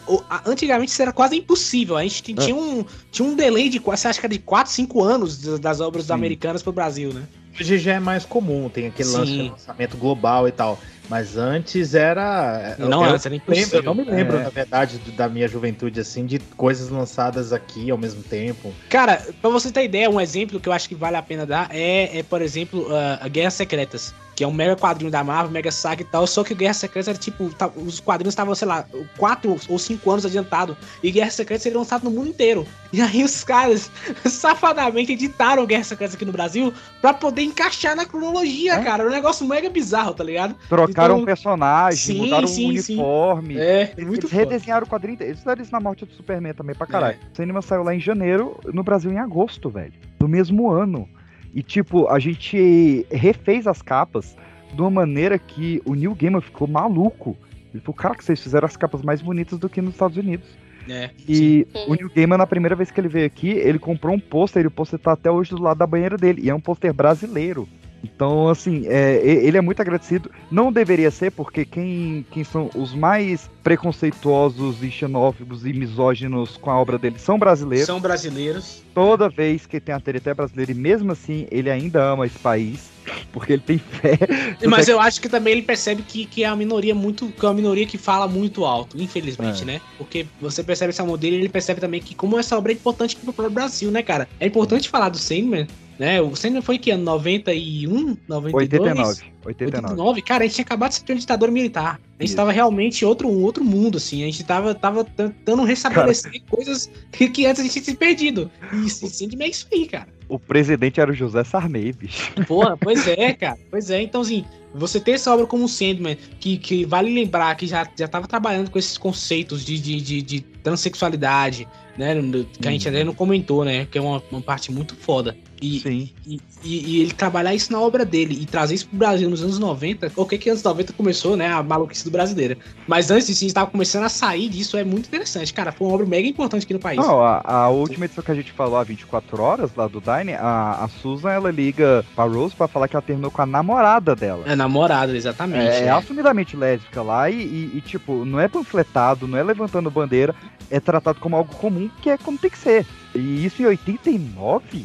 [0.47, 1.97] antigamente isso era quase impossível.
[1.97, 2.55] A gente tinha, É.
[2.55, 6.11] um, tinha um delay de quase, acho que era de 4, 5 anos das- obras
[6.11, 7.23] americanas pro Brasil, né?
[7.61, 9.43] Hoje já é mais comum, tem aquele lance Sim.
[9.45, 10.79] de lançamento global e tal.
[11.09, 12.77] Mas antes era.
[12.79, 13.79] Não, eu, antes era impossível.
[13.81, 14.43] Eu não me lembro, É.
[14.45, 18.73] na verdade, da minha juventude, assim, de coisas lançadas aqui ao mesmo tempo.
[18.91, 21.69] Cara, pra você ter ideia, um exemplo que eu acho que vale a pena dar
[21.71, 25.51] é, é por exemplo, a a Guerras Secretas, que é um mega quadrinho da Marvel,
[25.51, 28.69] mega saga e tal, só que Guerras Secretas era tipo, tá- os quadrinhos estavam, sei
[28.69, 28.87] lá,
[29.17, 32.67] 4 ou 5 anos adiantado, e Guerras Secretas seria lançado no mundo inteiro.
[32.91, 33.91] E aí os caras
[34.25, 36.73] safadamente editaram Guerras Secretas aqui no Brasil
[37.03, 39.07] pra poder encaixar na cronologia, cara.
[39.07, 40.57] Um negócio mega bizarro, tá ligado?
[40.99, 42.95] Trocaram Então- personagem, Sim, mudaram sim, o sim.
[42.95, 43.57] uniforme.
[43.57, 44.43] É, eles, muito eles foda.
[44.45, 45.17] redesenharam o quadrinho.
[45.21, 47.17] Eles fizeram isso na morte do Superman também pra caralho.
[47.23, 47.33] É.
[47.33, 49.93] O cinema saiu lá em janeiro, no Brasil em agosto, velho.
[50.19, 51.09] Do mesmo ano.
[51.55, 54.37] E, tipo, a gente refez as capas
[54.75, 57.37] de uma maneira que o Neil Gaiman ficou maluco.
[57.73, 60.47] Ele falou, cara, que vocês fizeram as capas mais bonitas do que nos Estados Unidos.
[60.91, 61.85] É, E sim.
[61.87, 64.67] o Neil Gaiman, na primeira vez que ele veio aqui, ele comprou um pôster e
[64.67, 66.43] o pôster tá até hoje do lado da banheira dele.
[66.45, 67.69] E é um pôster brasileiro.
[68.03, 70.31] Então, assim, é, ele é muito agradecido.
[70.51, 76.71] Não deveria ser, porque quem, quem são os mais preconceituosos e xenófobos e misóginos com
[76.71, 77.87] a obra dele são brasileiros.
[77.87, 78.83] São brasileiros.
[78.95, 82.39] Toda vez que tem a Tereta é brasileiro, e mesmo assim ele ainda ama esse
[82.39, 82.89] país,
[83.33, 84.19] porque ele tem fé.
[84.67, 87.29] Mas eu acho que também ele percebe que, que é uma minoria muito.
[87.29, 89.65] Que é uma minoria que fala muito alto, infelizmente, É.
[89.65, 89.81] né?
[89.97, 92.75] Porque você percebe esse amor dele e ele percebe também que, como essa obra é
[92.75, 94.29] importante pro próprio Brasil, né, cara?
[94.41, 95.67] É importante falar do Sandman,
[95.99, 96.21] né?
[96.21, 97.05] O Sandman foi que ano?
[97.05, 98.17] 91?
[98.29, 98.55] 92?
[98.55, 99.39] 89.
[99.45, 99.85] 89.
[99.85, 100.23] 89?
[100.23, 102.01] Cara, a gente tinha acabado de ser uma ditadura militar.
[102.19, 102.37] A gente Isso.
[102.37, 104.23] tava realmente em outro, um outro mundo, assim.
[104.23, 108.51] A gente tava, tava tentando restabelecer coisas que, antes a gente tinha se perdido.
[108.73, 110.09] E Sandman é isso aí, cara.
[110.29, 112.33] O presidente era o José Sarney, bicho.
[112.47, 113.59] Porra, pois é, cara.
[113.71, 114.45] Pois é, então assim,
[114.75, 118.71] você ter essa obra como Sandman, que, que vale lembrar que já, já tava trabalhando
[118.71, 121.67] com esses conceitos de, de, de, de transexualidade,
[121.97, 122.15] né?
[122.61, 123.87] Que a gente até não comentou, né?
[123.91, 125.37] Que é uma, uma parte muito foda.
[125.61, 126.13] E.
[126.27, 129.59] E, e, ele trabalhar isso na obra dele e trazer isso pro Brasil nos anos
[129.59, 131.49] 90, o que que anos 90 começou, né?
[131.53, 132.57] A maluquice do brasileiro.
[132.87, 135.71] Mas antes disso, a gente tava começando a sair disso, é muito interessante, cara.
[135.73, 136.99] Foi uma obra mega importante aqui no país.
[136.99, 140.35] Não, a, a última edição que a gente falou, há 24 horas, lá do Dine,
[140.35, 144.15] a, a Susan, ela liga pra Rose pra falar que ela terminou com a namorada
[144.17, 144.43] dela.
[144.47, 145.69] É namorada, exatamente.
[145.77, 145.91] É, é.
[145.91, 150.35] assumidamente lésbica lá e, e- e, tipo, não é panfletado, não é levantando bandeira,
[150.71, 152.85] é tratado como algo comum, que é como tem que ser.
[153.15, 154.85] E isso em 89?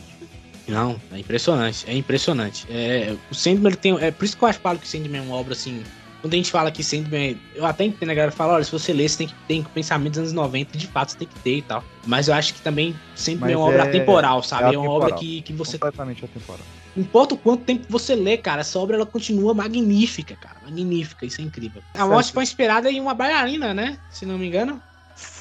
[0.68, 2.66] Não, é impressionante, é impressionante.
[2.70, 3.98] É, o Sandman ele tem.
[4.00, 5.84] É por isso que eu acho falo que Sandman é uma obra assim.
[6.22, 7.38] Quando a gente fala que Sandman.
[7.54, 10.12] Eu até entendo, a galera fala, olha, se você ler, você tem que ter pensamento
[10.12, 11.84] dos anos 90, de fato você tem que ter e tal.
[12.08, 14.74] Mas eu acho que também Sandman é uma obra atemporal, sabe?
[14.74, 15.20] É, uma obra atemporal.
[15.20, 15.78] que, que você.
[15.78, 16.66] Completamente atemporal.
[16.96, 20.58] Não importa o quanto tempo você lê, cara, essa obra ela continua magnífica, cara.
[20.64, 21.82] Magnífica, isso é incrível.
[21.94, 23.98] A morte foi inspirada em uma bailarina, né?
[24.10, 24.82] Se não me engano.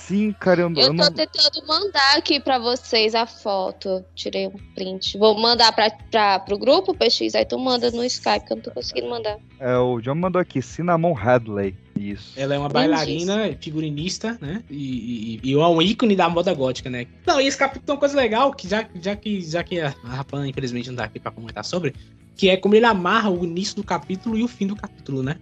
[0.07, 0.81] Sim, caramba.
[0.81, 4.05] Eu tô tentando mandar aqui pra vocês a foto.
[4.15, 5.17] Tirei um print.
[5.17, 8.63] Vou mandar pra, pra, pro grupo, PX, aí tu manda no Skype, que eu não
[8.63, 9.39] tô conseguindo mandar.
[9.61, 11.77] É, o John mandou aqui, Cinnamon Hadley.
[11.99, 12.33] Isso.
[12.37, 14.65] Ela é uma bailarina, figurinista, né?
[14.69, 17.07] E, e, e é um ícone da moda gótica, né?
[17.25, 19.95] Não, e esse capítulo tem uma coisa legal, que já, já que, já que a
[20.03, 21.95] Rapan, infelizmente, não tá aqui pra comentar sobre,
[22.37, 25.37] que é como ele amarra o início do capítulo e o fim do capítulo, né?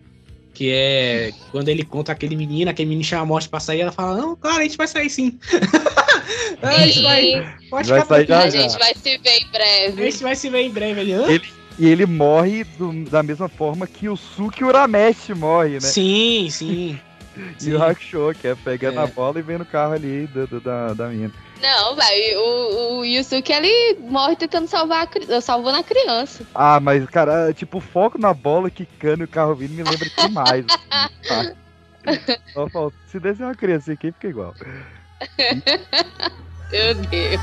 [0.53, 3.93] Que é quando ele conta aquele menino, aquele menino chama a morte pra sair, ela
[3.93, 5.39] fala, não, claro, a gente vai sair sim.
[6.63, 10.03] a gente vai, pode Vai ficar sair já, a gente vai se ver em breve.
[10.03, 11.13] A gente vai se ver em breve ali.
[11.13, 11.27] Hã?
[11.31, 11.45] Ele,
[11.79, 15.81] e ele morre do- da mesma forma que o Suki Urameshi morre, né?
[15.81, 16.99] Sim, sim.
[17.63, 19.05] E o Hakusho, que é pegando É.
[19.05, 21.33] a bola e vendo o carro ali do, do- da, da mina.
[21.61, 26.45] Não, velho, o, o Yusuke, ele morre tentando salvar a, cri- salvando a criança.
[26.55, 30.65] Ah, mas, cara, tipo, foco na bola quicando e o carro vindo me lembra demais.
[30.69, 31.53] assim, tá?
[32.55, 32.97] Só falta.
[33.07, 34.55] Se desse uma criança aqui, fica igual.
[36.73, 37.41] Meu Deus.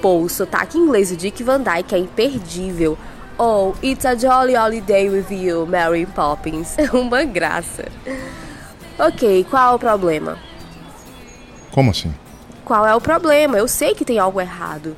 [0.00, 2.96] Pô, o sotaque inglês do Dick Van Dyke é imperdível.
[3.36, 6.76] Oh, it's a jolly holiday with you, Mary Poppins.
[6.94, 7.86] Uma graça.
[8.96, 10.38] Ok, qual é o problema?
[11.72, 12.14] Como assim?
[12.70, 13.58] Qual é o problema?
[13.58, 14.96] Eu sei que tem algo errado.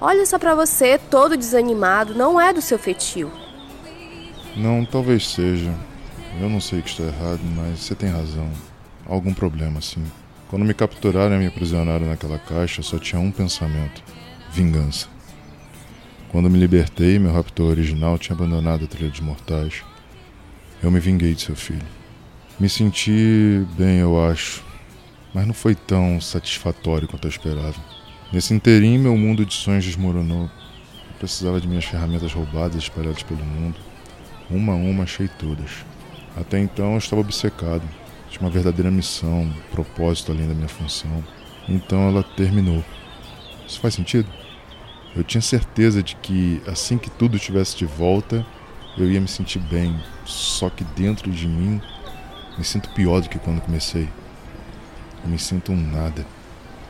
[0.00, 3.32] Olha só pra você, todo desanimado, não é do seu fetio.
[4.56, 5.74] Não, talvez seja.
[6.40, 8.48] Eu não sei que está errado, mas você tem razão.
[9.06, 10.04] Algum problema, sim.
[10.48, 14.00] Quando me capturaram e me aprisionaram naquela caixa, só tinha um pensamento:
[14.52, 15.08] vingança.
[16.28, 19.82] Quando me libertei, meu raptor original tinha abandonado a trilha dos mortais.
[20.80, 21.82] Eu me vinguei de seu filho.
[22.60, 24.63] Me senti bem, eu acho,
[25.34, 27.76] mas não foi tão satisfatório quanto eu esperava.
[28.32, 30.44] Nesse inteirinho, meu mundo de sonhos desmoronou.
[30.44, 33.76] Eu precisava de minhas ferramentas roubadas espalhadas pelo mundo.
[34.48, 35.84] Uma a uma achei todas.
[36.36, 37.82] Até então eu estava obcecado.
[38.30, 41.24] Tinha uma verdadeira missão, um propósito além da minha função.
[41.68, 42.84] Então ela terminou.
[43.66, 44.28] Isso faz sentido?
[45.16, 48.44] Eu tinha certeza de que assim que tudo estivesse de volta,
[48.96, 49.96] eu ia me sentir bem.
[50.24, 51.80] Só que dentro de mim,
[52.56, 54.08] me sinto pior do que quando comecei.
[55.24, 56.24] Eu me sinto um nada.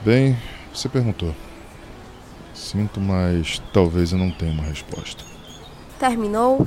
[0.04, 0.36] Bem,
[0.72, 1.34] você perguntou.
[2.52, 5.24] Sinto, mas talvez eu não tenha uma resposta.
[5.98, 6.66] Terminou?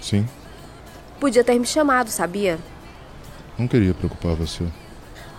[0.00, 0.26] Sim,
[1.20, 2.58] Podia ter me chamado, sabia?
[3.56, 4.64] não queria preocupar você.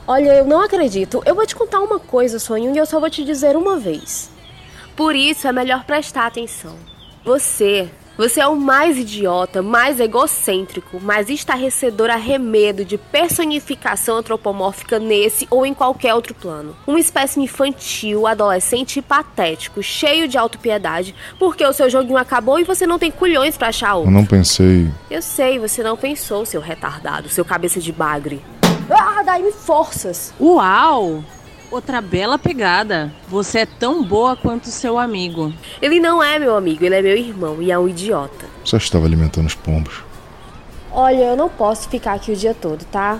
[0.07, 1.21] Olha, eu não acredito.
[1.25, 4.31] Eu vou te contar uma coisa, sonho, e eu só vou te dizer uma vez.
[4.95, 6.75] Por isso é melhor prestar atenção.
[7.25, 15.47] Você, você é o mais idiota, mais egocêntrico, mais estarrecedor arremedo de personificação antropomórfica nesse
[15.49, 16.75] ou em qualquer outro plano.
[16.87, 22.63] Um espécime infantil, adolescente e patético, cheio de autopiedade, porque o seu joguinho acabou e
[22.63, 24.11] você não tem culhões pra achar Eu outro.
[24.11, 24.89] não pensei.
[25.09, 28.41] Eu sei, você não pensou, seu retardado, seu cabeça de bagre.
[28.89, 30.33] Ah, dai-me forças.
[30.39, 31.23] Uau!
[31.71, 33.11] Outra bela pegada.
[33.27, 35.53] Você é tão boa quanto seu amigo.
[35.81, 38.45] Ele não é meu amigo, ele é meu irmão e é um idiota.
[38.63, 40.03] Só estava alimentando os pombos.
[40.91, 43.19] Olha, eu não posso ficar aqui o dia todo, tá?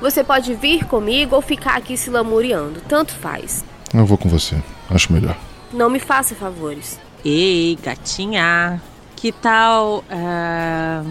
[0.00, 3.64] Você pode vir comigo ou ficar aqui se lamuriando, tanto faz.
[3.94, 4.60] Eu vou com você.
[4.90, 5.36] Acho melhor.
[5.72, 6.98] Não me faça favores.
[7.24, 8.82] Ei, gatinha.
[9.16, 10.04] Que tal.
[10.10, 11.02] ah,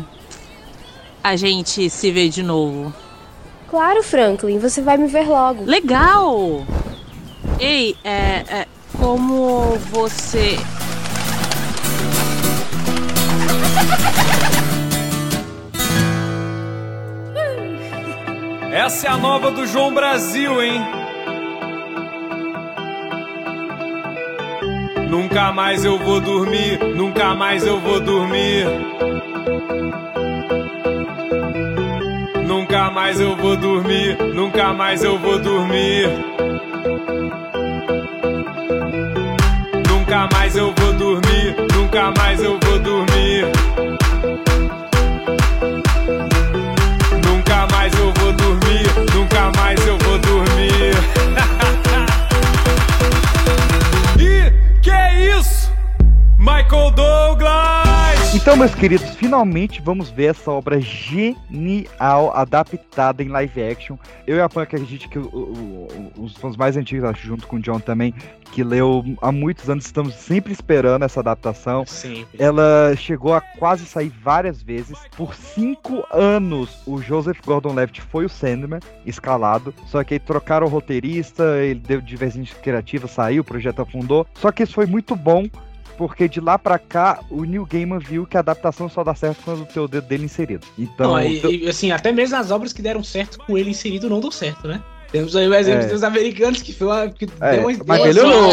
[1.23, 2.93] a gente se vê de novo?
[3.73, 5.65] Claro, Franklin, você vai me ver logo.
[5.65, 6.63] Legal!
[7.59, 8.67] Ei, é, é,
[8.99, 10.59] como você.
[18.71, 20.79] Essa é a nova do João Brasil, hein?
[25.09, 28.67] Nunca mais eu vou dormir, nunca mais eu vou dormir.
[32.73, 36.09] Nunca mais eu vou dormir, nunca mais eu vou dormir.
[39.87, 43.45] Nunca mais eu vou dormir, nunca mais eu vou dormir.
[47.27, 50.95] Nunca mais eu vou dormir, nunca mais eu vou dormir.
[54.19, 55.71] e que é isso?
[56.39, 57.62] Michael Douglas!
[58.43, 63.95] Então, meus queridos, finalmente vamos ver essa obra genial adaptada em live action.
[64.27, 67.47] Eu e a Pan acredito que o- o- o- os fãs mais antigos, acho, junto
[67.47, 68.13] com o John também,
[68.51, 71.85] que leu há muitos anos, estamos sempre esperando essa adaptação.
[71.85, 72.43] Sempre.
[72.43, 74.97] Ela chegou a quase sair várias vezes.
[75.15, 79.73] Por cinco anos, o Joseph Gordon-Levitt foi o Sandman, escalado.
[79.85, 84.27] Só que aí trocaram o roteirista, ele deu divergência criativa, saiu, o projeto afundou.
[84.35, 85.45] Só que isso foi muito bom,
[85.97, 89.41] porque de lá pra cá, o Neil Gaiman viu que a adaptação só dá certo
[89.43, 90.65] quando tem o dedo dele inserido.
[90.77, 94.09] Então, Não, e- e, assim, até mesmo as obras que deram certo com ele inserido
[94.09, 94.81] não deu certo, né?
[95.13, 95.89] Temos aí o exemplo É.
[95.89, 98.49] dos americanos que, foi uma, que É, deu uma mas melhorou.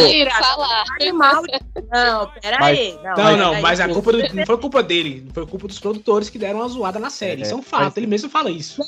[1.00, 1.42] Animal.
[1.90, 2.98] Não, peraí.
[3.16, 6.38] Não, não, mas a culpa do- não foi culpa dele, foi culpa dos produtores que
[6.38, 7.40] deram uma zoada na série.
[7.40, 8.82] É, Isso é um fato, mas- ele mesmo fala isso.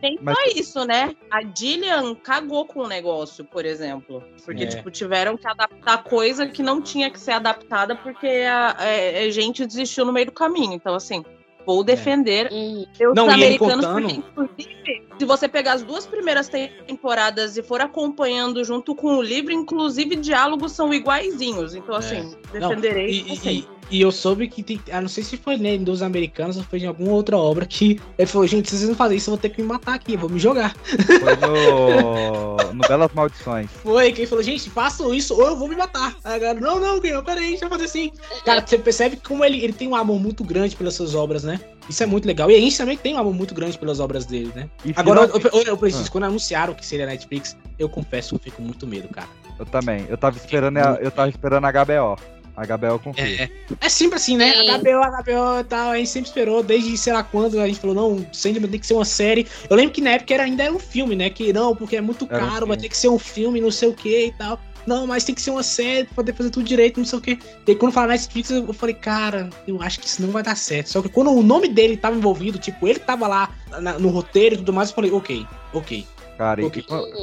[0.00, 1.16] Nem mas- só isso, né?
[1.28, 4.22] A Gillian cagou com o negócio, por exemplo.
[4.44, 4.66] Porque, É.
[4.66, 9.30] tipo, tiveram que adaptar coisa que não tinha que ser adaptada porque a, é, a
[9.32, 10.74] gente desistiu no meio do caminho.
[10.74, 11.24] Então, assim,
[11.66, 16.06] vou defender os Não, e ele americanos, contando- porque, inclusive, se você pegar as duas
[16.06, 21.74] primeiras temporadas e for acompanhando junto com o livro, inclusive diálogos são iguaizinhos.
[21.74, 22.60] Então, assim, É.
[22.60, 23.10] Não, defenderei.
[23.10, 23.44] e, vocês.
[23.64, 24.80] e- e eu soube que tem.
[24.92, 28.00] ah, não sei se foi nem dos americanos ou foi de alguma outra obra que
[28.18, 30.14] ele falou: gente, se vocês não fazerem isso, eu vou ter que me matar aqui,
[30.14, 30.74] eu vou me jogar.
[30.84, 33.70] Foi no, no Belas Maldições.
[33.82, 36.14] Foi, que ele falou, gente, façam isso ou eu vou me matar.
[36.24, 38.10] Aí a galera, não, não, Guilherme, peraí, deixa eu fazer assim.
[38.44, 41.60] Cara, você percebe como ele, ele tem um amor muito grande pelas suas obras, né?
[41.88, 42.50] Isso é muito legal.
[42.50, 44.68] E a gente também tem um amor muito grande pelas obras dele, né?
[44.84, 46.10] E Agora, eu, finalmente- eu, eu preciso, Ah.
[46.10, 49.28] quando anunciaram que seria Netflix, eu confesso que eu fico com muito medo, cara.
[49.58, 50.04] Eu também.
[50.08, 52.16] Eu tava esperando a, eu tava esperando a HBO.
[52.56, 53.42] A HBO confia.
[53.42, 53.50] É,
[53.82, 54.52] é sempre assim, né?
[54.52, 54.70] Sim.
[54.78, 57.94] HBO, HBO e tal, a gente sempre esperou, desde sei lá quando, a gente falou,
[57.94, 59.46] não, Sandman tem que ser uma série.
[59.68, 61.28] Eu lembro que na época era, ainda era um filme, né?
[61.28, 62.82] Que não, porque é muito Era um caro, vai filme.
[62.82, 64.58] ter que ser um filme, não sei o que e tal.
[64.86, 67.22] Não, mas tem que ser uma série pra poder fazer tudo direito, não sei o
[67.22, 67.32] que.
[67.32, 70.56] E aí, quando falaram Netflix, eu falei, cara, eu acho que isso não vai dar
[70.56, 70.86] certo.
[70.90, 73.50] Só que quando o nome dele tava envolvido, tipo, ele tava lá
[73.80, 76.06] na- no roteiro e tudo mais, eu falei, ok, ok.
[76.36, 76.70] Cara, e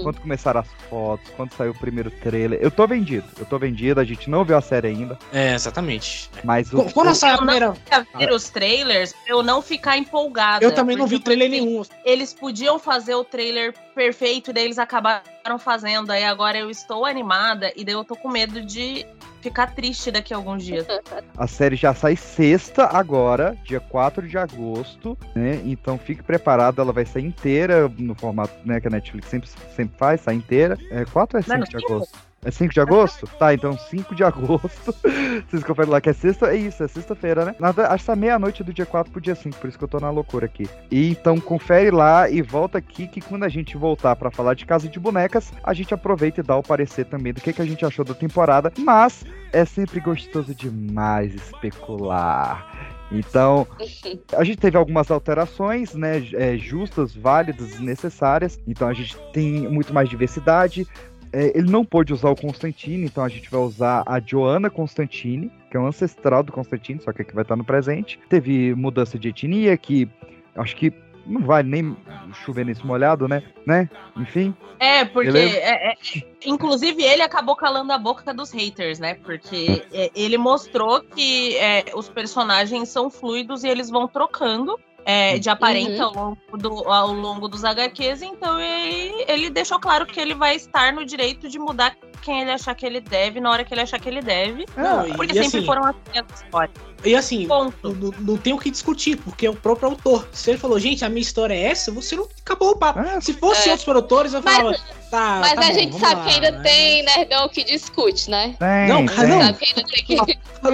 [0.01, 3.25] quando começaram as fotos, quando saiu o primeiro trailer, eu tô vendido.
[3.37, 5.17] Eu tô vendido, a gente não viu a série ainda.
[5.31, 6.29] É, exatamente.
[6.43, 6.77] Mas o.
[6.83, 8.07] Qu- Quando o- saiu a Eu não primeira.
[8.17, 10.65] ver os trailers pra eu não ficar empolgada.
[10.65, 11.83] Eu também não vi trailer nenhum.
[12.03, 15.21] Eles podiam fazer o trailer perfeito e daí eles acabaram
[15.59, 16.11] fazendo.
[16.11, 19.05] Aí agora eu estou animada e daí eu tô com medo de
[19.41, 20.87] ficar triste daqui a alguns dias.
[21.37, 25.61] A série já sai sexta agora, dia 4 de agosto, né?
[25.65, 29.97] Então fique preparado, ela vai sair inteira no formato né, que a Netflix sempre, sempre
[29.97, 30.77] faz, sai inteira.
[30.89, 32.32] É 4 ou é Não é 5 no de agosto?
[32.45, 33.27] É 5 de agosto?
[33.39, 34.93] Tá, então 5 de agosto.
[35.47, 37.55] Vocês conferem lá que é sexta, é isso, é sexta-feira, né?
[37.59, 39.87] Nada, acho que tá meia-noite do dia 4 pro dia 5, por isso que eu
[39.87, 40.67] tô na loucura aqui.
[40.91, 44.65] E então confere lá e volta aqui que quando a gente voltar pra falar de
[44.65, 47.65] Casa de Bonecas, a gente aproveita e dá o parecer também do que, que a
[47.65, 48.71] gente achou da temporada.
[48.77, 52.93] Mas é sempre gostoso demais especular.
[53.11, 53.67] Então,
[54.35, 56.23] a gente teve algumas alterações, né?
[56.33, 58.59] é, justas, válidas e necessárias.
[58.67, 60.87] Então a gente tem muito mais diversidade.
[61.33, 65.51] É, ele não pôde usar o Constantine, então a gente vai usar a Joanna Constantine,
[65.69, 68.19] que é um ancestral do Constantine, só que aqui vai estar no presente.
[68.29, 70.07] Teve mudança de etnia, que
[70.55, 70.93] acho que
[71.25, 71.97] não vale nem
[72.45, 73.41] chover nesse molhado, né?
[73.65, 73.89] né?
[74.15, 74.53] Enfim.
[74.79, 75.37] É, porque.
[75.37, 75.97] É- é-
[76.45, 79.15] inclusive, ele acabou calando a boca dos haters, né?
[79.15, 84.77] Porque é, ele mostrou que é, os personagens são fluidos e eles vão trocando.
[85.05, 86.19] É, de aparência Uhum.
[86.19, 90.55] ao, longo do- ao longo dos HQs, então ele, ele deixou claro que ele vai
[90.55, 93.81] estar no direito de mudar quem ele achar que ele deve na hora que ele
[93.81, 94.65] achar que ele deve.
[94.77, 96.75] Não, e- porque e sempre assim- foram assim as histórias.
[97.05, 100.25] E assim, não, não- não tem o que discutir, porque é o próprio autor.
[100.31, 103.01] Se ele falou, gente, a minha história é essa, você não acabou o papo.
[103.21, 103.71] Se fosse É.
[103.71, 104.77] outros produtores, eu Mas- falava,
[105.11, 105.37] tá.
[105.41, 106.61] Mas tá a bom, gente sabe lá, que ainda né?
[106.63, 108.55] tem nerdão que discute, né?
[108.57, 109.41] Tem, Não, cara, não.
[109.41, 110.39] Sabe que ainda tem que.
[110.63, 110.69] Lu,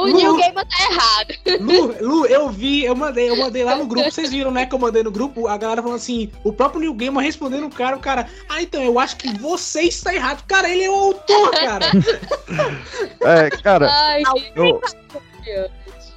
[0.00, 0.36] o New.
[0.38, 1.34] Gamer tá errado.
[1.60, 4.64] Lu, Lu, eu vi, eu mandei, eu mandei lá no grupo, vocês viram, né?
[4.64, 7.70] Que eu mandei no grupo, a galera falando assim, o próprio New Gamer respondendo o
[7.70, 10.42] cara, o cara, ah, então, eu acho que você está errado.
[10.46, 11.86] Cara, ele é o autor, cara.
[13.24, 13.88] É, cara.
[13.90, 14.22] Ai,
[14.54, 14.80] eu-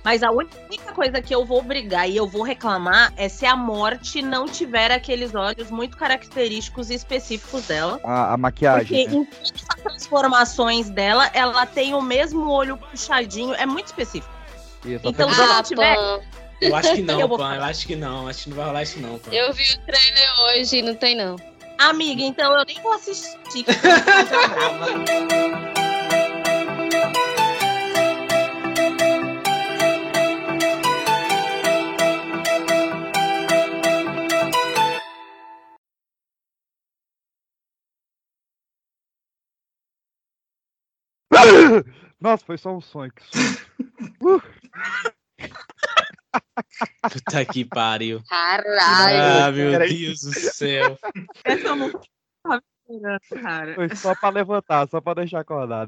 [0.04, 3.56] Mas a única coisa que eu vou brigar e eu vou reclamar é se a
[3.56, 8.00] morte não tiver aqueles olhos muito característicos e específicos dela.
[8.04, 9.04] a, a maquiagem.
[9.06, 9.24] Porque né?
[9.24, 14.34] em todas as transformações dela, ela tem o mesmo olho puxadinho, é muito específico.
[14.86, 15.96] Isso, Então, até- se Ah, não tiver.
[15.96, 16.20] Pan.
[16.62, 18.84] Eu acho que não, Eu Pan, eu acho que não, acho que não vai rolar
[18.84, 19.32] isso não, Pan.
[19.34, 21.36] Eu vi o trailer hoje, não tem não.
[21.80, 23.38] Amiga, então eu nem vou assistir.
[23.52, 23.66] que.
[42.20, 43.12] Nossa, foi só um sonho.
[43.14, 43.58] Que sonho.
[47.12, 48.22] Puta que pariu.
[48.28, 49.46] Caralho.
[49.46, 50.06] Ah, meu Peraí.
[50.06, 50.98] Deus do céu.
[51.44, 51.76] Essa
[52.88, 53.76] esperando, cara.
[53.76, 55.86] Foi só pra levantar, só pra deixar acordado.